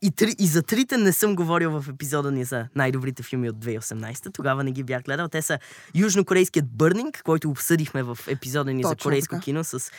И, 0.03 0.11
три, 0.11 0.35
и 0.39 0.47
за 0.47 0.63
трите 0.63 0.97
не 0.97 1.13
съм 1.13 1.37
говорил 1.37 1.81
в 1.81 1.89
епизода 1.89 2.33
ни 2.33 2.45
за 2.45 2.67
най-добрите 2.75 3.23
филми 3.23 3.51
от 3.51 3.57
2018. 3.57 4.35
Тогава 4.35 4.65
не 4.65 4.73
ги 4.73 4.83
бях 4.83 5.03
гледал. 5.03 5.29
Те 5.29 5.43
са 5.43 5.59
Южнокорейският 5.95 6.67
Бърнинг, 6.67 7.23
който 7.25 7.51
обсъдиме 7.51 8.03
в 8.03 8.19
епизода 8.27 8.73
ни 8.73 8.83
за 8.83 8.89
Точно 8.89 9.03
корейско 9.09 9.35
така. 9.35 9.45
кино 9.45 9.65
с 9.65 9.91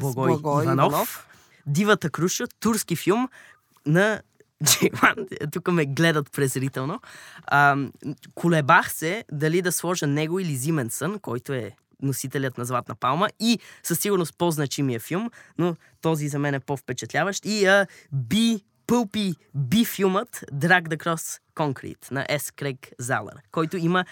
Благой, 0.00 0.30
Благой 0.30 0.64
Иванов. 0.64 0.92
Иванов. 0.92 1.26
Дивата 1.66 2.10
круша, 2.10 2.46
турски 2.60 2.96
филм 2.96 3.28
на 3.86 4.20
Джейлан. 4.64 5.26
Тук 5.52 5.68
ме 5.68 5.86
гледат 5.86 6.32
презрително. 6.32 7.00
А, 7.46 7.76
колебах 8.34 8.92
се 8.92 9.24
дали 9.32 9.62
да 9.62 9.72
сложа 9.72 10.06
него 10.06 10.40
или 10.40 10.56
Зименсън, 10.56 11.18
който 11.18 11.52
е 11.52 11.72
носителят 12.02 12.58
на 12.58 12.64
Златна 12.64 12.94
палма 12.94 13.28
и 13.40 13.58
със 13.82 13.98
сигурност 13.98 14.38
по-значимия 14.38 15.00
филм, 15.00 15.30
но 15.58 15.76
този 16.02 16.28
за 16.28 16.38
мен 16.38 16.54
е 16.54 16.60
по-впечатляващ. 16.60 17.44
И 17.44 17.84
би 18.12 18.64
пълпи 18.86 19.34
би 19.54 19.84
филмът 19.84 20.44
Drag 20.52 20.88
the 20.88 20.96
Cross 20.96 21.40
Concrete 21.56 22.10
на 22.10 22.26
С. 22.38 22.50
Крейг 22.50 22.88
Залър, 22.98 23.34
който 23.50 23.76
има 23.76 24.04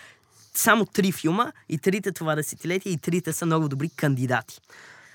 само 0.54 0.87
три 0.87 1.12
филма 1.12 1.52
и 1.68 1.78
трите 1.78 2.12
това 2.12 2.35
десетилетие 2.35 2.92
и 2.92 2.98
трите 2.98 3.32
са 3.32 3.46
много 3.46 3.68
добри 3.68 3.88
кандидати. 3.96 4.61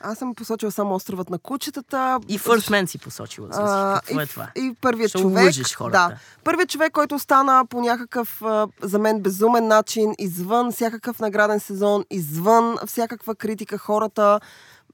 Аз 0.03 0.17
съм 0.17 0.35
посочила 0.35 0.71
само 0.71 0.95
островът 0.95 1.29
на 1.29 1.39
кучетата. 1.39 2.19
И 2.27 2.39
First 2.39 2.71
Man 2.71 2.85
си 2.85 2.97
посочила. 2.97 3.49
А, 3.51 4.01
Какво 4.05 4.19
и, 4.19 4.23
е 4.23 4.27
това? 4.27 4.47
И 4.55 4.75
първият 4.81 5.09
Ще 5.09 5.19
човек. 5.19 5.53
Да. 5.91 6.17
Първият 6.43 6.69
човек, 6.69 6.91
който 6.91 7.15
остана 7.15 7.65
по 7.69 7.81
някакъв, 7.81 8.41
за 8.81 8.99
мен, 8.99 9.21
безумен 9.21 9.67
начин, 9.67 10.13
извън 10.19 10.71
всякакъв 10.71 11.19
награден 11.19 11.59
сезон, 11.59 12.05
извън 12.09 12.77
всякаква 12.87 13.35
критика 13.35 13.77
хората. 13.77 14.39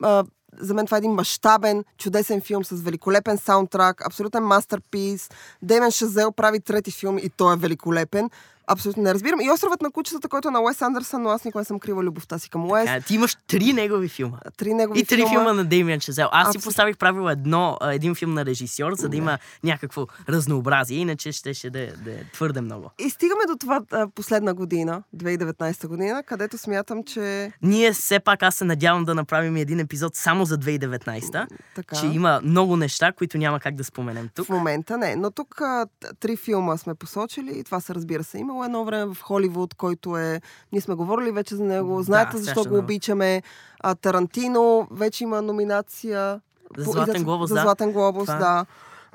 А, 0.03 0.23
за 0.59 0.73
мен 0.73 0.85
това 0.85 0.97
е 0.97 0.99
един 0.99 1.11
мащабен, 1.11 1.83
чудесен 1.97 2.41
филм 2.41 2.65
с 2.65 2.81
великолепен 2.81 3.37
саундтрак, 3.37 4.05
абсолютен 4.05 4.43
мастерпис. 4.43 5.29
Демен 5.61 5.91
Шазел 5.91 6.31
прави 6.31 6.59
трети 6.59 6.91
филм 6.91 7.17
и 7.17 7.29
той 7.29 7.53
е 7.53 7.57
великолепен. 7.57 8.29
Абсолютно 8.67 9.03
не 9.03 9.13
разбирам. 9.13 9.41
И 9.41 9.51
островът 9.51 9.81
на 9.81 9.91
кучетата, 9.91 10.29
който 10.29 10.47
е 10.47 10.51
на 10.51 10.61
Уес 10.61 10.81
Андерсън, 10.81 11.21
но 11.21 11.29
аз 11.29 11.45
никога 11.45 11.61
не 11.61 11.65
съм 11.65 11.79
крила 11.79 12.03
любовта 12.03 12.39
си 12.39 12.49
към 12.49 12.71
Уес. 12.71 13.05
Ти 13.05 13.15
имаш 13.15 13.37
три 13.47 13.73
негови 13.73 14.09
филма. 14.09 14.37
Три 14.57 14.73
негови 14.73 14.99
И 14.99 15.05
три 15.05 15.15
филма. 15.15 15.29
филма 15.31 15.53
на 15.53 15.65
Деймиан 15.65 15.99
Чазел. 15.99 16.29
Аз 16.31 16.45
си 16.45 16.47
Абсолютно. 16.47 16.61
поставих 16.61 16.97
правило 16.97 17.29
едно, 17.29 17.77
един 17.83 18.15
филм 18.15 18.33
на 18.33 18.45
режисьор, 18.45 18.93
за 18.93 19.09
да 19.09 19.17
има 19.17 19.37
някакво 19.63 20.07
разнообразие, 20.29 20.97
иначе 20.97 21.31
щеше 21.31 21.69
да, 21.69 21.79
е- 21.79 21.91
да 21.91 22.11
е 22.11 22.23
твърде 22.33 22.61
много. 22.61 22.91
И 22.99 23.09
стигаме 23.09 23.41
до 23.47 23.55
това 23.55 23.81
а, 23.91 24.07
последна 24.07 24.53
година, 24.53 25.03
2019 25.17 25.87
година, 25.87 26.23
където 26.23 26.57
смятам, 26.57 27.03
че 27.03 27.51
Ние 27.61 27.93
все 27.93 28.19
пак, 28.19 28.43
аз 28.43 28.55
се 28.55 28.65
надявам 28.65 29.05
да 29.05 29.15
направим 29.15 29.55
един 29.55 29.79
епизод 29.79 30.15
само 30.15 30.45
за 30.45 30.57
2019, 30.57 31.47
така... 31.75 31.95
че 31.95 32.05
има 32.05 32.41
много 32.43 32.77
неща, 32.77 33.11
които 33.11 33.37
няма 33.37 33.59
как 33.59 33.75
да 33.75 33.83
споменем 33.83 34.29
тук. 34.35 34.45
В 34.45 34.49
момента 34.49 34.97
не, 34.97 35.15
но 35.15 35.31
тук 35.31 35.61
а, 35.61 35.87
три 36.19 36.37
филма 36.37 36.77
сме 36.77 36.95
посочили 36.95 37.59
и 37.59 37.63
това 37.63 37.79
се 37.79 37.95
разбира 37.95 38.23
се. 38.23 38.37
Имало 38.57 38.65
едно 38.65 38.85
време 38.85 39.13
в 39.13 39.21
Холивуд, 39.21 39.73
който 39.73 40.17
е... 40.17 40.41
Ние 40.71 40.81
сме 40.81 40.95
говорили 40.95 41.31
вече 41.31 41.55
за 41.55 41.63
него, 41.63 42.01
знаете 42.03 42.31
Да, 42.31 42.37
защо 42.37 42.63
го 42.63 42.77
обичаме. 42.77 43.43
А, 43.79 43.95
Тарантино 43.95 44.87
вече 44.91 45.23
има 45.23 45.41
номинация... 45.41 46.41
За 46.77 46.91
Златен 46.91 47.23
глобус, 47.23 47.49
За 47.49 47.55
да. 47.55 47.61
Златен 47.61 47.91
глобус, 47.91 48.25
Това. 48.25 48.37
да. 48.37 48.65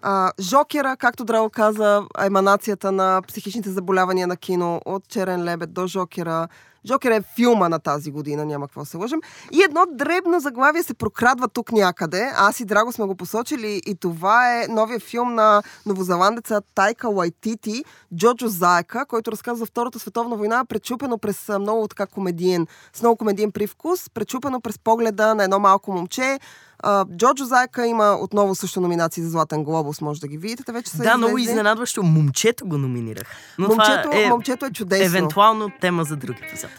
А, 0.02 0.32
Жокера, 0.40 0.96
както 0.96 1.24
Драго 1.24 1.50
каза, 1.50 2.02
еманацията 2.24 2.92
на 2.92 3.22
психичните 3.28 3.70
заболявания 3.70 4.26
на 4.26 4.36
кино 4.36 4.80
от 4.84 5.08
Черен 5.08 5.44
лебед 5.44 5.72
до 5.72 5.86
Жокера. 5.86 6.48
Жокер 6.86 7.10
е 7.10 7.22
филма 7.36 7.68
на 7.68 7.78
тази 7.78 8.10
година, 8.10 8.44
няма 8.44 8.66
какво 8.66 8.84
се 8.84 8.96
лъжим. 8.96 9.20
И 9.52 9.62
едно 9.62 9.86
дребно 9.92 10.40
заглавие 10.40 10.82
се 10.82 10.94
прокрадва 10.94 11.48
тук 11.48 11.72
някъде. 11.72 12.32
Аз 12.36 12.60
и 12.60 12.64
Драго 12.64 12.92
сме 12.92 13.04
го 13.04 13.14
посочили 13.14 13.82
и 13.86 13.94
това 13.94 14.62
е 14.62 14.66
новия 14.68 15.00
филм 15.00 15.34
на 15.34 15.62
новозеландеца 15.86 16.62
Тайка 16.74 17.08
Лайтити, 17.08 17.84
Джоджо 18.16 18.48
Заека, 18.48 19.06
който 19.06 19.32
разказва 19.32 19.66
Втората 19.66 19.98
световна 19.98 20.36
война, 20.36 20.64
пречупено 20.64 21.18
през 21.18 21.48
много 21.60 21.88
така 21.88 22.06
комедиен, 22.06 22.66
с 22.92 23.00
много 23.00 23.16
комедиен 23.16 23.52
привкус, 23.52 24.10
пречупено 24.10 24.60
през 24.60 24.78
погледа 24.78 25.34
на 25.34 25.44
едно 25.44 25.58
малко 25.58 25.92
момче. 25.92 26.38
А, 26.82 27.04
Джоджо 27.16 27.44
Заека 27.44 27.86
има 27.86 28.18
отново 28.20 28.54
също 28.54 28.80
номинации 28.80 29.22
за 29.22 29.30
Златен 29.30 29.64
глобус, 29.64 30.00
може 30.00 30.20
да 30.20 30.28
ги 30.28 30.38
видите. 30.38 30.62
Те 30.64 30.72
вече 30.72 30.90
са 30.90 31.02
Да, 31.02 31.16
много 31.16 31.38
излезли. 31.38 31.52
изненадващо. 31.52 32.02
Момчето 32.02 32.66
го 32.66 32.78
номинирах. 32.78 33.26
Но 33.58 33.68
Момчето, 33.68 34.02
това 34.02 34.20
е, 34.20 34.26
момчето 34.26 34.66
е 34.66 34.70
чудесно. 34.70 35.04
евентуално 35.06 35.70
тема 35.80 36.04
за 36.04 36.16
друг 36.16 36.36
епизод. 36.38 36.70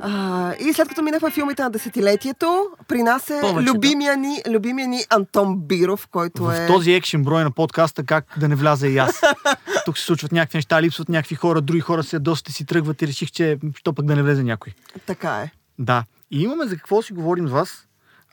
А, 0.00 0.52
и 0.54 0.72
след 0.72 0.88
като 0.88 1.02
минахме 1.02 1.30
филмите 1.30 1.62
на 1.62 1.70
десетилетието, 1.70 2.66
при 2.88 3.02
нас 3.02 3.30
е 3.30 3.40
любимия 3.54 4.16
ни, 4.16 4.42
любимия 4.48 4.88
ни 4.88 5.04
Антон 5.10 5.56
Биров, 5.58 6.08
който 6.08 6.44
В 6.44 6.54
е... 6.54 6.66
този 6.66 6.92
екшен 6.92 7.22
брой 7.22 7.44
на 7.44 7.50
подкаста, 7.50 8.04
как 8.04 8.24
да 8.36 8.48
не 8.48 8.54
вляза 8.54 8.88
и 8.88 8.98
аз. 8.98 9.20
Тук 9.84 9.98
се 9.98 10.04
случват 10.04 10.32
някакви 10.32 10.58
неща, 10.58 10.82
липсват 10.82 11.08
някакви 11.08 11.34
хора, 11.34 11.60
други 11.60 11.80
хора 11.80 12.02
се 12.02 12.18
доста 12.18 12.52
си 12.52 12.66
тръгват 12.66 13.02
и 13.02 13.06
реших, 13.06 13.30
че 13.30 13.58
що 13.76 13.92
пък 13.92 14.06
да 14.06 14.16
не 14.16 14.22
влезе 14.22 14.42
някой. 14.42 14.72
Така 15.06 15.36
е. 15.36 15.50
Да. 15.78 16.04
И 16.30 16.42
имаме 16.42 16.66
за 16.66 16.76
какво 16.76 17.02
си 17.02 17.12
говорим 17.12 17.48
с 17.48 17.52
вас. 17.52 17.86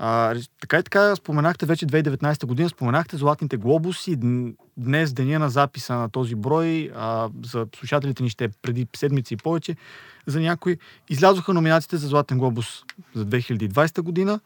А, 0.04 0.36
така 0.62 0.80
и 0.80 0.84
така 0.84 1.16
споменахте 1.16 1.66
вече 1.66 1.86
2019 1.86 2.46
година, 2.46 2.70
споменахте 2.70 3.18
Златните 3.18 3.58
глобуси. 3.58 4.18
Дн- 4.18 4.56
Днес, 4.78 5.14
деня 5.14 5.40
на 5.40 5.50
записа 5.50 5.96
на 5.96 6.10
този 6.10 6.36
брой, 6.36 6.92
а, 6.96 7.30
за 7.46 7.68
слушателите 7.76 8.24
ни 8.24 8.30
ще 8.30 8.44
е 8.44 8.50
преди 8.62 8.88
седмици 8.96 9.34
и 9.34 9.38
повече, 9.38 9.76
за 10.26 10.40
някои. 10.40 10.78
Излязоха 11.10 11.54
номинациите 11.54 11.98
за 11.98 12.08
Златен 12.08 12.38
глобус 12.38 12.84
за 13.16 13.26
2020 13.26 14.02
година. 14.02 14.40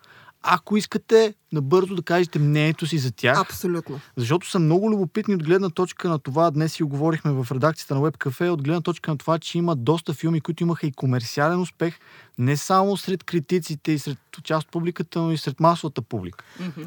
Ако 0.43 0.77
искате 0.77 1.33
набързо 1.55 1.95
да 1.95 2.01
кажете 2.01 2.39
мнението 2.39 2.87
си 2.87 2.97
за 2.97 3.11
тях, 3.11 3.39
Абсолютно. 3.41 3.99
защото 4.17 4.49
са 4.49 4.59
много 4.59 4.91
любопитни 4.91 5.35
от 5.35 5.43
гледна 5.43 5.69
точка 5.69 6.09
на 6.09 6.19
това, 6.19 6.51
днес 6.51 6.73
си 6.73 6.83
оговорихме 6.83 7.31
в 7.31 7.47
редакцията 7.51 7.95
на 7.95 8.01
Web 8.01 8.17
Cafe, 8.17 8.49
от 8.49 8.63
гледна 8.63 8.81
точка 8.81 9.11
на 9.11 9.17
това, 9.17 9.39
че 9.39 9.57
има 9.57 9.75
доста 9.75 10.13
филми, 10.13 10.41
които 10.41 10.63
имаха 10.63 10.87
и 10.87 10.91
комерциален 10.91 11.61
успех, 11.61 11.99
не 12.37 12.57
само 12.57 12.97
сред 12.97 13.23
критиците 13.23 13.91
и 13.91 13.99
сред 13.99 14.17
част 14.43 14.65
от 14.67 14.71
публиката, 14.71 15.19
но 15.19 15.31
и 15.31 15.37
сред 15.37 15.59
масовата 15.59 16.01
публика. 16.01 16.43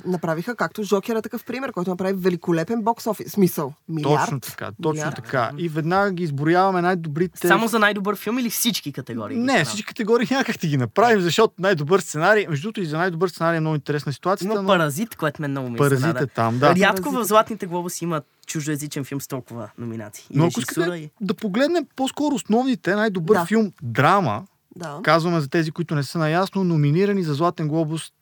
Направиха 0.06 0.56
както 0.56 0.82
Жокер 0.82 1.16
е 1.16 1.22
такъв 1.22 1.44
пример, 1.44 1.72
който 1.72 1.90
направи 1.90 2.12
великолепен 2.12 2.82
бокс 2.82 3.06
офис. 3.06 3.32
Смисъл. 3.32 3.74
Милиард. 3.88 4.20
Точно 4.20 4.40
така, 4.40 4.70
точно 4.82 4.92
Милиард. 4.92 5.16
така. 5.16 5.50
И 5.58 5.68
веднага 5.68 6.12
ги 6.12 6.22
изброяваме 6.22 6.82
най-добрите... 6.82 7.48
Само 7.48 7.68
за 7.68 7.78
най-добър 7.78 8.16
филм 8.16 8.38
или 8.38 8.50
всички 8.50 8.92
категории? 8.92 9.38
Не, 9.38 9.64
всички 9.64 9.84
категории 9.84 10.28
някак 10.30 10.58
ти 10.58 10.68
ги 10.68 10.76
направим, 10.76 11.20
защото 11.20 11.54
най-добър 11.58 12.00
сценарий, 12.00 12.46
между 12.48 12.62
другото 12.62 12.80
и 12.80 12.86
за 12.86 12.98
най-добър 12.98 13.28
сценарий 13.28 13.56
е 13.56 13.60
много 13.60 13.76
интересна 13.76 14.12
ситуацията, 14.12 14.52
Има 14.52 14.57
но 14.62 14.68
Паразит, 14.68 15.16
което 15.16 15.42
ме 15.42 15.48
много 15.48 15.70
ми 15.70 15.76
Паразит 15.76 16.16
е 16.16 16.26
там, 16.26 16.58
да. 16.58 16.74
Рядко 16.76 17.10
в 17.10 17.12
Паразит. 17.12 17.28
Златните 17.28 17.66
глобуси 17.66 18.04
има 18.04 18.22
чуждоязичен 18.46 19.04
филм 19.04 19.20
с 19.20 19.26
толкова 19.28 19.70
номинации. 19.78 20.26
И 20.30 20.38
Но 20.38 20.46
ако 20.46 20.60
искате 20.60 20.96
и... 20.96 21.10
да 21.20 21.34
погледнем 21.34 21.86
по-скоро 21.96 22.34
основните, 22.34 22.94
най-добър 22.94 23.34
Да. 23.36 23.46
филм 23.46 23.72
драма, 23.82 24.46
Да. 24.76 25.00
Казваме 25.02 25.40
за 25.40 25.48
тези, 25.48 25.70
които 25.70 25.94
не 25.94 26.02
са 26.02 26.18
наясно, 26.18 26.64
номинирани 26.64 27.22
за 27.22 27.34
Златен 27.34 27.68
глобус 27.68 28.12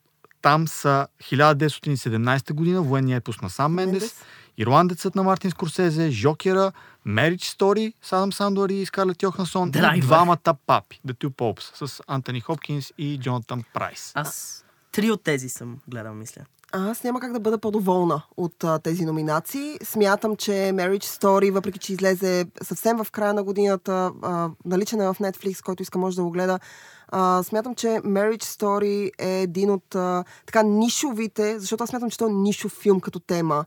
там 0.41 0.67
са 0.67 1.07
1917 1.23 2.53
година, 2.53 2.81
военния 2.81 3.17
епос 3.17 3.41
на 3.41 3.49
Сам 3.49 3.73
Мендес, 3.73 3.93
Мендес. 3.93 4.15
Ирландецът 4.57 5.15
на 5.15 5.23
Мартин 5.23 5.51
Скорсезе, 5.51 6.11
Жокера, 6.11 6.71
Marriage 7.07 7.57
Story 7.57 7.93
с 8.01 8.13
Адам 8.13 8.33
Сандор 8.33 8.69
и 8.69 8.85
Скарлет 8.85 9.23
Йохансон 9.23 9.71
Драйвер. 9.71 10.01
двамата 10.05 10.53
папи, 10.67 11.01
The 11.07 11.13
Two 11.13 11.29
Popes, 11.29 11.85
с 11.87 12.01
Антони 12.07 12.39
Хопкинс 12.41 12.93
и 12.97 13.19
Джонатан 13.19 13.63
Прайс. 13.73 14.11
Аз 14.15 14.65
три 14.97 15.11
от 15.11 15.23
тези 15.23 15.49
съм 15.49 15.77
гледал, 15.87 16.13
мисля. 16.13 16.41
Аз 16.71 17.03
няма 17.03 17.19
как 17.19 17.33
да 17.33 17.39
бъда 17.39 17.57
по-доволна 17.57 18.21
от 18.37 18.63
а, 18.63 18.79
тези 18.79 19.05
номинации. 19.05 19.77
Смятам, 19.83 20.35
че 20.35 20.51
Marriage 20.51 21.03
Story, 21.03 21.51
въпреки 21.51 21.79
че 21.79 21.93
излезе 21.93 22.45
съвсем 22.61 22.97
в 23.03 23.11
края 23.11 23.33
на 23.33 23.43
годината, 23.43 24.11
а, 24.21 24.49
наличен 24.65 25.01
е 25.01 25.07
в 25.07 25.15
Netflix, 25.19 25.63
който 25.63 25.83
иска 25.83 25.97
може 25.97 26.15
да 26.15 26.23
го 26.23 26.31
гледа, 26.31 26.59
а, 27.07 27.43
смятам, 27.43 27.75
че 27.75 27.87
Marriage 27.87 28.43
Story 28.43 29.11
е 29.19 29.41
един 29.41 29.71
от 29.71 29.95
а, 29.95 30.23
така 30.45 30.63
нишовите, 30.63 31.59
защото 31.59 31.83
аз 31.83 31.89
смятам, 31.89 32.09
че 32.09 32.17
той 32.17 32.29
е 32.29 32.33
нишов 32.33 32.71
филм 32.71 32.99
като 32.99 33.19
тема. 33.19 33.65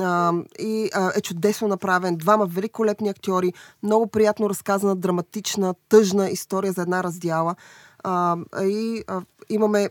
А, 0.00 0.32
и 0.58 0.90
а, 0.94 1.12
е 1.16 1.20
чудесно 1.20 1.68
направен. 1.68 2.16
Двама 2.16 2.46
великолепни 2.46 3.08
актьори, 3.08 3.52
много 3.82 4.06
приятно 4.06 4.50
разказана, 4.50 4.96
драматична, 4.96 5.74
тъжна 5.88 6.30
история 6.30 6.72
за 6.72 6.82
една 6.82 7.04
раздяла. 7.04 7.54
А, 8.04 8.36
и 8.62 9.04
а, 9.06 9.22
имаме 9.48 9.90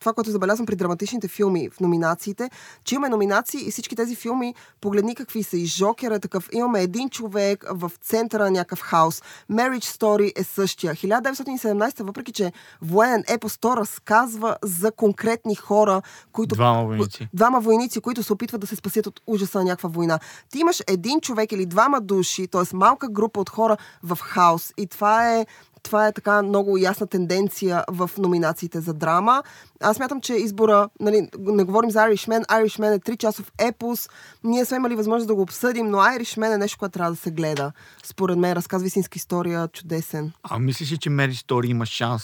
това, 0.00 0.12
което 0.12 0.30
забелязвам 0.30 0.66
при 0.66 0.76
драматичните 0.76 1.28
филми 1.28 1.70
в 1.70 1.80
номинациите, 1.80 2.50
че 2.84 2.94
имаме 2.94 3.08
номинации 3.08 3.68
и 3.68 3.70
всички 3.70 3.96
тези 3.96 4.14
филми, 4.14 4.54
погледни 4.80 5.14
какви 5.14 5.42
са. 5.42 5.56
И 5.56 5.66
Жокер 5.66 6.10
е 6.10 6.18
такъв. 6.18 6.48
Имаме 6.52 6.82
един 6.82 7.08
човек 7.10 7.64
в 7.70 7.92
центъра 8.02 8.44
на 8.44 8.50
някакъв 8.50 8.80
хаос. 8.80 9.22
Marriage 9.50 9.98
Story 9.98 10.40
е 10.40 10.44
същия. 10.44 10.94
1917, 10.94 12.02
въпреки 12.02 12.32
че 12.32 12.52
военен 12.82 13.24
епос, 13.28 13.58
то 13.58 13.76
разказва 13.76 14.56
за 14.62 14.92
конкретни 14.92 15.54
хора, 15.54 16.02
които 16.32 16.54
Двама 16.54 16.84
войници. 16.84 17.28
двама 17.34 17.60
войници, 17.60 18.00
които 18.00 18.22
се 18.22 18.32
опитват 18.32 18.60
да 18.60 18.66
се 18.66 18.76
спасят 18.76 19.06
от 19.06 19.20
ужаса 19.26 19.58
на 19.58 19.64
някаква 19.64 19.88
война. 19.88 20.18
Ти 20.50 20.58
имаш 20.58 20.82
един 20.86 21.20
човек 21.20 21.52
или 21.52 21.66
двама 21.66 22.00
души, 22.00 22.48
т.е. 22.48 22.76
малка 22.76 23.08
група 23.08 23.40
от 23.40 23.50
хора 23.50 23.76
в 24.02 24.18
хаос. 24.22 24.72
И 24.76 24.86
това 24.86 25.34
е 25.34 25.46
това 25.82 26.06
е 26.06 26.12
така 26.12 26.42
много 26.42 26.78
ясна 26.78 27.06
тенденция 27.06 27.84
в 27.88 28.10
номинациите 28.18 28.80
за 28.80 28.94
драма. 28.94 29.42
Аз 29.80 29.98
мятам, 29.98 30.20
че 30.20 30.34
избора, 30.34 30.88
нали, 31.00 31.28
не 31.38 31.64
говорим 31.64 31.90
за 31.90 31.98
Irishman, 31.98 32.46
Irishman 32.46 32.94
е 32.94 32.98
3 32.98 33.18
часов 33.18 33.52
епос. 33.58 34.08
Ние 34.44 34.64
сме 34.64 34.76
имали 34.76 34.94
възможност 34.94 35.28
да 35.28 35.34
го 35.34 35.42
обсъдим, 35.42 35.90
но 35.90 35.98
Irishman 35.98 36.54
е 36.54 36.58
нещо, 36.58 36.78
което 36.78 36.92
трябва 36.92 37.10
да 37.12 37.16
се 37.16 37.30
гледа. 37.30 37.72
Според 38.04 38.38
мен 38.38 38.52
разказва 38.52 38.86
истинска 38.86 39.16
история, 39.16 39.68
чудесен. 39.68 40.32
А 40.42 40.58
мислиш 40.58 40.92
ли, 40.92 40.98
че 40.98 41.10
Marriage 41.10 41.46
Story 41.46 41.66
има 41.66 41.86
шанс 41.86 42.22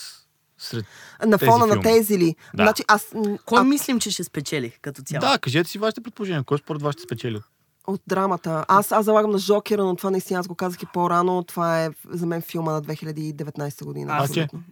сред... 0.58 0.84
На 1.26 1.38
Тези 1.38 1.50
фона 1.50 1.66
на 1.66 1.72
филми. 1.72 1.82
тези 1.82 2.18
ли? 2.18 2.36
Да. 2.54 2.62
Значи 2.62 2.84
аз... 2.88 3.06
Кой 3.46 3.60
а- 3.60 3.64
мислим, 3.64 4.00
че 4.00 4.10
ще 4.10 4.24
спечели 4.24 4.78
като 4.82 5.02
цяло? 5.02 5.20
Да, 5.20 5.38
кажете 5.38 5.70
си 5.70 5.78
вашите 5.78 6.00
предположения. 6.00 6.44
Кой 6.44 6.58
според 6.58 6.82
вас 6.82 6.92
ще 6.92 7.02
спечели? 7.02 7.40
От 7.86 8.00
драмата. 8.06 8.64
Аз, 8.68 8.92
аз 8.92 9.04
залагам 9.04 9.30
на 9.30 9.38
Жокера, 9.38 9.84
но 9.84 9.96
това 9.96 10.10
наистина 10.10 10.40
аз 10.40 10.48
го 10.48 10.54
казах 10.54 10.82
и 10.82 10.86
по-рано. 10.86 11.42
Това 11.42 11.84
е 11.84 11.90
за 12.10 12.26
мен 12.26 12.42
филма 12.42 12.72
на 12.72 12.82
2019 12.82 13.84
година. 13.84 14.12
Аз- 14.12 14.30
абсолютно. 14.30 14.62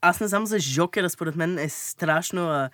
Аз 0.00 0.20
не 0.20 0.28
знам 0.28 0.46
за 0.46 0.58
Жокера, 0.58 1.10
според 1.10 1.36
мен 1.36 1.58
е 1.58 1.68
страшно 1.68 2.48
а, 2.48 2.70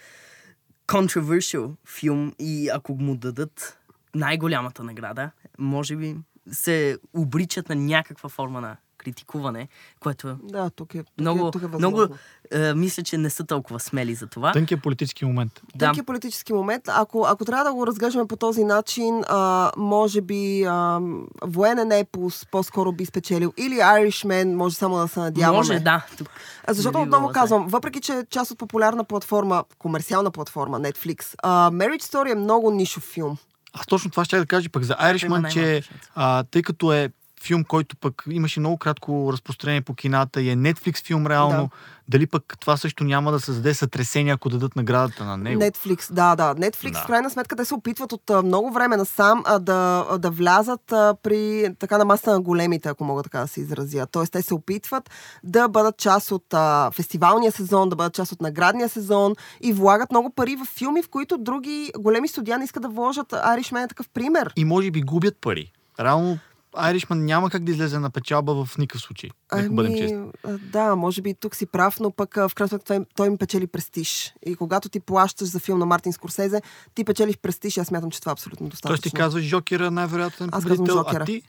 controversial 0.86 1.72
филм 1.86 2.32
и 2.38 2.68
ако 2.68 2.94
му 2.94 3.16
дадат 3.16 3.78
най-голямата 4.14 4.84
награда, 4.84 5.30
може 5.58 5.96
би 5.96 6.16
се 6.52 6.98
обричат 7.12 7.68
на 7.68 7.74
някаква 7.74 8.28
форма 8.28 8.60
на 8.60 8.76
критикуване, 9.04 9.68
което 10.00 10.28
е 10.28 10.36
Да, 10.42 10.70
тук 10.70 10.94
е, 10.94 10.98
тук 10.98 11.08
много, 11.18 11.48
е, 11.48 11.50
тук 11.50 11.62
е 11.62 11.66
много 11.66 12.06
е, 12.50 12.74
мисля, 12.74 13.02
че 13.02 13.18
не 13.18 13.30
са 13.30 13.44
толкова 13.44 13.80
смели 13.80 14.14
за 14.14 14.26
това. 14.26 14.52
Тънкият 14.52 14.82
политически 14.82 15.24
момент. 15.24 15.60
Да. 15.74 15.86
Тънки 15.86 16.02
политически 16.02 16.52
момент. 16.52 16.84
Ако, 16.88 17.26
ако 17.28 17.44
трябва 17.44 17.64
да 17.64 17.74
го 17.74 17.86
разглеждаме 17.86 18.26
по 18.26 18.36
този 18.36 18.64
начин, 18.64 19.22
а, 19.28 19.72
може 19.76 20.20
би 20.20 20.64
а, 20.64 21.00
военен 21.42 21.92
епос 21.92 22.46
по-скоро 22.50 22.92
би 22.92 23.06
спечелил. 23.06 23.52
Или 23.56 23.74
Irishman, 23.74 24.54
може 24.54 24.74
само 24.74 24.96
да 24.96 25.08
се 25.08 25.20
надяваме. 25.20 25.56
Може, 25.56 25.80
да. 25.80 26.06
Тук 26.18 26.28
А 26.66 26.74
Защото 26.74 26.98
би 26.98 27.02
отново 27.02 27.28
казвам, 27.28 27.66
въпреки 27.68 28.00
че 28.00 28.12
е 28.12 28.24
част 28.30 28.50
от 28.50 28.58
популярна 28.58 29.04
платформа, 29.04 29.64
комерциална 29.78 30.30
платформа, 30.30 30.80
Netflix, 30.80 31.34
а, 31.42 31.70
Marriage 31.70 32.02
Story 32.02 32.32
е 32.32 32.34
много 32.34 32.70
нишов 32.70 33.02
филм. 33.02 33.36
Аз 33.72 33.86
точно 33.86 34.10
това 34.10 34.24
ще 34.24 34.38
да 34.38 34.46
кажа 34.46 34.70
пък 34.70 34.82
за 34.82 34.94
Irishman, 34.94 35.52
че 35.52 35.82
а, 36.14 36.44
тъй 36.44 36.62
като 36.62 36.92
е 36.92 37.10
филм, 37.44 37.64
който 37.64 37.96
пък 37.96 38.24
имаше 38.30 38.60
много 38.60 38.76
кратко 38.76 39.32
разпространение 39.32 39.80
по 39.82 39.94
кината 39.94 40.42
и 40.42 40.50
е 40.50 40.56
Netflix 40.56 41.06
филм 41.06 41.26
реално, 41.26 41.62
Да. 41.62 41.68
дали 42.08 42.26
пък 42.26 42.54
това 42.60 42.76
също 42.76 43.04
няма 43.04 43.32
да 43.32 43.40
създаде 43.40 43.74
сътресение, 43.74 44.32
ако 44.32 44.48
дадат 44.48 44.76
наградата 44.76 45.24
на 45.24 45.36
него? 45.36 45.62
Netflix, 45.62 46.12
да, 46.12 46.36
да. 46.36 46.54
Netflix, 46.54 46.92
Да. 46.92 46.98
в 46.98 47.06
крайна 47.06 47.30
сметка, 47.30 47.56
те 47.56 47.64
се 47.64 47.74
опитват 47.74 48.12
от 48.12 48.30
а, 48.30 48.42
много 48.42 48.72
време 48.72 48.96
насам 48.96 49.42
а, 49.46 49.58
да, 49.58 50.06
а, 50.10 50.18
да 50.18 50.30
влязат 50.30 50.92
а, 50.92 51.14
при 51.22 51.68
така 51.78 51.98
на 51.98 52.04
масата 52.04 52.32
на 52.32 52.40
големите, 52.40 52.88
ако 52.88 53.04
мога 53.04 53.22
така 53.22 53.40
да 53.40 53.48
се 53.48 53.60
изразя. 53.60 54.06
Тоест, 54.12 54.32
те 54.32 54.42
се 54.42 54.54
опитват 54.54 55.10
да 55.44 55.68
бъдат 55.68 55.96
част 55.96 56.32
от 56.32 56.54
а, 56.54 56.90
фестивалния 56.90 57.52
сезон, 57.52 57.88
да 57.88 57.96
бъдат 57.96 58.14
част 58.14 58.32
от 58.32 58.40
наградния 58.40 58.88
сезон 58.88 59.34
и 59.60 59.72
влагат 59.72 60.10
много 60.10 60.30
пари 60.30 60.56
в 60.56 60.64
филми, 60.78 61.02
в 61.02 61.08
които 61.08 61.38
други 61.38 61.92
големи 61.98 62.28
студия 62.28 62.58
не 62.58 62.64
искат 62.64 62.82
да 62.82 62.88
вложат. 62.88 63.28
Irishman 63.32 63.84
е 63.84 63.88
такъв 63.88 64.08
пример. 64.08 64.52
И 64.56 64.64
може 64.64 64.90
би 64.90 65.02
губят 65.02 65.36
пари. 65.40 65.72
Реално 66.00 66.38
Irishman 66.76 67.14
няма 67.14 67.50
как 67.50 67.64
да 67.64 67.72
излезе 67.72 67.98
на 67.98 68.10
печалба 68.10 68.64
в 68.64 68.78
никакъв 68.78 69.02
случай. 69.02 69.30
Нека 69.54 69.70
бъдем 69.70 69.96
честни. 69.96 70.22
да, 70.62 70.96
може 70.96 71.22
би 71.22 71.34
тук 71.34 71.54
си 71.54 71.66
прав, 71.66 72.00
но 72.00 72.10
пък 72.10 72.34
в 72.34 72.50
крайна 72.54 72.68
сметка 72.68 73.04
той, 73.16 73.26
им- 73.26 73.38
печели 73.38 73.66
престиж. 73.66 74.34
И 74.46 74.54
когато 74.56 74.88
ти 74.88 75.00
плащаш 75.00 75.48
за 75.48 75.58
филм 75.60 75.78
на 75.78 75.86
Мартин 75.86 76.12
Скорсезе, 76.12 76.62
ти 76.94 77.04
печелиш 77.04 77.38
престиж 77.38 77.76
и 77.76 77.80
аз 77.80 77.86
смятам, 77.86 78.10
че 78.10 78.20
това 78.20 78.30
е 78.30 78.32
абсолютно 78.32 78.68
достатъчно. 78.68 78.88
Тоест 78.92 79.02
ти 79.02 79.12
казваш 79.12 79.42
Жокера 79.44 79.90
най-вероятен 79.90 80.48
Аз 80.48 80.64
казвам 80.64 80.76
победител, 80.76 80.96
Жокера. 80.98 81.22
а 81.22 81.26
ти 81.26 81.42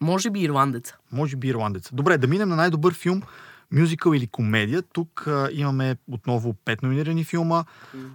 Може 0.00 0.30
би 0.30 0.40
ирландеца. 0.40 0.96
може 1.12 1.36
би 1.36 1.48
ирландец. 1.48 1.88
Добре, 1.92 2.18
да 2.18 2.26
минем 2.26 2.48
на 2.48 2.56
най-добър 2.56 2.94
филм, 2.94 3.22
мюзикъл 3.72 4.12
или 4.12 4.26
комедия. 4.26 4.82
Тук 4.82 5.24
а, 5.26 5.48
имаме 5.52 5.96
отново 6.08 6.54
пет 6.54 6.82
номинирани 6.82 7.24
филма. 7.24 7.64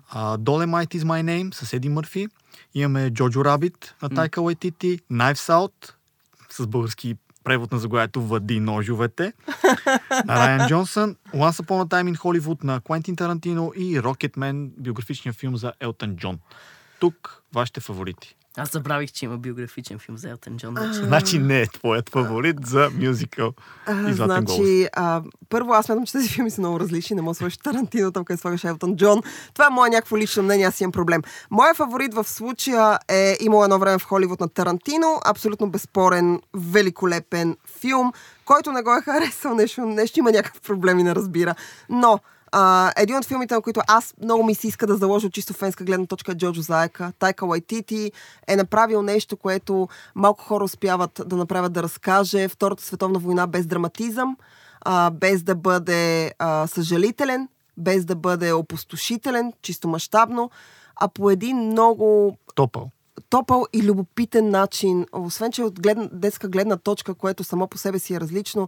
А, 0.09 0.37
Dolemite 0.37 0.95
is 0.95 1.01
My 1.01 1.23
Name 1.23 1.53
с 1.55 1.73
Еди 1.73 1.89
Мърфи. 1.89 2.27
Имаме 2.73 3.09
Джоджо 3.09 3.45
Рабит 3.45 3.95
на 4.01 4.09
Тайка 4.09 4.41
Уайтити. 4.41 4.99
Knives 5.11 5.33
Out 5.33 5.91
с 6.49 6.67
български 6.67 7.15
превод 7.43 7.71
на 7.71 7.79
заглавието 7.79 8.21
Въди 8.21 8.59
ножовете. 8.59 9.33
на 10.25 10.35
Райан 10.35 10.67
Джонсън. 10.67 11.15
Once 11.33 11.63
Upon 11.63 11.85
a 11.85 11.87
Time 11.87 12.13
in 12.13 12.17
Hollywood 12.17 12.63
на 12.63 12.81
Квентин 12.81 13.15
Тарантино 13.15 13.71
и 13.75 13.99
Rocketman, 13.99 14.69
биографичния 14.77 15.33
филм 15.33 15.57
за 15.57 15.73
Елтън 15.79 16.15
Джон. 16.15 16.39
Тук 16.99 17.43
вашите 17.53 17.79
фаворити. 17.79 18.35
Аз 18.57 18.71
забравих, 18.71 19.11
че 19.11 19.25
има 19.25 19.37
биографичен 19.37 19.99
филм 19.99 20.17
за 20.17 20.29
Елтън 20.29 20.57
Джон. 20.57 20.73
вече. 20.73 20.93
Значи 20.93 21.39
не 21.39 21.61
е 21.61 21.67
твоят 21.67 22.09
фаворит 22.09 22.65
за 22.65 22.89
мюзикъл 23.01 23.53
А, 23.85 24.09
и 24.09 24.13
Златен 24.13 24.45
глобус. 24.45 24.55
значи, 24.55 24.87
а, 24.93 25.21
първо 25.49 25.73
аз 25.73 25.85
смятам, 25.85 26.05
че 26.05 26.11
тези 26.11 26.29
филми 26.29 26.51
са 26.51 26.61
много 26.61 26.79
различни. 26.79 27.15
Не 27.15 27.21
мога 27.21 27.31
да 27.31 27.35
сложиш 27.35 27.57
Тарантино, 27.57 28.11
там 28.11 28.25
къде 28.25 28.37
слагаш 28.37 28.63
Елтон 28.63 28.95
Джон. 28.95 29.21
Това 29.53 29.65
е 29.65 29.69
мое 29.69 29.89
някакво 29.89 30.17
лично 30.17 30.43
мнение, 30.43 30.65
аз 30.65 30.81
имам 30.81 30.91
проблем. 30.91 31.21
Моя 31.51 31.73
фаворит 31.73 32.13
в 32.13 32.23
случая 32.23 32.99
е 33.09 33.37
имал 33.39 33.63
едно 33.63 33.79
време 33.79 33.99
в 33.99 34.03
Холивуд 34.03 34.39
на 34.39 34.49
Тарантино. 34.49 35.19
Абсолютно 35.25 35.69
безспорен, 35.69 36.41
великолепен 36.53 37.57
филм. 37.79 38.13
Който 38.45 38.71
не 38.71 38.81
го 38.81 38.95
е 38.95 39.01
харесал, 39.01 39.55
нещо, 39.55 39.81
нещо 39.81 40.19
има 40.19 40.31
някакъв 40.31 40.61
проблем 40.61 40.99
и 40.99 41.03
не 41.03 41.15
разбира. 41.15 41.55
Но 41.89 42.19
а, 42.57 42.91
един 42.97 43.17
от 43.17 43.25
филмите, 43.25 43.53
на 43.53 43.61
които 43.61 43.81
аз 43.87 44.13
много 44.23 44.43
ми 44.43 44.55
се 44.55 44.67
иска 44.67 44.87
да 44.87 44.95
заложа 44.95 45.27
от 45.27 45.33
чисто 45.33 45.53
фенска 45.53 45.83
гледна 45.83 46.05
точка 46.05 46.31
е 46.31 46.35
Джоджо 46.35 46.61
Заека. 46.61 47.11
Тайка 47.19 47.45
Лайтити 47.45 48.11
е 48.47 48.55
направил 48.55 49.01
нещо, 49.01 49.37
което 49.37 49.87
малко 50.15 50.43
хора 50.43 50.63
успяват 50.63 51.21
да 51.25 51.35
направят 51.35 51.73
да 51.73 51.83
разкаже 51.83 52.47
Втората 52.47 52.83
световна 52.83 53.19
война 53.19 53.47
без 53.47 53.65
драматизъм, 53.65 54.37
а, 54.81 55.09
без 55.09 55.43
да 55.43 55.55
бъде 55.55 56.31
а, 56.39 56.67
съжалителен, 56.67 57.47
без 57.77 58.05
да 58.05 58.15
бъде 58.15 58.51
опустошителен, 58.51 59.53
чисто 59.61 59.87
мащабно, 59.87 60.51
а 60.95 61.07
по 61.07 61.31
един 61.31 61.57
много 61.57 62.37
Топъл. 62.55 62.91
топъл 63.29 63.65
и 63.73 63.83
любопитен 63.83 64.49
начин, 64.49 65.05
освен 65.13 65.51
че 65.51 65.63
от 65.63 65.81
гледна, 65.81 66.09
детска 66.11 66.47
гледна 66.47 66.77
точка, 66.77 67.13
което 67.13 67.43
само 67.43 67.67
по 67.67 67.77
себе 67.77 67.99
си 67.99 68.13
е 68.13 68.19
различно. 68.19 68.67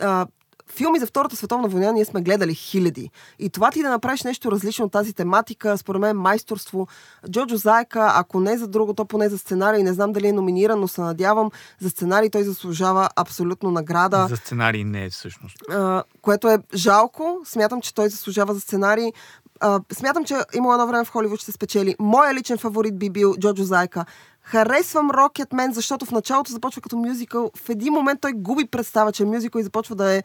А, 0.00 0.26
филми 0.72 0.98
за 0.98 1.06
Втората 1.06 1.36
световна 1.36 1.68
война 1.68 1.92
ние 1.92 2.04
сме 2.04 2.22
гледали 2.22 2.54
хиляди. 2.54 3.10
И 3.38 3.50
това 3.50 3.70
ти 3.70 3.82
да 3.82 3.88
направиш 3.88 4.22
нещо 4.22 4.52
различно 4.52 4.84
от 4.84 4.92
тази 4.92 5.12
тематика, 5.12 5.78
според 5.78 6.00
мен 6.00 6.16
майсторство. 6.16 6.88
Джоджо 7.30 7.56
Заека, 7.56 8.12
ако 8.14 8.40
не 8.40 8.58
за 8.58 8.68
друго, 8.68 8.94
то 8.94 9.04
поне 9.04 9.28
за 9.28 9.38
сценарий, 9.38 9.82
не 9.82 9.92
знам 9.92 10.12
дали 10.12 10.28
е 10.28 10.32
номиниран, 10.32 10.80
но 10.80 10.88
се 10.88 11.00
надявам 11.00 11.50
за 11.80 11.90
сценарий 11.90 12.30
той 12.30 12.42
заслужава 12.42 13.08
абсолютно 13.16 13.70
награда 13.70 14.26
За 14.30 14.36
сценарий 14.36 14.84
не 14.84 15.04
е 15.04 15.10
всъщност. 15.10 15.56
а, 15.70 16.02
което 16.22 16.48
е 16.48 16.58
жалко. 16.74 17.40
Смятам, 17.44 17.80
че 17.80 17.94
той 17.94 18.08
заслужава 18.08 18.54
за 18.54 18.60
сценарий. 18.60 19.12
А, 19.60 19.80
смятам, 19.92 20.24
че 20.24 20.34
има 20.54 20.72
едно 20.74 20.86
време 20.86 21.04
в 21.04 21.10
Холивуд 21.10 21.40
ще 21.40 21.46
се 21.46 21.52
спечели. 21.52 21.96
Моя 21.98 22.34
личен 22.34 22.58
фаворит 22.58 22.98
би 22.98 23.10
бил 23.10 23.34
Джоджо 23.40 23.64
Зайка. 23.64 24.04
Харесвам 24.50 25.10
Рокетмен, 25.10 25.72
защото 25.72 26.06
в 26.06 26.10
началото 26.10 26.52
започва 26.52 26.82
като 26.82 26.96
мюзикъл. 26.96 27.50
В 27.56 27.68
един 27.68 27.92
момент 27.92 28.20
той 28.20 28.32
губи 28.32 28.66
представа, 28.66 29.12
че 29.12 29.22
е 29.22 29.26
мюзикъл 29.26 29.60
и 29.60 29.62
започва 29.62 29.94
да 29.94 30.12
е 30.12 30.22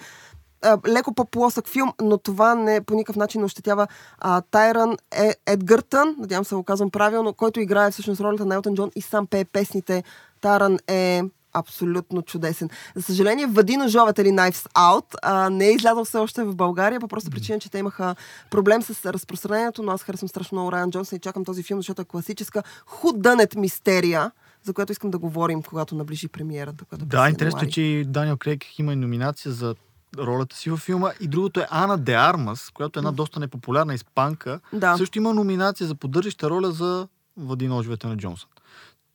а, 0.61 0.77
леко 0.87 1.13
по-плосък 1.13 1.67
филм, 1.67 1.93
но 2.01 2.17
това 2.17 2.55
не 2.55 2.81
по 2.81 2.95
никакъв 2.95 3.15
начин 3.15 3.41
не 3.41 3.45
ощетява 3.45 3.87
а, 4.19 4.41
Тайран 4.41 4.97
е, 5.11 5.35
Едгъртън, 5.45 6.15
надявам 6.19 6.45
се 6.45 6.55
го 6.55 6.63
казвам 6.63 6.91
правилно, 6.91 7.33
който 7.33 7.59
играе 7.59 7.91
всъщност 7.91 8.21
ролята 8.21 8.45
на 8.45 8.55
Елтон 8.55 8.75
Джон 8.75 8.91
и 8.95 9.01
сам 9.01 9.27
пее 9.27 9.45
песните. 9.45 10.03
Тайран 10.41 10.77
е 10.87 11.23
абсолютно 11.53 12.21
чудесен. 12.21 12.69
За 12.95 13.01
съжаление, 13.01 13.47
Въди 13.47 13.77
ножовете 13.77 14.21
или 14.21 14.29
Knives 14.29 14.71
Out 14.73 15.15
а, 15.21 15.49
не 15.49 15.67
е 15.67 15.71
излязъл 15.71 16.05
все 16.05 16.17
още 16.17 16.43
в 16.43 16.55
България, 16.55 16.99
по 16.99 17.07
просто 17.07 17.31
причина, 17.31 17.59
че 17.59 17.71
те 17.71 17.77
имаха 17.77 18.15
проблем 18.51 18.81
с 18.81 19.13
разпространението, 19.13 19.83
но 19.83 19.91
аз 19.91 20.03
харесвам 20.03 20.29
страшно 20.29 20.55
много 20.55 20.71
Райан 20.71 20.91
Джонсън 20.91 21.17
и 21.17 21.19
чакам 21.19 21.45
този 21.45 21.63
филм, 21.63 21.79
защото 21.79 22.01
е 22.01 22.05
класическа 22.05 22.63
худънет 22.85 23.55
мистерия, 23.55 24.31
за 24.63 24.73
която 24.73 24.91
искам 24.91 25.11
да 25.11 25.17
говорим, 25.17 25.61
когато 25.63 25.95
наближи 25.95 26.27
премиерата. 26.27 26.85
Която 26.85 27.03
е 27.03 27.07
Да, 27.07 27.29
интересно 27.29 27.61
е, 27.63 27.69
че 27.69 28.03
Даниел 28.07 28.37
Крейг 28.37 28.79
има 28.79 28.93
и 28.93 28.95
номинация 28.95 29.51
за 29.51 29.75
ролята 30.17 30.55
си 30.55 30.69
във 30.69 30.79
филма. 30.79 31.11
И 31.19 31.27
другото 31.27 31.59
е 31.59 31.67
Ана 31.69 31.97
де 31.97 32.13
Армас, 32.13 32.71
която 32.73 32.99
е 32.99 33.01
една 33.01 33.11
доста 33.11 33.39
непопулярна 33.39 33.93
испанка. 33.93 34.59
Да. 34.73 34.97
Също 34.97 35.17
има 35.17 35.33
номинация 35.33 35.87
за 35.87 35.95
поддържаща 35.95 36.49
роля 36.49 36.71
за 36.71 37.07
Въди 37.37 37.67
ножовете 37.67 38.07
на 38.07 38.17
Джонсън. 38.17 38.49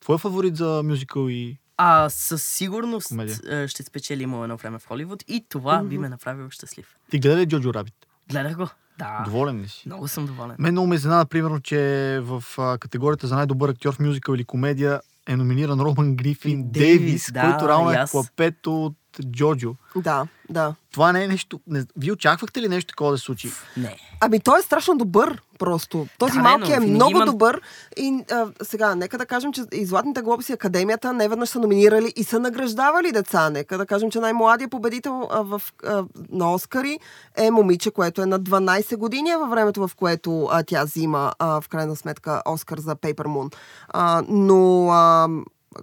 Твой 0.00 0.18
фаворит 0.18 0.56
за 0.56 0.82
мюзикъл 0.84 1.28
и... 1.28 1.58
А 1.80 2.08
със 2.10 2.42
сигурност 2.42 3.08
Комедия. 3.08 3.68
ще 3.68 3.82
спечели 3.82 4.26
му 4.26 4.42
едно 4.42 4.56
време 4.56 4.78
в 4.78 4.86
Холивуд 4.86 5.24
и 5.28 5.44
това 5.48 5.82
би 5.82 5.98
ме 5.98 6.08
направило 6.08 6.50
щастлив. 6.50 6.96
Ти 7.10 7.18
гледа 7.18 7.36
ли 7.36 7.46
Джоджо 7.46 7.74
Рабит? 7.74 7.94
Гледах 8.30 8.56
го. 8.56 8.68
Да. 8.98 9.22
Доволен 9.24 9.60
ли 9.60 9.68
си? 9.68 9.82
Много 9.86 10.08
съм 10.08 10.26
доволен. 10.26 10.56
Мен 10.58 10.72
много 10.72 10.86
ме 10.86 10.94
изненада, 10.94 11.26
примерно, 11.26 11.60
че 11.60 11.78
в 12.22 12.44
категорията 12.80 13.26
за 13.26 13.34
най-добър 13.34 13.68
актьор 13.68 13.94
в 13.94 13.98
мюзикъл 13.98 14.34
или 14.34 14.44
комедия 14.44 15.00
е 15.28 15.36
номиниран 15.36 15.80
Роман 15.80 16.16
Грифин 16.16 16.70
Дейвис, 16.70 16.98
Дейвис, 16.98 17.32
да, 17.32 17.42
който 17.42 17.68
реално 17.68 17.90
е 17.90 18.04
клапето 18.10 18.84
от 18.84 18.96
Джоджо. 19.22 19.74
Да, 19.96 20.26
да. 20.50 20.74
Това 20.92 21.12
не 21.12 21.24
е 21.24 21.28
нещо... 21.28 21.60
Не... 21.66 21.84
Вие 21.96 22.12
очаквахте 22.12 22.62
ли 22.62 22.68
нещо 22.68 22.88
такова 22.88 23.10
да 23.10 23.18
се 23.18 23.24
случи? 23.24 23.52
Не. 23.76 23.96
Ами 24.20 24.40
той 24.40 24.58
е 24.58 24.62
страшно 24.62 24.96
добър, 24.96 25.42
просто. 25.58 26.06
Този 26.18 26.32
Да, 26.32 26.40
малки 26.40 26.72
е 26.72 26.80
много 26.80 27.10
има- 27.10 27.26
добър. 27.26 27.60
И 27.96 28.24
а, 28.30 28.46
сега, 28.62 28.94
нека 28.94 29.18
да 29.18 29.26
кажем, 29.26 29.52
че 29.52 29.62
и 29.72 29.86
Златните 29.86 30.22
глобуси 30.22 30.52
Академията 30.52 31.12
не 31.12 31.28
веднъж 31.28 31.48
са 31.48 31.58
номинирали 31.58 32.12
и 32.16 32.24
са 32.24 32.40
награждавали 32.40 33.12
деца. 33.12 33.50
Нека 33.50 33.78
да 33.78 33.86
кажем, 33.86 34.10
че 34.10 34.20
най-младият 34.20 34.70
победител 34.70 35.28
а, 35.30 35.42
в, 35.42 35.62
а, 35.86 36.04
на 36.30 36.52
Оскари 36.52 36.98
е 37.36 37.50
момиче, 37.50 37.90
което 37.90 38.22
е 38.22 38.26
на 38.26 38.40
12 38.40 38.96
години 38.96 39.36
във 39.36 39.50
времето, 39.50 39.88
в 39.88 39.94
което 39.94 40.44
а, 40.44 40.62
тя 40.62 40.84
взима 40.84 41.32
а, 41.38 41.60
в 41.60 41.68
крайна 41.68 41.96
сметка 41.96 42.42
Оскар 42.46 42.78
за 42.78 42.96
Paper 42.96 43.26
Moon. 43.26 43.54
А, 43.88 44.22
но 44.28 44.88
а, 44.88 45.28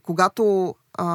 когато 0.03 0.75
а, 0.97 1.05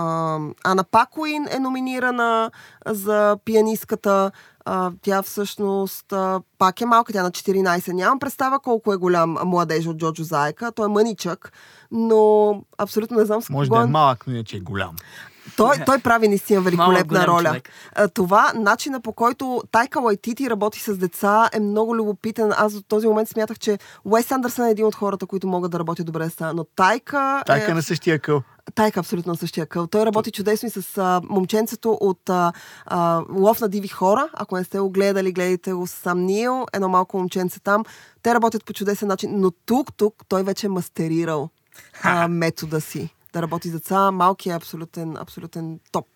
Ана 0.64 0.84
Пакуин 0.84 1.46
е 1.50 1.58
номинирана 1.58 2.50
за 2.86 3.38
пианистката, 3.44 4.30
а, 4.64 4.90
тя 5.02 5.22
всъщност 5.22 6.12
а, 6.12 6.40
пак 6.58 6.80
е 6.80 6.86
малка, 6.86 7.12
тя 7.12 7.20
е 7.20 7.22
на 7.22 7.30
14. 7.30 7.92
Нямам 7.92 8.18
представа 8.18 8.60
колко 8.60 8.92
е 8.92 8.96
голям 8.96 9.36
младеж 9.44 9.86
от 9.86 9.96
Джоджо 9.96 10.24
Заека. 10.24 10.72
Той 10.72 10.84
е 10.84 10.88
мъничък, 10.88 11.52
но 11.90 12.54
абсолютно 12.78 13.16
не 13.18 13.24
знам 13.24 13.42
с 13.42 13.50
Може 13.50 13.68
кого... 13.68 13.80
да 13.80 13.86
е 13.86 13.90
малък, 13.90 14.24
но 14.26 14.34
иначе 14.34 14.56
е 14.56 14.60
голям. 14.60 14.96
той, 15.56 15.76
той 15.86 15.98
прави 15.98 16.28
наистина 16.28 16.60
великолепна 16.60 17.26
роля. 17.26 17.48
човек. 17.48 17.70
Това, 18.14 18.52
начина 18.54 19.00
по 19.00 19.12
който 19.12 19.62
Тайка 19.70 20.00
Лайтити 20.00 20.50
работи 20.50 20.80
с 20.80 20.96
деца 20.96 21.48
е 21.52 21.60
много 21.60 21.96
любопитен. 21.96 22.52
Аз 22.56 22.72
до 22.72 22.82
този 22.82 23.06
момент 23.06 23.28
смятах, 23.28 23.58
че 23.58 23.78
Уес 24.04 24.32
Андерсън 24.32 24.66
е 24.66 24.70
един 24.70 24.86
от 24.86 24.94
хората, 24.94 25.26
които 25.26 25.46
могат 25.46 25.70
да 25.70 25.78
работят 25.78 26.06
добре 26.06 26.24
с 26.24 26.28
деца. 26.30 26.52
Но 26.52 26.64
Тайка, 26.64 27.42
Тайка 27.46 27.70
е... 27.70 27.74
на 27.74 27.82
същия 27.82 28.18
къл. 28.18 28.42
Тайка 28.74 29.00
е 29.00 29.02
абсолютно 29.02 29.36
същия 29.36 29.66
къл. 29.66 29.86
Той 29.86 30.06
работи 30.06 30.30
чудесно 30.30 30.66
и 30.66 30.70
с 30.70 30.98
а, 30.98 31.20
момченцето 31.24 31.98
от 32.00 32.30
а, 32.30 32.52
а, 32.86 33.22
Лов 33.32 33.60
на 33.60 33.68
диви 33.68 33.88
хора. 33.88 34.28
Ако 34.32 34.56
не 34.56 34.64
сте 34.64 34.78
го 34.78 34.90
гледали, 34.90 35.32
гледайте 35.32 35.72
го 35.72 35.86
с 35.86 35.90
сам 35.90 36.20
Нил. 36.20 36.66
Едно 36.72 36.88
малко 36.88 37.18
момченце 37.18 37.60
там. 37.60 37.84
Те 38.22 38.34
работят 38.34 38.64
по 38.64 38.72
чудесен 38.72 39.08
начин. 39.08 39.30
Но 39.34 39.50
тук, 39.50 39.96
тук, 39.96 40.14
той 40.28 40.42
вече 40.42 40.66
е 40.66 40.70
мастерирал 40.70 41.48
а, 42.02 42.28
метода 42.28 42.80
си 42.80 43.08
да 43.32 43.42
работи 43.42 43.68
с 43.68 43.72
деца. 43.72 44.10
Малкият 44.10 44.54
е 44.54 44.56
абсолютен, 44.56 45.16
абсолютен 45.16 45.80
топ. 45.92 46.06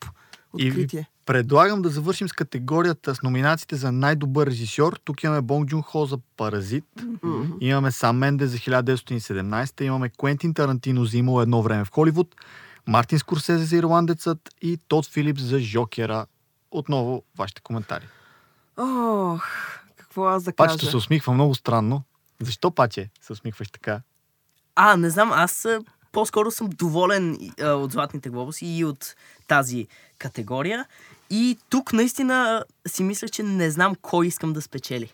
И 0.58 0.68
Откритие. 0.68 1.08
Предлагам 1.26 1.82
да 1.82 1.88
завършим 1.88 2.28
с 2.28 2.32
категорията 2.32 3.14
с 3.14 3.22
номинациите 3.22 3.76
за 3.76 3.92
най-добър 3.92 4.46
режисьор. 4.46 5.00
Тук 5.04 5.22
имаме 5.22 5.40
Бонг 5.40 5.68
Джун 5.68 5.82
Хо 5.82 6.06
за 6.06 6.18
Паразит, 6.36 6.84
Мгм. 7.22 7.42
имаме 7.60 7.90
Сам 7.90 8.16
Менде 8.18 8.46
за 8.46 8.58
1917, 8.58 9.80
имаме 9.84 10.08
Куентин 10.08 10.54
Тарантино 10.54 11.04
за 11.04 11.18
имало 11.18 11.40
едно 11.42 11.62
време 11.62 11.84
в 11.84 11.90
Холивуд, 11.90 12.34
Мартин 12.86 13.18
Скорсезе 13.18 13.64
за 13.64 13.76
Ирландецът 13.76 14.38
и 14.62 14.78
Тод 14.88 15.06
Филипс 15.06 15.42
за 15.42 15.58
Жокера. 15.58 16.26
Отново 16.70 17.22
вашите 17.38 17.60
коментари. 17.62 18.06
Ох, 18.76 19.46
какво 19.96 20.24
аз 20.26 20.42
да 20.42 20.52
Пачето 20.52 20.78
кажа? 20.78 20.90
се 20.90 20.96
усмихва 20.96 21.32
много 21.32 21.54
странно. 21.54 22.02
Защо, 22.40 22.70
Паче, 22.70 23.10
се 23.20 23.32
усмихваш 23.32 23.70
така? 23.70 24.00
А, 24.76 24.96
не 24.96 25.10
знам, 25.10 25.30
аз 25.32 25.66
по-скоро 26.12 26.50
съм 26.50 26.68
доволен 26.70 27.38
а, 27.62 27.68
от 27.68 27.92
Златните 27.92 28.28
глобуси 28.30 28.66
и 28.66 28.84
от 28.84 29.14
тази 29.46 29.86
категория. 30.18 30.86
И 31.30 31.58
тук 31.70 31.92
наистина 31.92 32.64
си 32.88 33.02
мисля, 33.02 33.28
че 33.28 33.42
не 33.42 33.70
знам 33.70 33.94
кой 34.02 34.26
искам 34.26 34.52
да 34.52 34.62
спечели. 34.62 35.12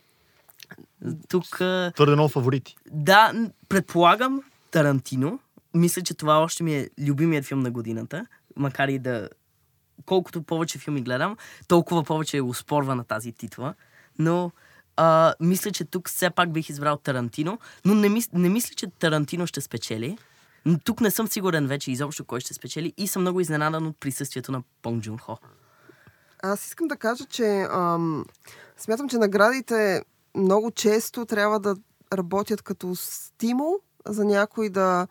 Тук, 1.29 1.47
Твърде 1.95 2.15
много 2.15 2.29
фаворити. 2.29 2.77
да, 2.93 3.33
предполагам 3.69 4.43
Тарантино. 4.71 5.41
Мисля, 5.75 6.03
че 6.03 6.15
това 6.15 6.39
още 6.39 6.63
ми 6.63 6.77
е 6.77 6.91
любимият 6.99 7.45
филм 7.45 7.61
на 7.61 7.71
годината. 7.71 8.27
Макар 8.57 8.89
и 8.89 8.99
да... 8.99 9.29
Колкото 10.07 10.43
повече 10.43 10.79
филми 10.79 11.03
гледам, 11.03 11.37
толкова 11.69 12.05
повече 12.05 12.37
е 12.37 12.43
успорва 12.43 12.95
на 12.95 13.05
тази 13.05 13.33
титла. 13.33 13.75
Но 14.19 14.51
а, 14.97 15.35
мисля, 15.41 15.71
че 15.71 15.85
тук 15.85 16.09
все 16.09 16.31
пак 16.31 16.53
бих 16.53 16.69
избрал 16.69 16.97
Тарантино. 16.97 17.59
Но 17.85 17.95
не, 17.95 18.09
мис... 18.09 18.29
не 18.33 18.49
мисля, 18.49 18.75
че 18.75 18.87
Тарантино 18.87 19.47
ще 19.47 19.61
спечели. 19.61 20.19
Но 20.65 20.79
тук 20.79 21.01
не 21.01 21.11
съм 21.11 21.29
сигурен 21.29 21.67
вече 21.67 21.91
изобщо 21.91 22.25
кой 22.25 22.41
ще 22.41 22.55
спечели. 22.55 22.93
И 22.97 23.07
съм 23.07 23.23
много 23.23 23.41
изненадан 23.41 23.87
от 23.87 24.01
присъствието 24.01 24.53
на 24.53 24.63
Понг 24.83 25.03
Джун 25.03 25.19
Хо. 25.19 25.39
Аз 26.43 26.67
искам 26.67 26.89
да 26.89 26.97
кажа, 26.97 27.25
че 27.25 27.67
ам, 27.71 28.25
смятам, 28.77 29.09
че 29.09 29.19
наградите 29.19 30.03
много 30.37 30.71
често 30.71 31.27
трябва 31.27 31.61
да 31.61 31.77
работят 32.15 32.63
като 32.63 32.97
стимул 32.97 33.79
за 34.07 34.25
някой 34.25 34.71
да, 34.71 35.07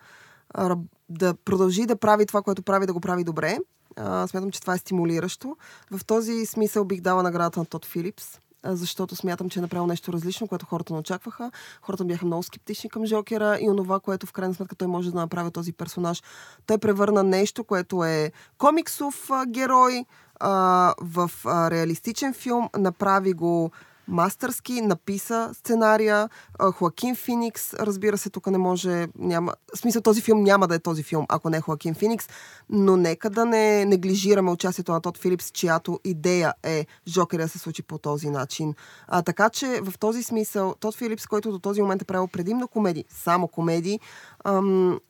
да 1.08 1.34
продължи 1.34 1.86
да 1.86 1.96
прави 1.96 2.26
това, 2.26 2.42
което 2.42 2.62
прави, 2.62 2.86
да 2.86 2.92
го 2.92 3.00
прави 3.00 3.24
добре. 3.24 3.58
А, 3.96 4.26
смятам, 4.26 4.50
че 4.50 4.60
това 4.60 4.74
е 4.74 4.78
стимулиращо. 4.78 5.56
В 5.90 6.04
този 6.04 6.46
смисъл 6.46 6.84
бих 6.84 7.00
дала 7.00 7.22
наградата 7.22 7.60
на 7.60 7.66
Тод 7.66 7.86
Филипс, 7.86 8.38
защото 8.64 9.16
смятам, 9.16 9.50
че 9.50 9.58
е 9.58 9.62
направил 9.62 9.86
нещо 9.86 10.12
различно, 10.12 10.48
което 10.48 10.66
хората 10.66 10.92
не 10.92 10.98
очакваха. 10.98 11.50
Хората 11.82 12.04
бяха 12.04 12.26
много 12.26 12.42
скептични 12.42 12.90
към 12.90 13.06
Жокера 13.06 13.58
и 13.60 13.70
онова, 13.70 14.00
което 14.00 14.26
в 14.26 14.32
крайна 14.32 14.54
сметка 14.54 14.76
той 14.76 14.88
може 14.88 15.10
да 15.10 15.18
направи 15.18 15.50
този 15.50 15.72
персонаж. 15.72 16.22
Той 16.66 16.78
превърна 16.78 17.22
нещо, 17.22 17.64
което 17.64 18.04
е 18.04 18.32
комиксов 18.58 19.30
а, 19.30 19.46
герой, 19.46 20.04
а, 20.40 20.94
в 21.00 21.30
а, 21.44 21.70
реалистичен 21.70 22.34
филм, 22.34 22.68
направи 22.78 23.32
го 23.32 23.70
мастърски, 24.10 24.80
написа 24.80 25.50
сценария. 25.54 26.28
Хоакин 26.74 27.14
Феникс, 27.14 27.74
разбира 27.74 28.18
се, 28.18 28.30
тук 28.30 28.46
не 28.46 28.58
може, 28.58 29.08
няма, 29.18 29.54
в 29.74 29.78
смисъл 29.78 30.02
този 30.02 30.20
филм 30.20 30.42
няма 30.42 30.68
да 30.68 30.74
е 30.74 30.78
този 30.78 31.02
филм, 31.02 31.26
ако 31.28 31.50
не 31.50 31.56
е 31.56 31.60
Хоакин 31.60 31.94
Феникс, 31.94 32.28
но 32.70 32.96
нека 32.96 33.30
да 33.30 33.44
не 33.44 33.84
неглижираме 33.84 34.50
участието 34.50 34.92
на 34.92 35.00
Тод 35.00 35.18
Филипс, 35.18 35.50
чиято 35.50 36.00
идея 36.04 36.54
е 36.62 36.86
Жокера 37.08 37.42
да 37.42 37.48
се 37.48 37.58
случи 37.58 37.82
по 37.82 37.98
този 37.98 38.30
начин. 38.30 38.74
А, 39.08 39.22
така 39.22 39.50
че 39.50 39.80
в 39.82 39.98
този 39.98 40.22
смисъл, 40.22 40.74
Тод 40.80 40.96
Филипс, 40.96 41.26
който 41.26 41.50
до 41.50 41.58
този 41.58 41.82
момент 41.82 42.02
е 42.02 42.04
правил 42.04 42.28
предимно 42.28 42.68
комедии, 42.68 43.04
само 43.08 43.48
комедии, 43.48 44.00
ам, 44.44 45.00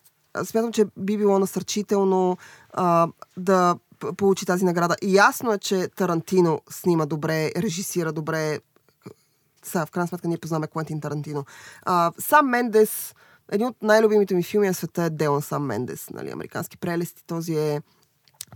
смятам, 0.44 0.72
че 0.72 0.84
би 0.96 1.16
било 1.16 1.38
насърчително 1.38 2.36
а, 2.72 3.09
да 3.36 3.76
получи 4.16 4.46
тази 4.46 4.64
награда. 4.64 4.96
И 5.03 5.14
ясно 5.14 5.53
е, 5.53 5.59
че 5.59 5.88
Тарантино 5.88 6.61
снима 6.70 7.07
добре, 7.07 7.51
режисира 7.57 8.12
добре. 8.12 8.59
Сега, 9.64 9.86
в 9.86 9.90
крайна 9.90 10.08
сметка, 10.08 10.28
ние 10.28 10.38
познаваме 10.38 10.66
Куентин 10.66 11.00
Тарантино. 11.00 11.44
А, 11.82 12.12
сам 12.18 12.48
Мендес, 12.48 13.14
един 13.52 13.66
от 13.66 13.82
най-любимите 13.82 14.34
ми 14.34 14.42
филми 14.42 14.66
на 14.66 14.74
света 14.74 15.02
е 15.02 15.11
Делан 15.11 15.42
Сам 15.42 15.66
Мендес, 15.66 16.11
нали, 16.11 16.30
Американски 16.30 16.76
прелести. 16.78 17.26
Този 17.26 17.54
е 17.54 17.80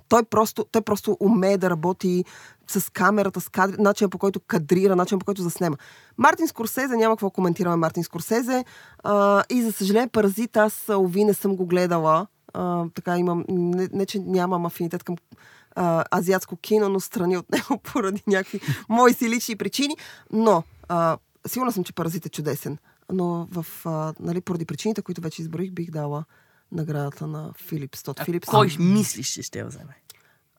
той 0.09 0.25
просто, 0.25 0.65
той 0.65 0.83
просто 0.83 1.17
умее 1.21 1.59
да 1.59 1.71
работи 1.71 2.25
с 2.67 2.93
камерата, 2.93 3.41
с 3.41 3.49
кадри, 3.49 3.77
начинът 3.79 4.13
по 4.13 4.19
който 4.19 4.41
кадрира, 4.41 4.97
начинът 4.97 5.21
по 5.21 5.25
който 5.25 5.43
заснема. 5.43 5.77
Мартин 6.19 6.49
Скорсезе, 6.49 6.97
няма 6.97 7.17
какво 7.17 7.31
коментираме 7.31 7.77
Мартин 7.77 8.05
Скорсезе. 8.05 8.65
А, 9.03 9.45
и 9.51 9.63
за 9.63 9.73
съжаление, 9.73 10.09
Паразит, 10.09 10.57
аз 10.57 10.89
ови 10.89 11.25
не 11.25 11.35
съм 11.35 11.57
го 11.57 11.67
гледала. 11.67 12.27
А, 12.55 12.85
така 12.95 13.19
имам, 13.19 13.45
не, 13.49 13.89
не, 13.93 14.07
че 14.07 14.19
нямам 14.19 14.67
афинитет 14.67 15.05
към 15.05 15.17
а, 15.75 16.05
азиатско 16.17 16.57
кино, 16.57 16.89
но 16.89 17.01
страни 17.01 17.37
от 17.37 17.53
него 17.53 17.79
поради 17.93 18.23
някакви 18.27 18.61
мои 18.89 19.13
си 19.13 19.29
лични 19.29 19.57
причини. 19.57 19.97
Но, 20.33 20.63
а, 20.89 21.19
сигурна 21.47 21.73
съм, 21.73 21.85
че 21.85 21.93
Паразит 21.93 22.27
е 22.27 22.29
чудесен. 22.29 22.79
Но 23.13 23.49
в, 23.51 23.67
а, 23.85 24.15
нали, 24.21 24.41
поради 24.41 24.65
причините, 24.65 25.03
които 25.03 25.21
вече 25.21 25.43
изброих, 25.43 25.73
бих 25.73 25.91
дала 25.91 26.25
наградата 26.73 27.27
на 27.27 27.53
Филипс. 27.59 28.03
Тот 28.03 28.21
А 28.21 28.25
Филипс. 28.25 28.49
кой 28.49 28.77
мислиш, 28.79 29.29
че 29.29 29.43
ще 29.43 29.59
я 29.59 29.67
вземе? 29.67 29.97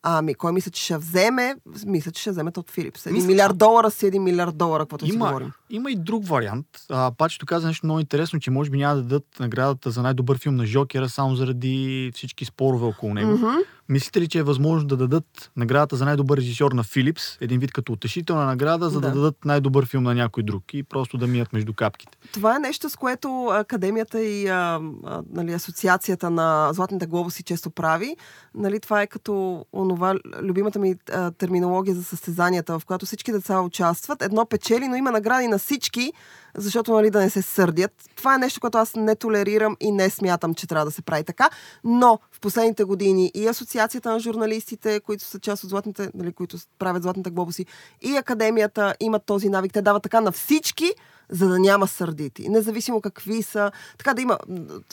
Ами, 0.08 0.36
кой 0.36 0.52
мисля, 0.52 0.72
че 0.72 0.84
ще 0.84 0.98
вземе? 0.98 1.56
Мисля, 1.86 2.12
че 2.12 2.22
ще 2.22 2.32
вземе 2.32 2.52
от 2.58 2.72
Филипс. 2.72 3.06
Един 3.06 3.16
Мисля, 3.16 3.28
милиард 3.28 3.58
долара 3.58 3.92
си 3.92 4.08
един 4.08 4.24
милиард 4.24 4.58
долара, 4.58 4.84
каквото 4.84 5.06
си 5.06 5.12
говорим. 5.18 5.52
Има 5.70 5.92
и 5.92 5.96
друг 5.96 6.28
вариант. 6.28 6.66
А, 6.90 7.12
Пачето 7.18 7.46
каза 7.46 7.68
нещо 7.68 7.86
много 7.86 8.00
интересно, 8.00 8.40
че 8.40 8.52
може 8.52 8.70
би 8.70 8.78
няма 8.78 8.96
да 8.96 9.02
дадат 9.02 9.26
наградата 9.40 9.92
за 9.92 10.02
най-добър 10.02 10.38
филм 10.38 10.56
на 10.56 10.66
Жокера 10.66 11.10
само 11.10 11.36
заради 11.36 12.12
всички 12.16 12.46
спорове 12.46 12.86
около 12.86 13.14
него. 13.14 13.32
Мгм. 13.32 13.48
Мислите 13.90 14.22
ли, 14.22 14.28
че 14.28 14.40
е 14.40 14.44
възможно 14.44 14.88
да 14.88 14.98
дадат 14.98 15.52
наградата 15.56 15.96
за 15.96 16.06
най-добър 16.06 16.38
режисьор 16.38 16.72
на 16.72 16.84
Филипс, 16.84 17.24
един 17.42 17.60
вид 17.60 17.72
като 17.72 17.94
утешителна 17.94 18.46
награда, 18.46 18.90
за 18.90 19.02
да, 19.02 19.08
Да. 19.08 19.14
дадат 19.14 19.46
най-добър 19.46 19.86
филм 19.86 20.04
на 20.04 20.16
някой 20.16 20.44
друг 20.44 20.74
и 20.74 20.84
просто 20.84 21.18
да 21.18 21.28
мият 21.28 21.54
между 21.54 21.74
капките? 21.74 22.18
Това 22.34 22.56
е 22.56 22.60
нещо, 22.60 22.90
с 22.90 22.96
което 22.96 23.46
Академията 23.46 24.22
и 24.22 24.48
а, 24.48 24.80
а, 25.06 25.22
нали, 25.34 25.54
Асоциацията 25.54 26.30
на 26.30 26.70
Златните 26.74 27.06
глобуси 27.06 27.44
често 27.44 27.70
прави. 27.70 28.16
Нали, 28.56 28.80
това 28.80 29.02
е 29.02 29.08
като 29.08 29.66
онова, 29.74 30.16
любимата 30.42 30.80
ми 30.80 30.96
а, 31.14 31.32
терминология 31.32 31.96
за 31.96 32.04
състезанията, 32.04 32.80
в 32.80 32.86
която 32.86 33.06
всички 33.06 33.32
деца 33.32 33.62
участват. 33.62 34.22
Едно 34.22 34.46
печели, 34.46 34.88
но 34.88 34.96
има 34.96 35.12
награди 35.12 35.48
на 35.56 35.60
всички, 35.60 36.14
защото 36.58 36.94
нали, 36.94 37.10
да 37.10 37.20
не 37.20 37.30
се 37.30 37.42
сърдят. 37.42 37.92
Това 38.16 38.36
е 38.36 38.38
нещо, 38.38 38.60
което 38.60 38.78
аз 38.78 38.96
не 38.96 39.16
толерирам 39.16 39.78
и 39.80 39.92
не 39.92 40.10
смятам, 40.10 40.54
че 40.54 40.68
трябва 40.68 40.86
да 40.86 40.92
се 40.92 41.02
прави 41.02 41.24
така. 41.24 41.50
Но 41.84 42.20
в 42.32 42.40
последните 42.40 42.84
години 42.84 43.32
и 43.34 43.48
Асоциацията 43.48 44.12
на 44.12 44.20
журналистите, 44.20 45.00
които 45.00 45.24
са 45.24 45.40
част 45.40 45.64
от 45.64 45.70
златните, 45.70 46.12
нали, 46.14 46.32
които 46.32 46.58
правят 46.80 47.04
златните 47.04 47.30
глобуси, 47.30 47.66
и 48.02 48.18
Академията 48.18 48.96
имат 49.00 49.26
този 49.26 49.50
навик. 49.50 49.74
Те 49.74 49.82
дават 49.82 50.04
така 50.04 50.22
на 50.22 50.32
всички, 50.32 50.92
за 51.30 51.48
да 51.48 51.60
няма 51.60 51.88
сърдити. 51.88 52.50
Независимо 52.50 53.02
какви 53.02 53.44
са. 53.44 53.72
Така 53.98 54.14
да 54.14 54.22
има 54.22 54.38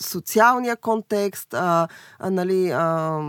социалния 0.00 0.76
контекст, 0.76 1.54
а, 1.54 1.88
а, 2.18 2.30
нали, 2.30 2.70
а, 2.70 3.20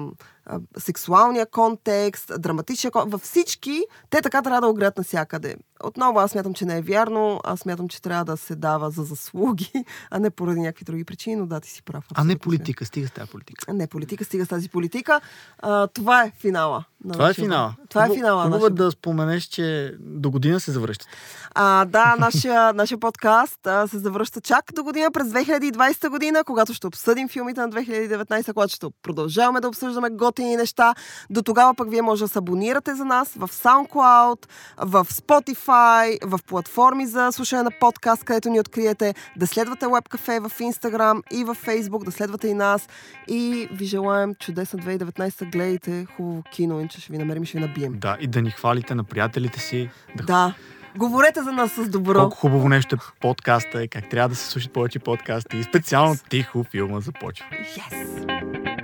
а, 0.46 0.60
сексуалния 0.78 1.46
контекст, 1.46 2.32
драматичния 2.40 2.92
контекст. 2.92 3.12
Във 3.12 3.22
всички 3.22 3.84
те 4.10 4.22
така 4.22 4.42
трябва 4.42 4.62
да 4.62 4.68
огрят 4.68 4.98
навсякъде. 4.98 5.56
Отново 5.84 6.20
аз 6.20 6.32
смятам, 6.32 6.54
че 6.54 6.66
не 6.66 6.78
е 6.78 6.82
вярно. 6.82 7.40
Аз 7.44 7.60
смятам, 7.60 7.88
че 7.88 8.02
трябва 8.02 8.26
да 8.26 8.38
се 8.38 8.56
дава 8.56 8.92
за 8.92 9.04
заслуги, 9.04 9.72
а 10.12 10.20
не 10.20 10.30
поради 10.30 10.60
някакви 10.60 10.86
други 10.86 11.04
причини, 11.04 11.36
но 11.36 11.46
да, 11.46 11.60
ти 11.60 11.70
си 11.70 11.84
прав. 11.84 12.06
А 12.14 12.24
не 12.24 12.34
абсолютно. 12.34 12.44
политика, 12.44 12.86
стига 12.86 13.08
с 13.08 13.12
тази 13.12 13.32
политика. 13.32 13.74
Не 13.74 13.88
политика, 13.88 14.26
стига 14.26 14.46
с 14.46 14.48
тази 14.48 14.70
политика. 14.70 15.22
А, 15.60 15.88
това 15.88 16.24
е 16.24 16.32
финала 16.40 16.86
на 17.06 17.14
Това 17.14 17.30
е 17.30 17.34
финала. 17.34 17.76
Това 17.90 18.06
е 18.06 18.10
финала. 18.10 18.44
Хубаво 18.44 18.66
е 18.66 18.70
да 18.70 18.92
споменеш, 18.92 19.44
че 19.44 19.96
до 20.00 20.32
година 20.32 20.60
се 20.60 20.72
завръщат. 20.72 21.08
А, 21.56 21.86
да, 21.86 22.16
нашия, 22.20 22.74
нашия 22.74 22.98
подкаст 22.98 23.68
а, 23.68 23.88
се 23.88 23.98
завръща 23.98 24.42
чак 24.42 24.66
до 24.74 24.84
година, 24.84 25.12
през 25.12 25.28
2020 25.28 26.10
година, 26.10 26.44
когато 26.44 26.74
ще 26.74 26.88
обсъдим 26.88 27.30
филмите 27.30 27.62
на 27.62 27.70
2019, 27.70 28.54
когато 28.54 28.74
ще 28.74 28.88
продължаваме 29.04 29.62
да 29.62 29.68
обсъждаме 29.68 30.10
готини 30.10 30.56
неща. 30.56 30.96
До 31.30 31.42
тогава 31.42 31.74
пък 31.74 31.90
вие 31.90 32.02
може 32.02 32.24
да 32.24 32.28
се 32.28 32.40
абонирате 32.40 32.96
за 32.96 33.06
нас 33.06 33.34
в 33.34 33.48
SoundCloud, 33.48 34.48
в 34.78 35.06
Spotify, 35.10 36.26
в 36.26 36.40
платформи 36.48 37.08
за 37.08 37.32
слушане 37.32 37.64
на 37.64 37.72
подкаст, 37.80 38.24
където 38.24 38.50
ни 38.50 38.60
откриете, 38.60 39.16
да 39.38 39.48
следвате 39.48 39.86
WebCafe 39.86 40.48
в 40.50 40.60
Instagram 40.60 41.22
и 41.32 41.44
в 41.44 41.58
Facebook, 41.66 42.06
да 42.06 42.12
следвате 42.12 42.48
и 42.48 42.54
нас. 42.54 42.88
И 43.28 43.68
ви 43.72 43.86
желаем 43.86 44.36
чудесна 44.36 44.80
2019. 44.80 45.52
Гледайте 45.52 46.06
хубаво 46.18 46.44
кино, 46.52 46.82
иначе 46.94 47.02
ще 47.02 47.12
ви 47.12 47.18
намерим 47.18 47.46
ще 47.46 47.58
ви 47.58 47.66
набием. 47.66 47.94
Да, 48.00 48.18
и 48.20 48.28
да 48.28 48.42
ни 48.42 48.52
хвалите 48.52 48.96
на 48.96 49.04
приятелите 49.04 49.60
си. 49.60 49.90
Да. 50.16 50.24
Да. 50.24 50.54
Говорете 50.98 51.44
за 51.44 51.52
нас 51.52 51.72
с 51.72 51.90
добро. 51.90 52.20
Колко 52.20 52.38
хубаво 52.38 52.70
нещо 52.70 52.96
е 52.96 53.00
подкаста, 53.20 53.84
и 53.84 53.88
как 53.88 54.10
трябва 54.10 54.30
да 54.30 54.36
се 54.36 54.50
слушат 54.50 54.74
повече 54.74 55.00
подкасти. 55.00 55.58
И 55.58 55.64
специално 55.64 56.16
тихо 56.30 56.64
филма 56.64 57.00
започва. 57.00 57.46
Yes! 57.52 58.83